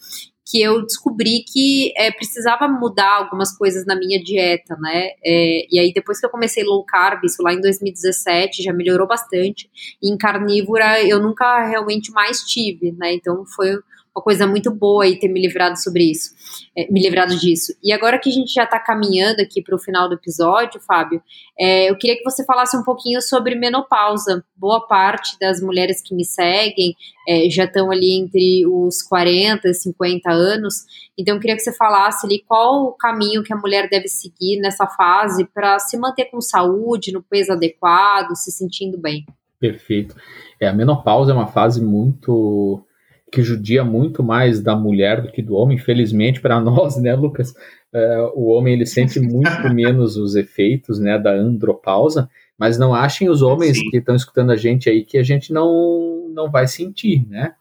que 0.46 0.62
eu 0.62 0.82
descobri 0.86 1.44
que 1.44 1.94
é, 1.96 2.12
precisava 2.12 2.68
mudar 2.68 3.18
algumas 3.18 3.58
coisas 3.58 3.86
na 3.86 3.96
minha 3.96 4.22
dieta, 4.22 4.76
né? 4.76 5.12
É, 5.24 5.66
e 5.72 5.80
aí 5.80 5.94
depois 5.94 6.20
que 6.20 6.26
eu 6.26 6.30
comecei 6.30 6.64
low 6.64 6.84
carb, 6.84 7.24
isso 7.24 7.42
lá 7.42 7.54
em 7.54 7.62
2017, 7.62 8.62
já 8.62 8.74
melhorou 8.74 9.08
bastante. 9.08 9.70
E 10.02 10.12
em 10.14 10.18
carnívora 10.18 11.02
eu 11.02 11.22
nunca 11.22 11.66
realmente 11.66 12.12
mais 12.12 12.42
tive, 12.42 12.92
né? 12.92 13.14
Então 13.14 13.46
foi 13.56 13.78
uma 14.16 14.24
coisa 14.24 14.46
muito 14.46 14.72
boa 14.72 15.04
aí 15.04 15.18
ter 15.18 15.28
me 15.28 15.42
livrado 15.42 15.78
sobre 15.82 16.12
isso, 16.12 16.30
é, 16.78 16.90
me 16.92 17.02
livrado 17.02 17.36
disso. 17.36 17.74
E 17.84 17.92
agora 17.92 18.20
que 18.20 18.30
a 18.30 18.32
gente 18.32 18.54
já 18.54 18.64
está 18.64 18.80
caminhando 18.80 19.42
aqui 19.42 19.62
para 19.62 19.76
o 19.76 19.80
final 19.80 20.08
do 20.08 20.16
episódio, 20.16 20.80
Fábio, 20.80 21.22
é, 21.58 21.90
eu 21.90 21.98
queria 21.98 22.16
que 22.16 22.24
você 22.24 22.46
falasse 22.46 22.78
um 22.78 22.84
pouquinho 22.84 23.22
sobre 23.22 23.56
menopausa. 23.56 24.46
Boa 24.56 24.86
parte 24.86 25.38
das 25.40 25.60
mulheres 25.62 26.02
que 26.02 26.14
me 26.16 26.24
seguem 26.24 26.96
é, 27.28 27.50
já 27.50 27.64
estão 27.64 27.90
ali 27.90 28.20
entre 28.20 28.66
os 28.68 29.02
40 29.02 29.68
e 29.68 29.74
50 29.74 30.32
anos, 30.32 30.86
então 31.18 31.36
eu 31.36 31.42
queria 31.42 31.56
que 31.56 31.64
você 31.64 31.74
falasse 31.74 32.26
ali 32.26 32.44
qual 32.48 32.86
o 32.86 32.92
caminho 32.94 33.44
que 33.44 33.54
a 33.54 33.58
mulher 33.58 33.90
deve 33.90 34.08
seguir 34.08 34.60
nessa 34.60 34.86
fase 34.88 35.46
para 35.46 35.80
se 35.80 35.98
manter 35.98 36.26
com 36.26 36.40
saúde, 36.40 37.12
no 37.12 37.24
peso 37.24 37.52
adequado, 37.52 38.36
se 38.36 38.52
sentindo 38.52 38.98
bem. 38.98 39.26
Perfeito. 39.60 40.16
É, 40.60 40.68
a 40.68 40.74
menopausa 40.74 41.32
é 41.32 41.34
uma 41.34 41.48
fase 41.48 41.82
muito 41.82 42.86
que 43.34 43.42
judia 43.42 43.84
muito 43.84 44.22
mais 44.22 44.62
da 44.62 44.76
mulher 44.76 45.20
do 45.20 45.32
que 45.32 45.42
do 45.42 45.56
homem, 45.56 45.76
infelizmente 45.76 46.40
para 46.40 46.62
nós, 46.62 46.98
né, 46.98 47.16
Lucas? 47.16 47.52
Uh, 47.92 48.32
o 48.36 48.48
homem 48.50 48.76
ele 48.76 48.86
sente 48.86 49.20
muito 49.20 49.50
menos 49.74 50.16
os 50.16 50.36
efeitos, 50.36 51.00
né, 51.00 51.18
da 51.18 51.32
andropausa, 51.32 52.30
mas 52.58 52.78
não 52.78 52.94
achem 52.94 53.30
os 53.30 53.42
homens 53.42 53.80
Sim. 53.80 53.90
que 53.90 53.98
estão 53.98 54.16
escutando 54.16 54.52
a 54.52 54.56
gente 54.56 54.88
aí 54.88 55.04
que 55.04 55.18
a 55.18 55.24
gente 55.24 55.52
não 55.52 56.30
não 56.32 56.50
vai 56.50 56.68
sentir, 56.68 57.28
né? 57.28 57.54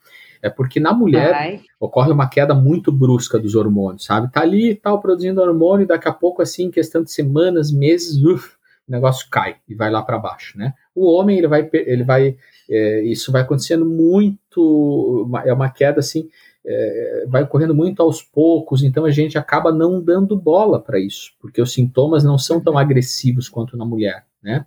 É 0.42 0.50
porque 0.50 0.80
na 0.80 0.92
mulher 0.92 1.30
vai. 1.30 1.60
ocorre 1.78 2.10
uma 2.10 2.28
queda 2.28 2.54
muito 2.54 2.90
brusca 2.90 3.38
dos 3.38 3.54
hormônios, 3.54 4.04
sabe? 4.04 4.30
Tá 4.32 4.40
ali, 4.40 4.74
tal, 4.74 5.00
produzindo 5.00 5.40
hormônio, 5.40 5.84
e 5.84 5.86
daqui 5.86 6.08
a 6.08 6.12
pouco, 6.12 6.42
assim, 6.42 6.64
em 6.64 6.70
questão 6.70 7.02
de 7.02 7.12
semanas, 7.12 7.70
meses, 7.70 8.22
uf, 8.24 8.56
o 8.88 8.92
negócio 8.92 9.28
cai 9.30 9.56
e 9.68 9.74
vai 9.74 9.90
lá 9.90 10.02
para 10.02 10.18
baixo, 10.18 10.58
né? 10.58 10.74
O 10.94 11.06
homem 11.06 11.38
ele 11.38 11.46
vai, 11.46 11.68
ele 11.72 12.02
vai 12.02 12.36
é, 12.72 13.02
isso 13.02 13.30
vai 13.30 13.42
acontecendo 13.42 13.84
muito, 13.84 15.28
é 15.44 15.52
uma 15.52 15.68
queda 15.68 16.00
assim, 16.00 16.28
é, 16.64 17.26
vai 17.28 17.42
ocorrendo 17.42 17.74
muito 17.74 18.02
aos 18.02 18.22
poucos, 18.22 18.82
então 18.82 19.04
a 19.04 19.10
gente 19.10 19.36
acaba 19.36 19.70
não 19.70 20.00
dando 20.00 20.36
bola 20.36 20.80
para 20.80 20.98
isso, 20.98 21.32
porque 21.38 21.60
os 21.60 21.72
sintomas 21.72 22.24
não 22.24 22.38
são 22.38 22.60
tão 22.60 22.78
agressivos 22.78 23.48
quanto 23.48 23.76
na 23.76 23.84
mulher, 23.84 24.24
né? 24.42 24.64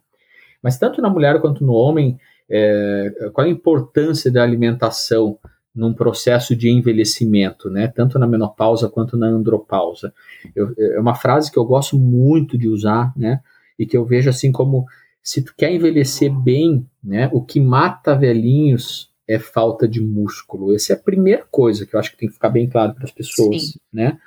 Mas 0.62 0.78
tanto 0.78 1.02
na 1.02 1.10
mulher 1.10 1.42
quanto 1.42 1.66
no 1.66 1.74
homem, 1.74 2.20
é, 2.50 3.30
qual 3.34 3.48
a 3.48 3.50
importância 3.50 4.32
da 4.32 4.44
alimentação 4.44 5.40
num 5.74 5.94
processo 5.94 6.56
de 6.56 6.70
envelhecimento, 6.70 7.70
né? 7.70 7.88
Tanto 7.88 8.18
na 8.20 8.28
menopausa 8.28 8.88
quanto 8.88 9.18
na 9.18 9.28
andropausa. 9.28 10.14
Eu, 10.56 10.74
é 10.78 11.00
uma 11.00 11.16
frase 11.16 11.52
que 11.52 11.60
eu 11.60 11.66
gosto 11.66 11.98
muito 11.98 12.58
de 12.58 12.68
usar, 12.68 13.12
né? 13.18 13.42
E 13.78 13.86
que 13.86 13.98
eu 13.98 14.06
vejo 14.06 14.30
assim 14.30 14.52
como 14.52 14.86
se 15.26 15.42
tu 15.42 15.56
quer 15.58 15.74
envelhecer 15.74 16.32
bem, 16.32 16.88
né, 17.04 17.32
o 17.34 17.42
que 17.42 17.60
mata 17.60 18.16
velhinhos 18.16 19.12
é 19.28 19.40
falta 19.40 19.88
de 19.88 20.00
músculo. 20.00 20.76
Essa 20.76 20.94
é 20.94 20.96
a 20.96 21.00
primeira 21.00 21.44
coisa 21.50 21.84
que 21.84 21.96
eu 21.96 22.00
acho 22.00 22.12
que 22.12 22.18
tem 22.18 22.30
que 22.30 22.36
ficar 22.36 22.50
bem 22.50 22.70
claro 22.70 22.94
para 22.94 23.06
as 23.06 23.12
pessoas, 23.12 23.72
Sim. 23.72 23.80
né? 23.92 24.20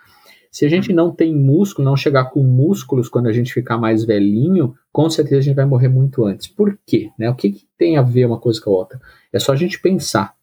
Se 0.50 0.66
a 0.66 0.68
gente 0.68 0.92
não 0.92 1.14
tem 1.14 1.32
músculo, 1.32 1.88
não 1.88 1.96
chegar 1.96 2.30
com 2.30 2.42
músculos 2.42 3.08
quando 3.08 3.28
a 3.28 3.32
gente 3.32 3.52
ficar 3.52 3.78
mais 3.78 4.04
velhinho, 4.04 4.74
com 4.90 5.08
certeza 5.08 5.38
a 5.38 5.42
gente 5.42 5.54
vai 5.54 5.66
morrer 5.66 5.88
muito 5.88 6.24
antes. 6.24 6.48
Por 6.48 6.76
quê? 6.84 7.10
Né? 7.16 7.30
O 7.30 7.34
que, 7.36 7.52
que 7.52 7.68
tem 7.76 7.96
a 7.96 8.02
ver 8.02 8.24
uma 8.24 8.40
coisa 8.40 8.60
com 8.60 8.70
a 8.70 8.74
outra? 8.74 9.00
É 9.32 9.38
só 9.38 9.52
a 9.52 9.56
gente 9.56 9.80
pensar. 9.80 10.34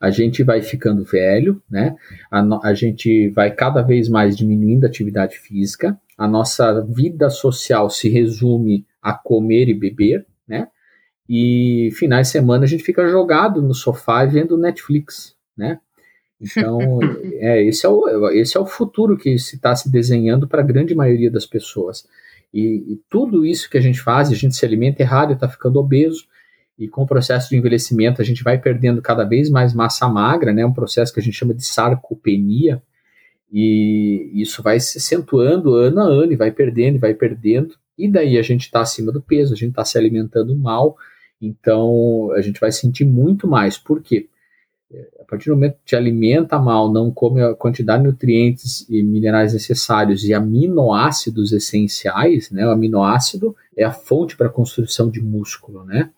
A 0.00 0.10
gente 0.10 0.42
vai 0.42 0.62
ficando 0.62 1.04
velho, 1.04 1.62
né? 1.70 1.94
A, 2.30 2.68
a 2.68 2.74
gente 2.74 3.28
vai 3.30 3.50
cada 3.50 3.82
vez 3.82 4.08
mais 4.08 4.36
diminuindo 4.36 4.84
a 4.84 4.88
atividade 4.88 5.38
física, 5.38 6.00
a 6.16 6.26
nossa 6.26 6.82
vida 6.82 7.28
social 7.28 7.90
se 7.90 8.08
resume 8.08 8.86
a 9.02 9.12
comer 9.12 9.68
e 9.68 9.74
beber, 9.74 10.26
né? 10.48 10.68
E 11.28 11.90
finais 11.94 12.28
de 12.28 12.32
semana 12.32 12.64
a 12.64 12.66
gente 12.66 12.82
fica 12.82 13.08
jogado 13.08 13.62
no 13.62 13.74
sofá 13.74 14.24
vendo 14.24 14.58
Netflix, 14.58 15.36
né? 15.56 15.78
Então, 16.40 16.78
é, 17.38 17.62
esse, 17.62 17.84
é 17.84 17.88
o, 17.88 18.30
esse 18.30 18.56
é 18.56 18.60
o 18.60 18.66
futuro 18.66 19.16
que 19.16 19.38
se 19.38 19.56
está 19.56 19.76
se 19.76 19.90
desenhando 19.90 20.48
para 20.48 20.62
a 20.62 20.66
grande 20.66 20.94
maioria 20.94 21.30
das 21.30 21.46
pessoas. 21.46 22.06
E, 22.52 22.94
e, 22.94 23.00
tudo 23.08 23.46
isso 23.46 23.70
que 23.70 23.78
a 23.78 23.80
gente 23.80 24.00
faz, 24.00 24.30
a 24.30 24.34
gente 24.34 24.56
se 24.56 24.64
alimenta 24.64 25.02
errado, 25.02 25.34
está 25.34 25.48
ficando 25.48 25.78
obeso, 25.78 26.26
e 26.80 26.88
com 26.88 27.02
o 27.02 27.06
processo 27.06 27.50
de 27.50 27.56
envelhecimento 27.56 28.22
a 28.22 28.24
gente 28.24 28.42
vai 28.42 28.58
perdendo 28.58 29.02
cada 29.02 29.22
vez 29.22 29.50
mais 29.50 29.74
massa 29.74 30.08
magra, 30.08 30.50
né? 30.50 30.64
Um 30.64 30.72
processo 30.72 31.12
que 31.12 31.20
a 31.20 31.22
gente 31.22 31.36
chama 31.36 31.52
de 31.52 31.62
sarcopenia, 31.62 32.82
e 33.52 34.30
isso 34.34 34.62
vai 34.62 34.80
se 34.80 34.96
acentuando 34.96 35.74
ano 35.74 36.00
a 36.00 36.04
ano, 36.04 36.32
e 36.32 36.36
vai 36.36 36.50
perdendo, 36.50 36.96
e 36.96 36.98
vai 36.98 37.12
perdendo, 37.12 37.74
e 37.98 38.10
daí 38.10 38.38
a 38.38 38.42
gente 38.42 38.62
está 38.62 38.80
acima 38.80 39.12
do 39.12 39.20
peso, 39.20 39.52
a 39.52 39.56
gente 39.56 39.70
está 39.70 39.84
se 39.84 39.98
alimentando 39.98 40.56
mal, 40.56 40.96
então 41.38 42.32
a 42.32 42.40
gente 42.40 42.58
vai 42.58 42.72
sentir 42.72 43.04
muito 43.04 43.46
mais. 43.46 43.76
Por 43.76 44.00
quê? 44.00 44.26
A 45.20 45.24
partir 45.24 45.50
do 45.50 45.54
momento 45.54 45.74
que 45.74 45.84
te 45.84 45.96
alimenta 45.96 46.58
mal, 46.58 46.90
não 46.90 47.10
come 47.12 47.42
a 47.42 47.54
quantidade 47.54 48.02
de 48.02 48.08
nutrientes 48.08 48.88
e 48.88 49.02
minerais 49.02 49.52
necessários 49.52 50.24
e 50.24 50.32
aminoácidos 50.32 51.52
essenciais, 51.52 52.50
né? 52.50 52.66
O 52.66 52.70
aminoácido 52.70 53.54
é 53.76 53.84
a 53.84 53.92
fonte 53.92 54.34
para 54.36 54.46
a 54.46 54.50
construção 54.50 55.10
de 55.10 55.20
músculo, 55.20 55.84
né? 55.84 56.10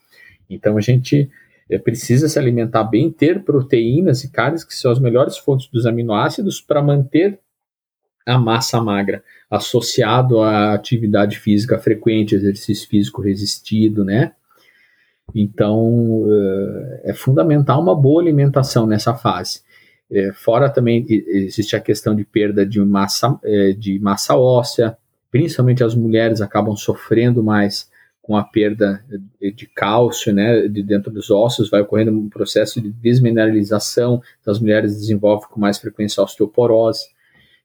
Então 0.55 0.77
a 0.77 0.81
gente 0.81 1.31
é, 1.71 1.79
precisa 1.79 2.29
se 2.29 2.39
alimentar 2.39 2.85
bem, 2.85 3.11
ter 3.11 3.43
proteínas 3.43 4.25
e 4.25 4.31
carnes 4.31 4.65
que 4.65 4.75
são 4.75 4.91
as 4.91 4.99
melhores 4.99 5.39
fontes 5.39 5.69
dos 5.69 5.87
aminoácidos 5.87 6.61
para 6.61 6.83
manter 6.83 7.39
a 8.27 8.39
massa 8.39 8.81
magra 8.81 9.23
associado 9.51 10.41
à 10.41 10.75
atividade 10.75 11.39
física 11.39 11.79
frequente, 11.79 12.35
exercício 12.35 12.89
físico 12.89 13.21
resistido, 13.21 14.05
né? 14.05 14.33
Então, 15.35 16.25
eh, 16.29 17.11
é 17.11 17.15
fundamental 17.15 17.81
uma 17.81 17.95
boa 17.95 18.23
alimentação 18.23 18.87
nessa 18.87 19.15
fase. 19.15 19.61
Eh, 20.11 20.33
fora 20.33 20.69
também 20.69 21.07
existe 21.09 21.75
a 21.75 21.81
questão 21.81 22.15
de 22.15 22.25
perda 22.25 22.67
de 22.67 22.81
massa, 22.81 23.39
eh, 23.45 23.73
de 23.73 23.99
massa 23.99 24.37
óssea, 24.37 24.97
principalmente 25.31 25.83
as 25.83 25.95
mulheres 25.95 26.41
acabam 26.41 26.77
sofrendo 26.77 27.43
mais 27.43 27.91
com 28.23 28.37
a 28.37 28.45
perda 28.45 29.05
de 29.41 29.67
cálcio, 29.67 30.33
né, 30.33 30.69
de 30.69 30.83
dentro 30.83 31.11
dos 31.11 31.29
ossos, 31.29 31.69
vai 31.69 31.81
ocorrendo 31.81 32.13
um 32.13 32.29
processo 32.29 32.81
de 32.81 32.89
desmineralização, 32.89 34.23
então 34.41 34.53
as 34.53 34.61
mulheres 34.61 34.95
desenvolvem 34.95 35.49
com 35.49 35.61
mais 35.61 35.79
frequência 35.79 36.23
osteoporose 36.23 37.11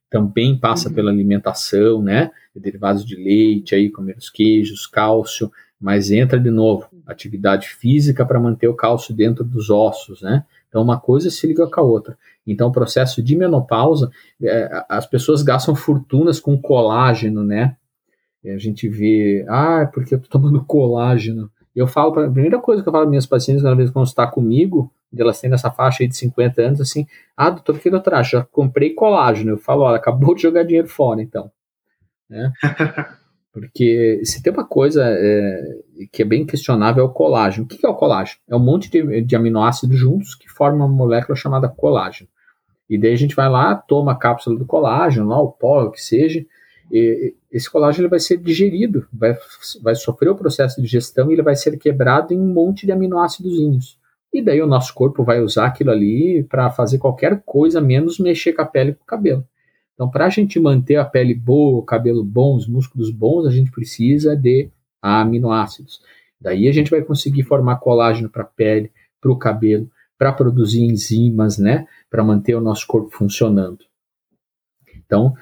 também 0.10 0.58
passa 0.58 0.90
uhum. 0.90 0.96
pela 0.96 1.12
alimentação, 1.12 2.02
né? 2.02 2.32
Derivados 2.56 3.06
de 3.06 3.16
leite, 3.16 3.76
aí, 3.76 3.90
comer 3.90 4.18
os 4.18 4.30
queijos, 4.30 4.88
cálcio, 4.88 5.52
mas 5.80 6.10
entra 6.12 6.40
de 6.40 6.50
novo, 6.50 6.88
atividade 7.06 7.68
física 7.68 8.26
para 8.26 8.40
manter 8.40 8.68
o 8.68 8.74
cálcio 8.74 9.14
dentro 9.14 9.44
dos 9.44 9.70
ossos, 9.70 10.22
né? 10.22 10.44
Então, 10.68 10.82
uma 10.82 11.00
coisa 11.00 11.30
se 11.30 11.46
liga 11.48 11.68
com 11.68 11.80
a 11.80 11.84
outra. 11.84 12.18
Então, 12.46 12.70
o 12.70 12.72
processo 12.72 13.22
de 13.22 13.36
menopausa, 13.36 14.10
é, 14.42 14.86
as 14.90 15.06
pessoas 15.06 15.44
gastam 15.44 15.76
fortunas 15.76 16.40
com 16.40 16.60
colágeno, 16.60 17.44
né? 17.44 17.76
A 18.46 18.58
gente 18.58 18.88
vê, 18.88 19.46
ah, 19.50 19.82
é 19.82 19.86
porque 19.86 20.16
eu 20.16 20.22
tô 20.22 20.30
tomando 20.30 20.64
colágeno. 20.64 21.52
Eu 21.76 21.88
falo, 21.88 22.12
pra, 22.12 22.26
a 22.26 22.32
primeira 22.32 22.60
coisa 22.60 22.82
que 22.82 22.88
eu 22.88 22.92
falo 22.92 23.04
para 23.04 23.10
minhas 23.10 23.26
pacientes, 23.26 23.62
quando 23.64 23.80
elas 23.80 24.10
estar 24.10 24.28
comigo, 24.28 24.92
elas 25.16 25.40
têm 25.40 25.50
nessa 25.50 25.72
faixa 25.72 26.04
aí 26.04 26.08
de 26.08 26.16
50 26.16 26.62
anos, 26.62 26.82
assim, 26.82 27.06
ah, 27.36 27.50
doutor, 27.50 27.76
o 27.76 27.80
que 27.80 27.90
acha? 27.90 28.38
Já 28.38 28.44
comprei 28.44 28.94
colágeno. 28.94 29.52
Eu 29.52 29.58
falo, 29.58 29.84
olha, 29.84 29.98
acabou 29.98 30.34
de 30.34 30.42
jogar 30.42 30.64
dinheiro 30.64 30.88
fora, 30.88 31.22
então. 31.22 31.52
Né? 32.30 32.52
Porque 33.52 34.22
se 34.24 34.42
tem 34.44 34.54
uma 34.54 34.66
coisa, 34.66 35.04
é, 35.04 35.62
que 36.12 36.22
é 36.22 36.26
bem 36.26 36.46
questionável 36.46 37.04
é 37.04 37.08
o 37.08 37.12
colágeno. 37.12 37.66
O 37.66 37.68
que 37.68 37.84
é 37.86 37.90
o 37.90 37.96
colágeno? 37.96 38.40
É 38.48 38.56
um 38.56 38.60
monte 38.60 38.90
de, 38.90 39.22
de 39.22 39.36
aminoácidos 39.36 39.98
juntos 39.98 40.36
que 40.36 40.48
formam 40.48 40.86
uma 40.86 40.96
molécula 40.96 41.36
chamada 41.36 41.68
colágeno. 41.68 42.30
E 42.90 42.98
daí 42.98 43.14
a 43.14 43.18
gente 43.18 43.36
vai 43.36 43.50
lá, 43.50 43.76
toma 43.76 44.12
a 44.12 44.16
cápsula 44.16 44.58
do 44.58 44.66
colágeno, 44.66 45.28
lá 45.28 45.42
o 45.42 45.52
pó, 45.52 45.84
o 45.84 45.92
que 45.92 46.02
seja, 46.02 46.46
esse 47.52 47.70
colágeno 47.70 48.04
ele 48.04 48.10
vai 48.10 48.20
ser 48.20 48.38
digerido, 48.38 49.08
vai, 49.12 49.36
vai 49.82 49.96
sofrer 49.96 50.30
o 50.30 50.36
processo 50.36 50.78
de 50.78 50.84
digestão 50.84 51.30
e 51.30 51.34
ele 51.34 51.42
vai 51.42 51.56
ser 51.56 51.78
quebrado 51.78 52.34
em 52.34 52.40
um 52.40 52.54
monte 52.54 52.86
de 52.86 52.92
aminoácidos. 52.92 53.98
E 54.34 54.42
daí 54.42 54.62
o 54.62 54.68
nosso 54.68 54.94
corpo 54.94 55.24
vai 55.24 55.42
usar 55.42 55.68
aquilo 55.68 55.92
ali 55.92 56.44
para 56.44 56.70
fazer 56.70 56.98
qualquer 56.98 57.42
coisa, 57.46 57.82
menos 57.82 58.20
mexer 58.20 58.54
com 58.54 58.62
a 58.62 58.66
pele 58.66 58.92
e 58.92 58.94
com 58.94 59.04
o 59.04 59.08
cabelo. 59.08 59.46
Então, 59.94 60.10
para 60.10 60.26
a 60.28 60.30
gente 60.30 60.60
manter 60.60 60.98
a 60.98 61.06
pele 61.06 61.34
boa, 61.34 61.80
o 61.80 61.84
cabelo 61.84 62.24
bom, 62.24 62.56
os 62.56 62.68
músculos 62.68 63.10
bons, 63.10 63.48
a 63.48 63.50
gente 63.50 63.72
precisa 63.72 64.36
de 64.36 64.70
aminoácidos. 65.02 66.02
Daí 66.40 66.68
a 66.68 66.72
gente 66.72 66.92
vai 66.92 67.02
conseguir 67.02 67.44
formar 67.44 67.78
colágeno 67.78 68.30
para 68.30 68.44
a 68.44 68.46
pele, 68.46 68.92
para 69.20 69.32
o 69.32 69.38
cabelo, 69.38 69.90
para 70.18 70.32
produzir 70.32 70.84
enzimas, 70.84 71.58
né, 71.58 71.88
para 72.10 72.24
manter 72.24 72.56
o 72.56 72.62
nosso 72.62 72.86
corpo 72.86 73.10
funcionando. 73.10 73.80
Então, 74.96 75.34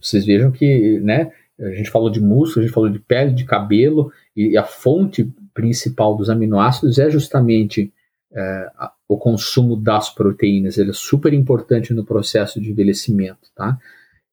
vocês 0.00 0.24
vejam 0.24 0.50
que, 0.50 1.00
né, 1.00 1.30
a 1.58 1.70
gente 1.70 1.90
falou 1.90 2.10
de 2.10 2.20
músculo, 2.20 2.60
a 2.60 2.66
gente 2.66 2.74
falou 2.74 2.90
de 2.90 2.98
pele, 2.98 3.32
de 3.32 3.44
cabelo, 3.44 4.12
e 4.36 4.56
a 4.56 4.64
fonte 4.64 5.32
principal 5.54 6.16
dos 6.16 6.28
aminoácidos 6.28 6.98
é 6.98 7.08
justamente 7.08 7.92
uh, 8.32 8.88
o 9.08 9.16
consumo 9.16 9.76
das 9.76 10.10
proteínas. 10.10 10.76
Ele 10.76 10.90
é 10.90 10.94
super 10.94 11.32
importante 11.32 11.94
no 11.94 12.04
processo 12.04 12.60
de 12.60 12.70
envelhecimento, 12.70 13.48
tá? 13.54 13.78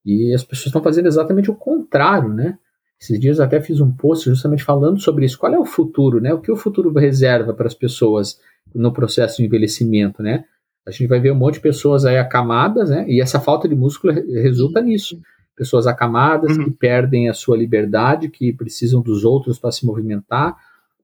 E 0.05 0.33
as 0.33 0.43
pessoas 0.43 0.67
estão 0.67 0.83
fazendo 0.83 1.07
exatamente 1.07 1.49
o 1.49 1.55
contrário, 1.55 2.33
né? 2.33 2.57
Esses 2.99 3.19
dias 3.19 3.39
até 3.39 3.61
fiz 3.61 3.79
um 3.79 3.91
post 3.91 4.29
justamente 4.29 4.63
falando 4.63 4.99
sobre 4.99 5.25
isso. 5.25 5.37
Qual 5.37 5.53
é 5.53 5.59
o 5.59 5.65
futuro, 5.65 6.19
né? 6.19 6.33
O 6.33 6.41
que 6.41 6.51
o 6.51 6.57
futuro 6.57 6.91
reserva 6.91 7.53
para 7.53 7.67
as 7.67 7.73
pessoas 7.73 8.39
no 8.73 8.91
processo 8.91 9.37
de 9.37 9.45
envelhecimento, 9.45 10.21
né? 10.21 10.45
A 10.85 10.91
gente 10.91 11.07
vai 11.07 11.19
ver 11.19 11.31
um 11.31 11.35
monte 11.35 11.55
de 11.55 11.59
pessoas 11.61 12.05
aí 12.05 12.17
acamadas, 12.17 12.89
né? 12.89 13.05
E 13.07 13.21
essa 13.21 13.39
falta 13.39 13.67
de 13.67 13.75
músculo 13.75 14.13
resulta 14.13 14.81
nisso. 14.81 15.19
Pessoas 15.55 15.87
acamadas 15.87 16.57
uhum. 16.57 16.65
que 16.65 16.71
perdem 16.71 17.29
a 17.29 17.33
sua 17.33 17.55
liberdade, 17.55 18.29
que 18.29 18.51
precisam 18.51 19.01
dos 19.01 19.23
outros 19.23 19.59
para 19.59 19.71
se 19.71 19.85
movimentar, 19.85 20.55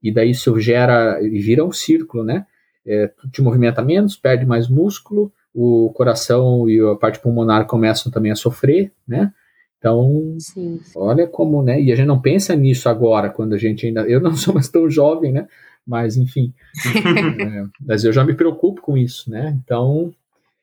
e 0.01 0.11
daí 0.11 0.31
isso 0.31 0.59
gera 0.59 1.21
e 1.21 1.39
vira 1.39 1.63
um 1.63 1.71
círculo, 1.71 2.23
né? 2.23 2.45
É, 2.85 3.07
tu 3.07 3.29
te 3.29 3.41
movimenta 3.41 3.81
menos, 3.81 4.15
perde 4.15 4.45
mais 4.45 4.67
músculo, 4.67 5.31
o 5.53 5.91
coração 5.93 6.69
e 6.69 6.79
a 6.79 6.95
parte 6.95 7.19
pulmonar 7.19 7.65
começam 7.67 8.11
também 8.11 8.31
a 8.31 8.35
sofrer, 8.35 8.91
né? 9.07 9.31
Então, 9.77 10.35
Sim. 10.39 10.79
olha 10.95 11.25
como, 11.25 11.63
né? 11.63 11.81
E 11.81 11.91
a 11.91 11.95
gente 11.95 12.07
não 12.07 12.21
pensa 12.21 12.53
nisso 12.55 12.89
agora, 12.89 13.29
quando 13.29 13.53
a 13.53 13.57
gente 13.57 13.85
ainda. 13.85 14.01
Eu 14.01 14.19
não 14.19 14.33
sou 14.35 14.53
mais 14.53 14.67
tão 14.67 14.89
jovem, 14.89 15.31
né? 15.31 15.47
Mas, 15.85 16.17
enfim. 16.17 16.53
é, 16.85 17.65
mas 17.85 18.03
eu 18.03 18.13
já 18.13 18.23
me 18.23 18.33
preocupo 18.33 18.81
com 18.81 18.97
isso, 18.97 19.29
né? 19.29 19.57
Então. 19.63 20.13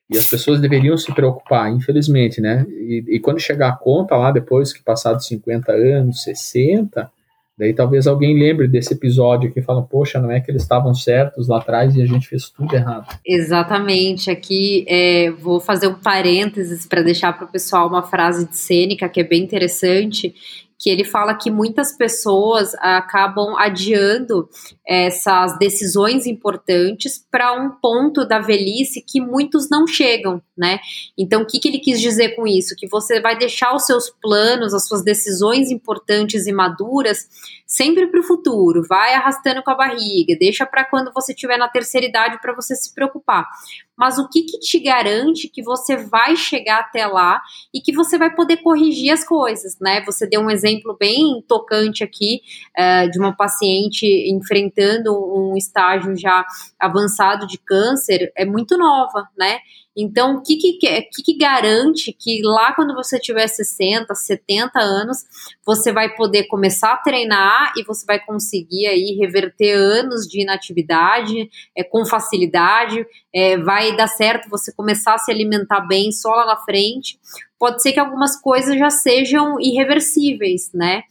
E 0.09 0.17
as 0.17 0.29
pessoas 0.29 0.61
deveriam 0.61 0.97
se 0.97 1.13
preocupar, 1.13 1.69
infelizmente, 1.69 2.39
né? 2.39 2.65
E, 2.69 3.03
e 3.09 3.19
quando 3.19 3.41
chegar 3.41 3.67
a 3.67 3.75
conta 3.75 4.15
lá, 4.15 4.31
depois 4.31 4.71
que 4.71 4.81
passar 4.81 5.13
de 5.15 5.25
50 5.25 5.73
anos, 5.73 6.23
60, 6.23 7.11
Daí 7.57 7.73
talvez 7.73 8.05
alguém 8.05 8.37
lembre 8.37 8.67
desse 8.67 8.93
episódio 8.93 9.51
que 9.51 9.63
fala, 9.63 9.81
poxa, 9.81 10.19
não 10.19 10.29
é 10.29 10.39
que 10.39 10.51
eles 10.51 10.61
estavam 10.61 10.93
certos 10.93 11.47
lá 11.47 11.57
atrás 11.57 11.95
e 11.95 12.01
a 12.03 12.05
gente 12.05 12.27
fez 12.27 12.51
tudo 12.51 12.75
errado. 12.75 13.07
Exatamente. 13.25 14.29
Aqui 14.29 14.85
é, 14.87 15.31
vou 15.31 15.59
fazer 15.59 15.87
um 15.87 15.95
parênteses 15.95 16.85
para 16.85 17.01
deixar 17.01 17.33
para 17.33 17.45
o 17.45 17.51
pessoal 17.51 17.87
uma 17.87 18.03
frase 18.03 18.47
de 18.47 18.55
Sêneca 18.55 19.09
que 19.09 19.19
é 19.19 19.23
bem 19.23 19.41
interessante, 19.41 20.35
que 20.79 20.89
ele 20.89 21.03
fala 21.03 21.35
que 21.35 21.49
muitas 21.49 21.91
pessoas 21.91 22.73
acabam 22.75 23.55
adiando 23.57 24.47
essas 24.87 25.57
decisões 25.57 26.25
importantes 26.25 27.25
para 27.31 27.53
um 27.53 27.71
ponto 27.71 28.25
da 28.25 28.39
velhice 28.39 29.01
que 29.01 29.19
muitos 29.19 29.69
não 29.69 29.87
chegam, 29.87 30.41
né? 30.57 30.79
Então, 31.17 31.41
o 31.41 31.45
que, 31.45 31.59
que 31.59 31.67
ele 31.67 31.79
quis 31.79 31.99
dizer 31.99 32.35
com 32.35 32.45
isso? 32.45 32.75
Que 32.77 32.87
você 32.87 33.19
vai 33.19 33.37
deixar 33.37 33.75
os 33.75 33.85
seus 33.85 34.09
planos, 34.09 34.73
as 34.73 34.87
suas 34.87 35.03
decisões 35.03 35.71
importantes 35.71 36.45
e 36.45 36.53
maduras 36.53 37.27
sempre 37.67 38.07
para 38.07 38.21
o 38.21 38.23
futuro, 38.23 38.81
vai 38.87 39.13
arrastando 39.13 39.61
com 39.61 39.69
a 39.69 39.75
barriga, 39.75 40.37
deixa 40.39 40.65
para 40.65 40.85
quando 40.85 41.11
você 41.11 41.33
estiver 41.33 41.57
na 41.57 41.67
terceira 41.67 42.07
idade 42.07 42.39
para 42.41 42.55
você 42.55 42.73
se 42.75 42.93
preocupar. 42.93 43.45
Mas 43.95 44.17
o 44.17 44.29
que, 44.29 44.43
que 44.43 44.59
te 44.59 44.79
garante 44.79 45.49
que 45.49 45.61
você 45.61 45.97
vai 45.97 46.37
chegar 46.37 46.79
até 46.79 47.05
lá 47.05 47.41
e 47.73 47.81
que 47.81 47.91
você 47.91 48.17
vai 48.17 48.33
poder 48.33 48.57
corrigir 48.57 49.11
as 49.11 49.25
coisas, 49.25 49.77
né? 49.81 50.01
Você 50.05 50.25
deu 50.25 50.39
um 50.39 50.49
exemplo 50.49 50.66
bem 50.99 51.43
tocante 51.47 52.03
aqui 52.03 52.41
uh, 52.77 53.09
de 53.09 53.19
uma 53.19 53.35
paciente 53.35 54.05
enfrentando 54.29 55.11
um 55.13 55.55
estágio 55.55 56.15
já 56.15 56.45
avançado 56.79 57.47
de 57.47 57.57
câncer, 57.57 58.31
é 58.35 58.45
muito 58.45 58.77
nova, 58.77 59.27
né? 59.37 59.59
Então, 59.97 60.35
o 60.35 60.43
que, 60.43 60.57
que, 60.57 60.73
que, 60.73 61.23
que 61.23 61.37
garante 61.37 62.13
que 62.13 62.39
lá 62.43 62.71
quando 62.75 62.93
você 62.93 63.19
tiver 63.19 63.47
60, 63.47 64.13
70 64.13 64.79
anos, 64.79 65.25
você 65.65 65.91
vai 65.91 66.13
poder 66.15 66.43
começar 66.43 66.93
a 66.93 66.97
treinar 66.97 67.73
e 67.75 67.83
você 67.83 68.05
vai 68.05 68.23
conseguir 68.23 68.85
aí 68.85 69.17
reverter 69.19 69.73
anos 69.73 70.27
de 70.27 70.43
inatividade 70.43 71.49
é, 71.75 71.83
com 71.83 72.05
facilidade, 72.05 73.03
é, 73.33 73.57
vai 73.57 73.97
dar 73.97 74.07
certo 74.07 74.49
você 74.51 74.71
começar 74.71 75.15
a 75.15 75.17
se 75.17 75.31
alimentar 75.31 75.81
bem 75.81 76.11
só 76.11 76.29
lá 76.29 76.45
na 76.45 76.57
frente. 76.57 77.19
Pode 77.57 77.81
ser 77.81 77.91
que 77.91 77.99
algumas 77.99 78.39
coisas 78.39 78.77
já 78.77 78.91
sejam 78.91 79.59
irreversíveis, 79.59 80.69
né? 80.75 81.01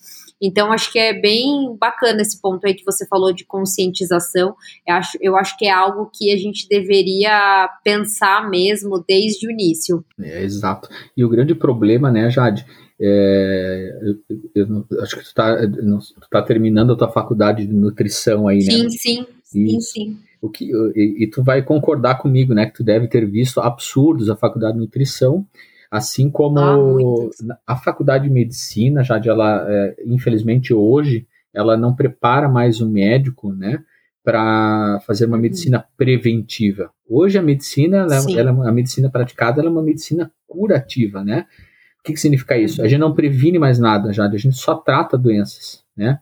Então, 0.41 0.71
acho 0.71 0.93
que 0.93 0.99
é 0.99 1.19
bem 1.19 1.77
bacana 1.79 2.21
esse 2.21 2.41
ponto 2.41 2.67
aí 2.67 2.75
que 2.75 2.85
você 2.85 3.07
falou 3.07 3.33
de 3.33 3.45
conscientização. 3.45 4.55
Eu 4.87 4.95
acho, 4.95 5.19
eu 5.21 5.37
acho 5.37 5.57
que 5.57 5.67
é 5.67 5.73
algo 5.73 6.11
que 6.13 6.31
a 6.31 6.37
gente 6.37 6.69
deveria 6.69 7.69
pensar 7.83 8.49
mesmo 8.49 9.03
desde 9.07 9.47
o 9.47 9.51
início. 9.51 10.05
É, 10.21 10.43
exato. 10.43 10.89
E 11.17 11.25
o 11.25 11.29
grande 11.29 11.55
problema, 11.55 12.11
né, 12.11 12.31
Jade, 12.31 12.67
é, 13.01 13.91
eu, 14.55 14.85
eu, 14.91 15.03
acho 15.03 15.17
que 15.17 15.23
tu 15.23 15.29
está 15.29 15.57
tá 16.31 16.43
terminando 16.43 16.93
a 16.93 16.97
tua 16.97 17.11
faculdade 17.11 17.67
de 17.67 17.73
nutrição 17.73 18.47
aí, 18.49 18.63
sim, 18.63 18.83
né? 18.83 18.89
Sim, 18.91 19.27
sim, 19.43 19.81
sim. 19.81 20.19
O 20.41 20.51
que, 20.51 20.71
e, 20.95 21.25
e, 21.25 21.27
tu 21.31 21.43
vai 21.43 21.63
concordar 21.63 22.19
comigo, 22.19 22.55
né, 22.55 22.67
que 22.67 22.75
tu 22.75 22.85
deve 22.85 23.09
ter 23.09 23.27
visto 23.27 23.59
absurdos 23.61 24.29
a 24.29 24.37
faculdade 24.37 24.75
de 24.75 24.81
nutrição 24.81 25.47
Assim 25.97 26.31
como 26.31 26.59
ah, 26.59 27.59
a 27.67 27.77
faculdade 27.77 28.25
de 28.25 28.31
medicina, 28.31 29.03
já 29.03 29.19
de 29.19 29.29
ela, 29.29 29.67
é, 29.69 29.97
infelizmente 30.07 30.75
hoje, 30.75 31.27
ela 31.55 31.77
não 31.77 31.95
prepara 31.95 32.49
mais 32.49 32.81
o 32.81 32.89
médico, 32.89 33.53
né, 33.53 33.83
para 34.23 35.01
fazer 35.07 35.27
uma 35.27 35.37
uhum. 35.37 35.43
medicina 35.43 35.85
preventiva. 35.97 36.91
Hoje 37.09 37.39
a 37.39 37.43
medicina, 37.43 37.99
ela, 37.99 38.31
ela, 38.37 38.69
a 38.69 38.73
medicina 38.73 39.09
praticada, 39.09 39.61
ela 39.61 39.69
é 39.69 39.73
uma 39.73 39.83
medicina 39.83 40.31
curativa, 40.47 41.25
né? 41.25 41.47
O 42.01 42.03
que, 42.03 42.13
que 42.13 42.21
significa 42.21 42.59
isso? 42.59 42.81
A 42.81 42.85
uhum. 42.85 42.91
gente 42.91 43.01
não 43.01 43.15
previne 43.15 43.59
mais 43.59 43.79
nada, 43.79 44.13
já, 44.13 44.27
a 44.27 44.37
gente 44.37 44.57
só 44.57 44.75
trata 44.75 45.17
doenças, 45.17 45.85
né? 45.97 46.19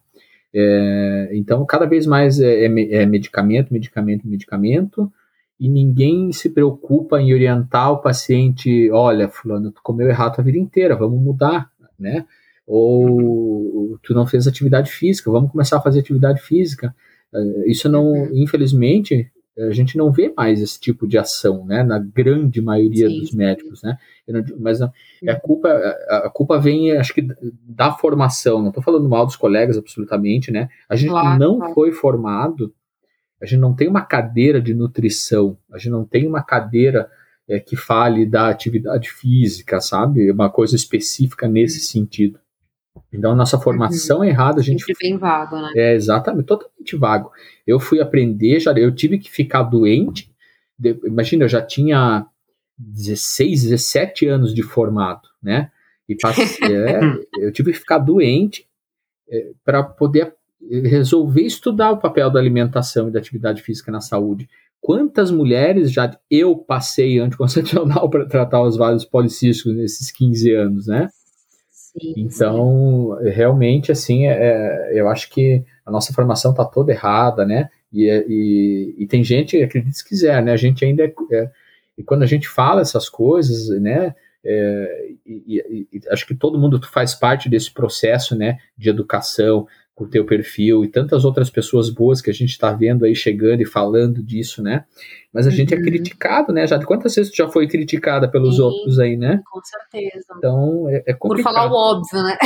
É, 0.54 1.30
então, 1.32 1.64
cada 1.66 1.84
vez 1.84 2.06
mais 2.06 2.38
é, 2.38 2.66
é, 2.66 2.94
é 3.02 3.06
medicamento, 3.06 3.72
medicamento, 3.72 4.28
medicamento, 4.28 5.12
e 5.58 5.68
ninguém 5.68 6.32
se 6.32 6.50
preocupa 6.50 7.20
em 7.20 7.32
orientar 7.32 7.92
o 7.92 7.98
paciente, 7.98 8.90
olha, 8.90 9.28
fulano, 9.28 9.70
tu 9.70 9.80
comeu 9.82 10.08
errado 10.08 10.38
a 10.38 10.42
vida 10.42 10.58
inteira, 10.58 10.96
vamos 10.96 11.22
mudar, 11.22 11.70
né? 11.98 12.26
Ou 12.66 13.98
tu 14.02 14.14
não 14.14 14.26
fez 14.26 14.46
atividade 14.46 14.90
física, 14.90 15.30
vamos 15.30 15.50
começar 15.52 15.76
a 15.76 15.80
fazer 15.82 16.00
atividade 16.00 16.40
física. 16.40 16.94
Eh, 17.32 17.70
isso 17.70 17.88
não, 17.88 18.06
uhum. 18.06 18.30
infelizmente, 18.32 19.30
a 19.56 19.70
gente 19.70 19.96
não 19.96 20.10
vê 20.10 20.32
mais 20.36 20.60
esse 20.60 20.80
tipo 20.80 21.06
de 21.06 21.16
ação, 21.16 21.64
né? 21.64 21.84
Na 21.84 21.98
grande 21.98 22.60
maioria 22.60 23.08
Sim. 23.08 23.20
dos 23.20 23.32
médicos, 23.32 23.82
né? 23.82 23.96
Mas 24.58 24.82
a, 24.82 24.92
a, 25.28 25.36
culpa, 25.36 25.68
a, 25.68 26.16
a, 26.26 26.30
culpa 26.30 26.58
vem, 26.58 26.92
acho 26.92 27.14
que, 27.14 27.24
da 27.62 27.92
formação. 27.92 28.60
Não 28.60 28.68
estou 28.68 28.82
falando 28.82 29.08
mal 29.08 29.24
dos 29.24 29.36
colegas, 29.36 29.78
absolutamente, 29.78 30.50
né? 30.50 30.68
A 30.88 30.96
gente 30.96 31.10
claro, 31.10 31.38
não 31.38 31.58
claro. 31.58 31.74
foi 31.74 31.92
formado 31.92 32.74
a 33.44 33.46
gente 33.46 33.60
não 33.60 33.74
tem 33.74 33.86
uma 33.86 34.00
cadeira 34.00 34.60
de 34.60 34.72
nutrição, 34.72 35.56
a 35.70 35.76
gente 35.76 35.90
não 35.90 36.04
tem 36.04 36.26
uma 36.26 36.42
cadeira 36.42 37.10
é, 37.46 37.60
que 37.60 37.76
fale 37.76 38.24
da 38.24 38.48
atividade 38.48 39.10
física, 39.10 39.82
sabe? 39.82 40.30
Uma 40.30 40.48
coisa 40.48 40.74
específica 40.74 41.46
nesse 41.46 41.80
sentido. 41.80 42.40
Então, 43.12 43.32
a 43.32 43.34
nossa 43.34 43.58
formação 43.60 44.18
uhum. 44.18 44.24
errada, 44.24 44.60
a 44.60 44.62
gente. 44.62 44.80
Sempre 44.80 45.10
bem 45.10 45.18
vago, 45.18 45.60
né? 45.60 45.72
É, 45.76 45.94
exatamente, 45.94 46.46
totalmente 46.46 46.96
vago. 46.96 47.30
Eu 47.66 47.78
fui 47.78 48.00
aprender, 48.00 48.60
já 48.60 48.72
eu 48.72 48.94
tive 48.94 49.18
que 49.18 49.30
ficar 49.30 49.62
doente. 49.62 50.32
De, 50.78 50.98
imagina, 51.04 51.44
eu 51.44 51.48
já 51.48 51.60
tinha 51.60 52.26
16, 52.78 53.64
17 53.64 54.26
anos 54.26 54.54
de 54.54 54.62
formado, 54.62 55.28
né? 55.42 55.70
E 56.08 56.16
passei, 56.16 56.46
é, 56.64 57.00
eu 57.38 57.52
tive 57.52 57.72
que 57.72 57.78
ficar 57.78 57.98
doente 57.98 58.66
é, 59.28 59.50
para 59.62 59.82
poder 59.82 60.34
resolver 60.70 61.42
estudar 61.42 61.92
o 61.92 61.98
papel 61.98 62.30
da 62.30 62.40
alimentação 62.40 63.08
e 63.08 63.10
da 63.10 63.18
atividade 63.18 63.62
física 63.62 63.90
na 63.90 64.00
saúde. 64.00 64.48
Quantas 64.80 65.30
mulheres 65.30 65.90
já 65.90 66.14
eu 66.30 66.56
passei 66.56 67.18
anticoncepcional 67.18 68.08
para 68.10 68.26
tratar 68.26 68.62
os 68.62 68.76
vários 68.76 69.04
policísticos 69.04 69.74
nesses 69.74 70.10
15 70.10 70.52
anos, 70.54 70.86
né? 70.86 71.08
Sim, 71.70 72.12
então, 72.16 73.16
sim. 73.22 73.30
realmente, 73.30 73.92
assim, 73.92 74.26
é, 74.26 74.90
eu 74.92 75.08
acho 75.08 75.30
que 75.30 75.64
a 75.86 75.90
nossa 75.90 76.12
formação 76.12 76.50
está 76.50 76.64
toda 76.64 76.92
errada, 76.92 77.46
né? 77.46 77.70
E, 77.92 78.10
e, 78.28 78.94
e, 79.04 79.06
tem 79.06 79.22
gente, 79.22 79.62
acredite 79.62 79.96
se 79.96 80.04
quiser, 80.04 80.42
né? 80.42 80.52
A 80.52 80.56
gente 80.56 80.84
ainda 80.84 81.04
é, 81.04 81.14
é, 81.30 81.50
e 81.96 82.02
quando 82.02 82.24
a 82.24 82.26
gente 82.26 82.48
fala 82.48 82.80
essas 82.80 83.08
coisas, 83.08 83.68
né? 83.80 84.14
É, 84.44 85.08
e, 85.24 85.88
acho 86.10 86.26
que 86.26 86.34
todo 86.34 86.58
mundo 86.58 86.78
faz 86.86 87.14
parte 87.14 87.48
desse 87.48 87.72
processo, 87.72 88.36
né? 88.36 88.58
De 88.76 88.90
educação, 88.90 89.66
o 89.96 90.06
teu 90.06 90.24
perfil 90.24 90.84
e 90.84 90.88
tantas 90.88 91.24
outras 91.24 91.48
pessoas 91.48 91.88
boas 91.88 92.20
que 92.20 92.28
a 92.28 92.34
gente 92.34 92.50
está 92.50 92.72
vendo 92.72 93.04
aí 93.04 93.14
chegando 93.14 93.60
e 93.60 93.66
falando 93.66 94.22
disso, 94.22 94.60
né? 94.60 94.84
Mas 95.32 95.46
a 95.46 95.50
uhum. 95.50 95.56
gente 95.56 95.72
é 95.72 95.76
uhum. 95.76 95.84
criticado, 95.84 96.52
né? 96.52 96.66
Já 96.66 96.82
quantas 96.84 97.14
vezes 97.14 97.30
tu 97.30 97.36
já 97.36 97.48
foi 97.48 97.68
criticada 97.68 98.28
pelos 98.28 98.56
Sim, 98.56 98.62
outros 98.62 98.98
aí, 98.98 99.16
né? 99.16 99.40
Com 99.44 99.60
certeza. 99.62 100.26
Então 100.36 100.88
é, 100.88 101.04
é 101.06 101.14
complicado. 101.14 101.52
Por 101.52 101.60
falar 101.60 101.70
o 101.70 101.74
óbvio, 101.74 102.22
né? 102.22 102.36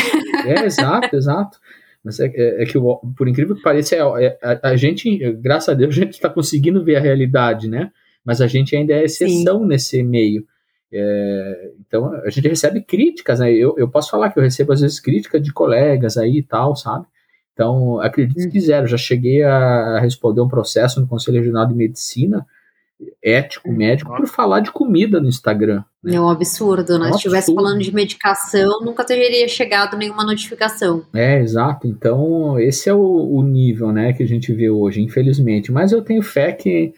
É, 0.46 0.64
exato, 0.66 1.16
exato. 1.16 1.58
Mas 2.04 2.20
é, 2.20 2.26
é, 2.26 2.62
é 2.62 2.66
que, 2.66 2.78
por 3.16 3.28
incrível 3.28 3.56
que 3.56 3.62
pareça, 3.62 3.96
é, 3.96 4.24
é, 4.24 4.38
a, 4.42 4.70
a, 4.70 4.76
gente, 4.76 5.32
graças 5.34 5.70
a 5.70 5.74
Deus, 5.74 5.92
a 5.96 6.00
gente 6.00 6.12
está 6.12 6.28
conseguindo 6.28 6.84
ver 6.84 6.96
a 6.96 7.00
realidade, 7.00 7.68
né? 7.68 7.90
Mas 8.22 8.42
a 8.42 8.46
gente 8.46 8.76
ainda 8.76 8.92
é 8.92 9.04
exceção 9.04 9.60
Sim. 9.60 9.66
nesse 9.66 10.02
meio. 10.02 10.46
É, 10.92 11.70
então 11.80 12.12
a 12.14 12.30
gente 12.30 12.48
recebe 12.48 12.82
críticas, 12.82 13.40
né? 13.40 13.50
Eu, 13.52 13.74
eu 13.78 13.88
posso 13.88 14.10
falar 14.10 14.30
que 14.30 14.38
eu 14.38 14.42
recebo 14.42 14.72
às 14.72 14.82
vezes 14.82 15.00
críticas 15.00 15.42
de 15.42 15.52
colegas 15.52 16.18
aí 16.18 16.38
e 16.38 16.42
tal, 16.42 16.76
sabe? 16.76 17.06
Então, 17.58 18.00
acredite 18.00 18.40
se 18.40 18.46
uhum. 18.46 18.52
quiser, 18.52 18.86
já 18.86 18.96
cheguei 18.96 19.42
a 19.42 19.98
responder 19.98 20.40
um 20.40 20.46
processo 20.46 21.00
no 21.00 21.08
Conselho 21.08 21.40
Regional 21.40 21.66
de 21.66 21.74
Medicina, 21.74 22.46
ético, 23.20 23.72
médico, 23.72 24.16
por 24.16 24.28
falar 24.28 24.60
de 24.60 24.70
comida 24.70 25.20
no 25.20 25.26
Instagram. 25.26 25.82
Né? 26.00 26.14
É 26.14 26.20
um 26.20 26.30
absurdo, 26.30 26.96
né? 27.00 27.06
É 27.06 27.08
um 27.08 27.12
Se 27.14 27.16
estivesse 27.16 27.52
falando 27.52 27.80
de 27.80 27.92
medicação, 27.92 28.80
nunca 28.84 29.04
teria 29.04 29.48
chegado 29.48 29.96
nenhuma 29.96 30.24
notificação. 30.24 31.02
É, 31.12 31.40
exato. 31.40 31.88
Então, 31.88 32.60
esse 32.60 32.88
é 32.88 32.94
o, 32.94 33.00
o 33.00 33.42
nível 33.42 33.90
né, 33.90 34.12
que 34.12 34.22
a 34.22 34.28
gente 34.28 34.52
vê 34.52 34.70
hoje, 34.70 35.02
infelizmente. 35.02 35.72
Mas 35.72 35.90
eu 35.90 36.00
tenho 36.00 36.22
fé 36.22 36.52
que 36.52 36.94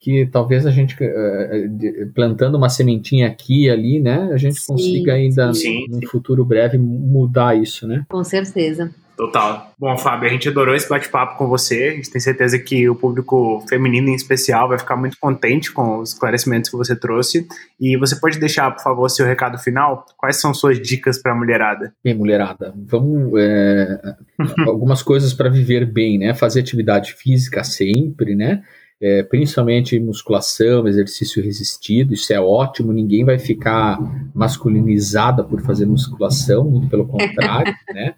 que 0.00 0.26
talvez 0.26 0.64
a 0.64 0.70
gente 0.70 0.94
uh, 0.94 2.12
plantando 2.14 2.56
uma 2.56 2.70
sementinha 2.70 3.28
aqui 3.28 3.66
e 3.66 3.70
ali, 3.70 4.00
né, 4.00 4.30
a 4.32 4.38
gente 4.38 4.58
sim, 4.58 4.72
consiga 4.72 5.12
ainda 5.12 5.52
sim, 5.52 5.86
no 5.88 6.08
futuro 6.08 6.42
breve 6.44 6.78
mudar 6.78 7.54
isso, 7.54 7.86
né? 7.86 8.04
Com 8.08 8.24
certeza. 8.24 8.90
Total. 9.20 9.74
Bom, 9.78 9.98
Fábio, 9.98 10.26
a 10.26 10.32
gente 10.32 10.48
adorou 10.48 10.74
esse 10.74 10.88
bate-papo 10.88 11.36
com 11.36 11.46
você. 11.46 11.90
A 11.92 11.96
gente 11.96 12.10
tem 12.10 12.18
certeza 12.18 12.58
que 12.58 12.88
o 12.88 12.94
público 12.94 13.62
feminino 13.68 14.08
em 14.08 14.14
especial 14.14 14.66
vai 14.66 14.78
ficar 14.78 14.96
muito 14.96 15.18
contente 15.20 15.70
com 15.70 15.98
os 15.98 16.14
esclarecimentos 16.14 16.70
que 16.70 16.76
você 16.76 16.96
trouxe. 16.96 17.46
E 17.78 17.98
você 17.98 18.16
pode 18.18 18.38
deixar, 18.38 18.70
por 18.70 18.82
favor, 18.82 19.06
seu 19.10 19.26
recado 19.26 19.58
final? 19.58 20.06
Quais 20.16 20.40
são 20.40 20.54
suas 20.54 20.80
dicas 20.80 21.20
para 21.20 21.32
a 21.32 21.34
mulherada? 21.34 21.92
Bem, 22.02 22.14
mulherada, 22.14 22.72
vamos. 22.74 23.38
É, 23.38 24.14
algumas 24.66 25.02
coisas 25.02 25.34
para 25.34 25.50
viver 25.50 25.84
bem, 25.84 26.18
né? 26.18 26.32
Fazer 26.32 26.60
atividade 26.60 27.12
física 27.12 27.62
sempre, 27.62 28.34
né? 28.34 28.62
É, 29.02 29.22
principalmente 29.22 29.98
musculação, 29.98 30.86
exercício 30.86 31.42
resistido, 31.42 32.12
isso 32.12 32.32
é 32.34 32.40
ótimo, 32.40 32.92
ninguém 32.92 33.24
vai 33.24 33.38
ficar 33.38 33.98
masculinizada 34.34 35.42
por 35.42 35.62
fazer 35.62 35.86
musculação, 35.86 36.64
muito 36.64 36.88
pelo 36.90 37.06
contrário, 37.06 37.74
né? 37.94 38.14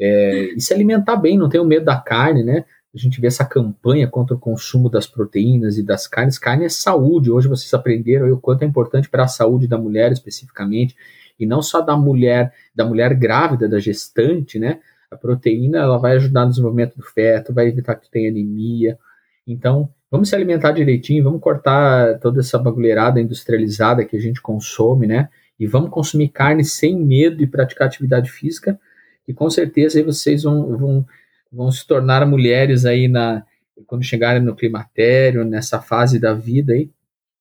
É, 0.00 0.54
e 0.56 0.60
se 0.60 0.74
alimentar 0.74 1.14
bem, 1.16 1.38
não 1.38 1.48
tenha 1.48 1.62
medo 1.62 1.84
da 1.84 1.96
carne, 1.96 2.42
né? 2.42 2.64
A 2.94 2.98
gente 2.98 3.20
vê 3.20 3.26
essa 3.26 3.44
campanha 3.44 4.06
contra 4.06 4.36
o 4.36 4.38
consumo 4.38 4.88
das 4.88 5.06
proteínas 5.06 5.76
e 5.76 5.82
das 5.82 6.06
carnes. 6.06 6.38
Carne 6.38 6.64
é 6.64 6.68
saúde. 6.68 7.30
Hoje 7.30 7.48
vocês 7.48 7.74
aprenderam 7.74 8.30
o 8.32 8.38
quanto 8.38 8.62
é 8.62 8.66
importante 8.66 9.10
para 9.10 9.24
a 9.24 9.28
saúde 9.28 9.66
da 9.66 9.76
mulher 9.76 10.12
especificamente, 10.12 10.96
e 11.38 11.44
não 11.44 11.60
só 11.60 11.80
da 11.80 11.96
mulher, 11.96 12.52
da 12.72 12.84
mulher 12.84 13.14
grávida, 13.14 13.68
da 13.68 13.80
gestante, 13.80 14.60
né? 14.60 14.80
A 15.10 15.16
proteína 15.16 15.78
ela 15.78 15.98
vai 15.98 16.16
ajudar 16.16 16.44
no 16.44 16.50
desenvolvimento 16.50 16.96
do 16.96 17.02
feto, 17.02 17.52
vai 17.52 17.66
evitar 17.66 17.96
que 17.96 18.08
tenha 18.08 18.30
anemia. 18.30 18.96
Então, 19.44 19.90
vamos 20.14 20.28
se 20.28 20.36
alimentar 20.36 20.70
direitinho, 20.70 21.24
vamos 21.24 21.40
cortar 21.40 22.20
toda 22.20 22.38
essa 22.38 22.56
bagulheirada 22.56 23.20
industrializada 23.20 24.04
que 24.04 24.16
a 24.16 24.20
gente 24.20 24.40
consome, 24.40 25.08
né? 25.08 25.28
E 25.58 25.66
vamos 25.66 25.90
consumir 25.90 26.28
carne 26.28 26.64
sem 26.64 26.96
medo 26.96 27.42
e 27.42 27.48
praticar 27.48 27.88
atividade 27.88 28.30
física 28.30 28.78
e 29.26 29.34
com 29.34 29.50
certeza 29.50 29.98
aí 29.98 30.04
vocês 30.04 30.44
vão, 30.44 30.76
vão, 30.76 31.06
vão 31.52 31.72
se 31.72 31.84
tornar 31.84 32.24
mulheres 32.28 32.84
aí 32.84 33.08
na 33.08 33.42
quando 33.88 34.04
chegarem 34.04 34.40
no 34.40 34.54
climatério, 34.54 35.44
nessa 35.44 35.80
fase 35.80 36.20
da 36.20 36.32
vida 36.32 36.74
aí, 36.74 36.88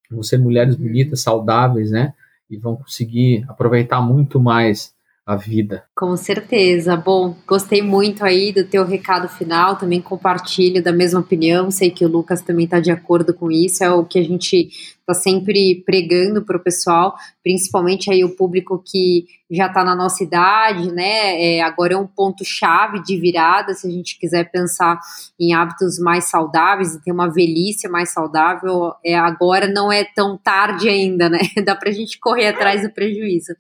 vão 0.09 0.24
ser 0.24 0.39
mulheres 0.39 0.76
uhum. 0.76 0.82
bonitas, 0.82 1.21
saudáveis, 1.21 1.91
né? 1.91 2.11
E 2.49 2.57
vão 2.57 2.76
conseguir 2.76 3.45
aproveitar 3.47 4.01
muito 4.01 4.41
mais 4.41 4.95
a 5.24 5.36
vida. 5.36 5.84
Com 5.96 6.18
certeza. 6.18 6.96
Bom, 6.96 7.36
gostei 7.46 7.84
muito 7.84 8.26
aí 8.26 8.52
do 8.52 8.64
teu 8.64 8.84
recado 8.84 9.30
final, 9.30 9.76
também 9.76 10.02
compartilho 10.02 10.84
da 10.84 10.91
mesma 10.91 11.20
opinião, 11.20 11.70
sei 11.70 11.91
que 11.91 12.04
o 12.04 12.10
Lucas 12.10 12.41
também 12.41 12.66
está 12.66 12.80
de 12.80 12.89
acordo 12.89 13.32
com 13.32 13.52
isso, 13.52 13.84
é 13.84 13.91
o 13.91 14.04
que 14.04 14.18
a 14.18 14.24
gente 14.24 14.70
está 15.04 15.14
sempre 15.14 15.84
pregando 15.86 16.41
para 16.44 16.58
o 16.58 16.64
pessoal, 16.64 17.14
principalmente 17.44 18.12
aí 18.12 18.24
o 18.24 18.36
público 18.36 18.82
que 18.84 19.26
já 19.52 19.68
está 19.68 19.84
na 19.84 19.94
nossa 19.94 20.24
idade, 20.24 20.91
né? 20.91 21.58
É, 21.58 21.62
agora 21.62 21.94
é 21.94 21.98
um 21.98 22.08
ponto 22.08 22.44
chave 22.44 23.04
de 23.04 23.20
virada, 23.20 23.74
se 23.74 23.88
a 23.88 23.91
gente 23.91 24.18
quiser 24.18 24.50
pensar 24.50 25.00
em 25.39 25.54
hábitos 25.54 26.00
mais 26.00 26.30
saudáveis 26.30 26.96
e 26.96 27.04
ter 27.04 27.12
uma 27.12 27.32
velhice 27.32 27.88
mais 27.88 28.12
saudável, 28.12 28.94
é, 29.06 29.16
agora 29.16 29.68
não 29.68 29.91
é 29.91 30.04
tão 30.04 30.38
tarde 30.38 30.89
ainda, 30.89 31.30
né? 31.30 31.39
Dá 31.64 31.76
para 31.76 31.89
a 31.89 31.94
gente 31.94 32.20
correr 32.20 32.48
atrás 32.48 32.82
do 32.82 32.89
prejuízo. 32.89 33.54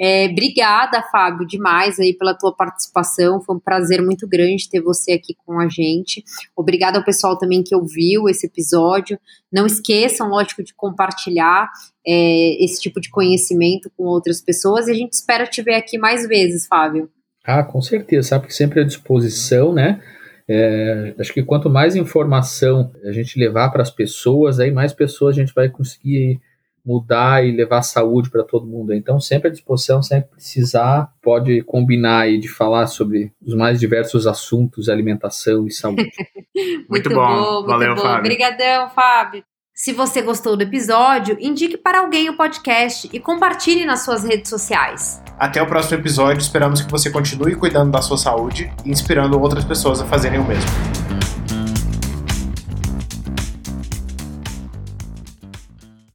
É, 0.00 0.26
obrigada, 0.26 1.02
Fábio, 1.12 1.46
demais 1.78 1.98
aí 1.98 2.12
pela 2.12 2.34
tua 2.34 2.54
participação, 2.54 3.40
foi 3.40 3.56
um 3.56 3.60
prazer 3.60 4.02
muito 4.02 4.26
grande 4.26 4.68
ter 4.68 4.80
você 4.80 5.12
aqui 5.12 5.36
com 5.46 5.60
a 5.60 5.68
gente. 5.68 6.24
Obrigada 6.56 6.98
ao 6.98 7.04
pessoal 7.04 7.38
também 7.38 7.62
que 7.62 7.74
ouviu 7.74 8.28
esse 8.28 8.46
episódio. 8.46 9.18
Não 9.52 9.66
esqueçam, 9.66 10.28
lógico, 10.28 10.62
de 10.62 10.74
compartilhar 10.74 11.68
é, 12.06 12.64
esse 12.64 12.80
tipo 12.80 13.00
de 13.00 13.10
conhecimento 13.10 13.90
com 13.96 14.04
outras 14.04 14.40
pessoas 14.40 14.88
e 14.88 14.92
a 14.92 14.94
gente 14.94 15.12
espera 15.12 15.46
te 15.46 15.62
ver 15.62 15.74
aqui 15.74 15.96
mais 15.98 16.26
vezes, 16.26 16.66
Fábio. 16.66 17.08
Ah, 17.44 17.62
com 17.62 17.80
certeza, 17.80 18.28
sabe 18.28 18.46
que 18.46 18.54
sempre 18.54 18.80
à 18.80 18.84
disposição, 18.84 19.72
né? 19.72 20.02
É, 20.50 21.14
acho 21.18 21.32
que 21.32 21.42
quanto 21.42 21.68
mais 21.68 21.94
informação 21.94 22.90
a 23.04 23.12
gente 23.12 23.38
levar 23.38 23.70
para 23.70 23.82
as 23.82 23.90
pessoas, 23.90 24.58
aí 24.58 24.70
mais 24.70 24.92
pessoas 24.92 25.36
a 25.36 25.40
gente 25.40 25.54
vai 25.54 25.68
conseguir 25.68 26.40
mudar 26.88 27.44
e 27.44 27.52
levar 27.52 27.82
saúde 27.82 28.30
para 28.30 28.42
todo 28.42 28.66
mundo. 28.66 28.94
Então, 28.94 29.20
sempre 29.20 29.48
à 29.48 29.50
disposição, 29.50 30.02
sempre 30.02 30.30
precisar, 30.30 31.12
pode 31.22 31.62
combinar 31.62 32.20
aí 32.20 32.38
de 32.38 32.48
falar 32.48 32.86
sobre 32.86 33.30
os 33.44 33.54
mais 33.54 33.78
diversos 33.78 34.26
assuntos, 34.26 34.88
alimentação 34.88 35.66
e 35.66 35.70
saúde. 35.70 36.10
muito, 36.54 36.88
muito, 36.88 37.10
bom, 37.10 37.14
bom 37.14 37.54
muito 37.54 37.66
valeu, 37.66 37.94
bom. 37.94 38.00
Fábio. 38.00 38.18
Obrigadão, 38.20 38.88
Fábio. 38.88 39.44
Se 39.74 39.92
você 39.92 40.22
gostou 40.22 40.56
do 40.56 40.62
episódio, 40.62 41.36
indique 41.38 41.76
para 41.76 42.00
alguém 42.00 42.28
o 42.28 42.36
podcast 42.36 43.08
e 43.12 43.20
compartilhe 43.20 43.84
nas 43.84 44.04
suas 44.04 44.24
redes 44.24 44.50
sociais. 44.50 45.22
Até 45.38 45.62
o 45.62 45.66
próximo 45.66 46.00
episódio, 46.00 46.40
esperamos 46.40 46.80
que 46.80 46.90
você 46.90 47.10
continue 47.10 47.54
cuidando 47.54 47.92
da 47.92 48.02
sua 48.02 48.16
saúde 48.16 48.72
e 48.84 48.90
inspirando 48.90 49.40
outras 49.40 49.64
pessoas 49.64 50.00
a 50.00 50.04
fazerem 50.04 50.40
o 50.40 50.44
mesmo. 50.44 51.07